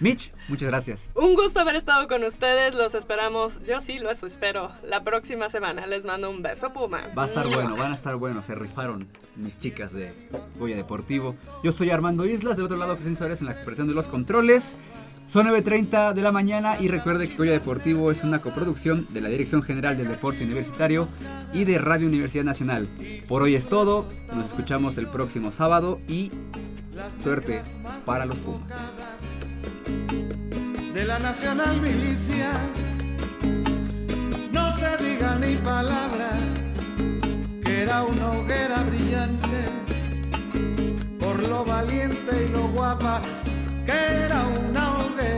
[0.00, 1.10] Mitch, muchas gracias.
[1.14, 2.74] Un gusto haber estado con ustedes.
[2.74, 3.60] Los esperamos.
[3.64, 5.86] Yo sí los espero la próxima semana.
[5.86, 7.02] Les mando un beso, Puma.
[7.16, 8.46] Va a estar bueno, van a estar buenos.
[8.46, 10.12] Se rifaron mis chicas de
[10.58, 11.36] Goya Deportivo.
[11.62, 14.74] Yo soy Armando Islas, del otro lado Cristina Suárez en la presión de los controles.
[15.28, 19.28] Son 9.30 de la mañana y recuerde que Goya Deportivo es una coproducción de la
[19.28, 21.08] Dirección General del Deporte Universitario
[21.52, 22.88] y de Radio Universidad Nacional.
[23.28, 26.30] Por hoy es todo, nos escuchamos el próximo sábado y
[27.22, 27.62] suerte
[28.04, 28.72] para los Pumas.
[30.94, 32.52] de la Nacional Milicia.
[34.50, 36.30] No se diga ni palabra,
[37.62, 39.60] que era una hoguera brillante,
[41.18, 43.20] por lo valiente y lo guapa,
[43.86, 45.35] que era una hoguera.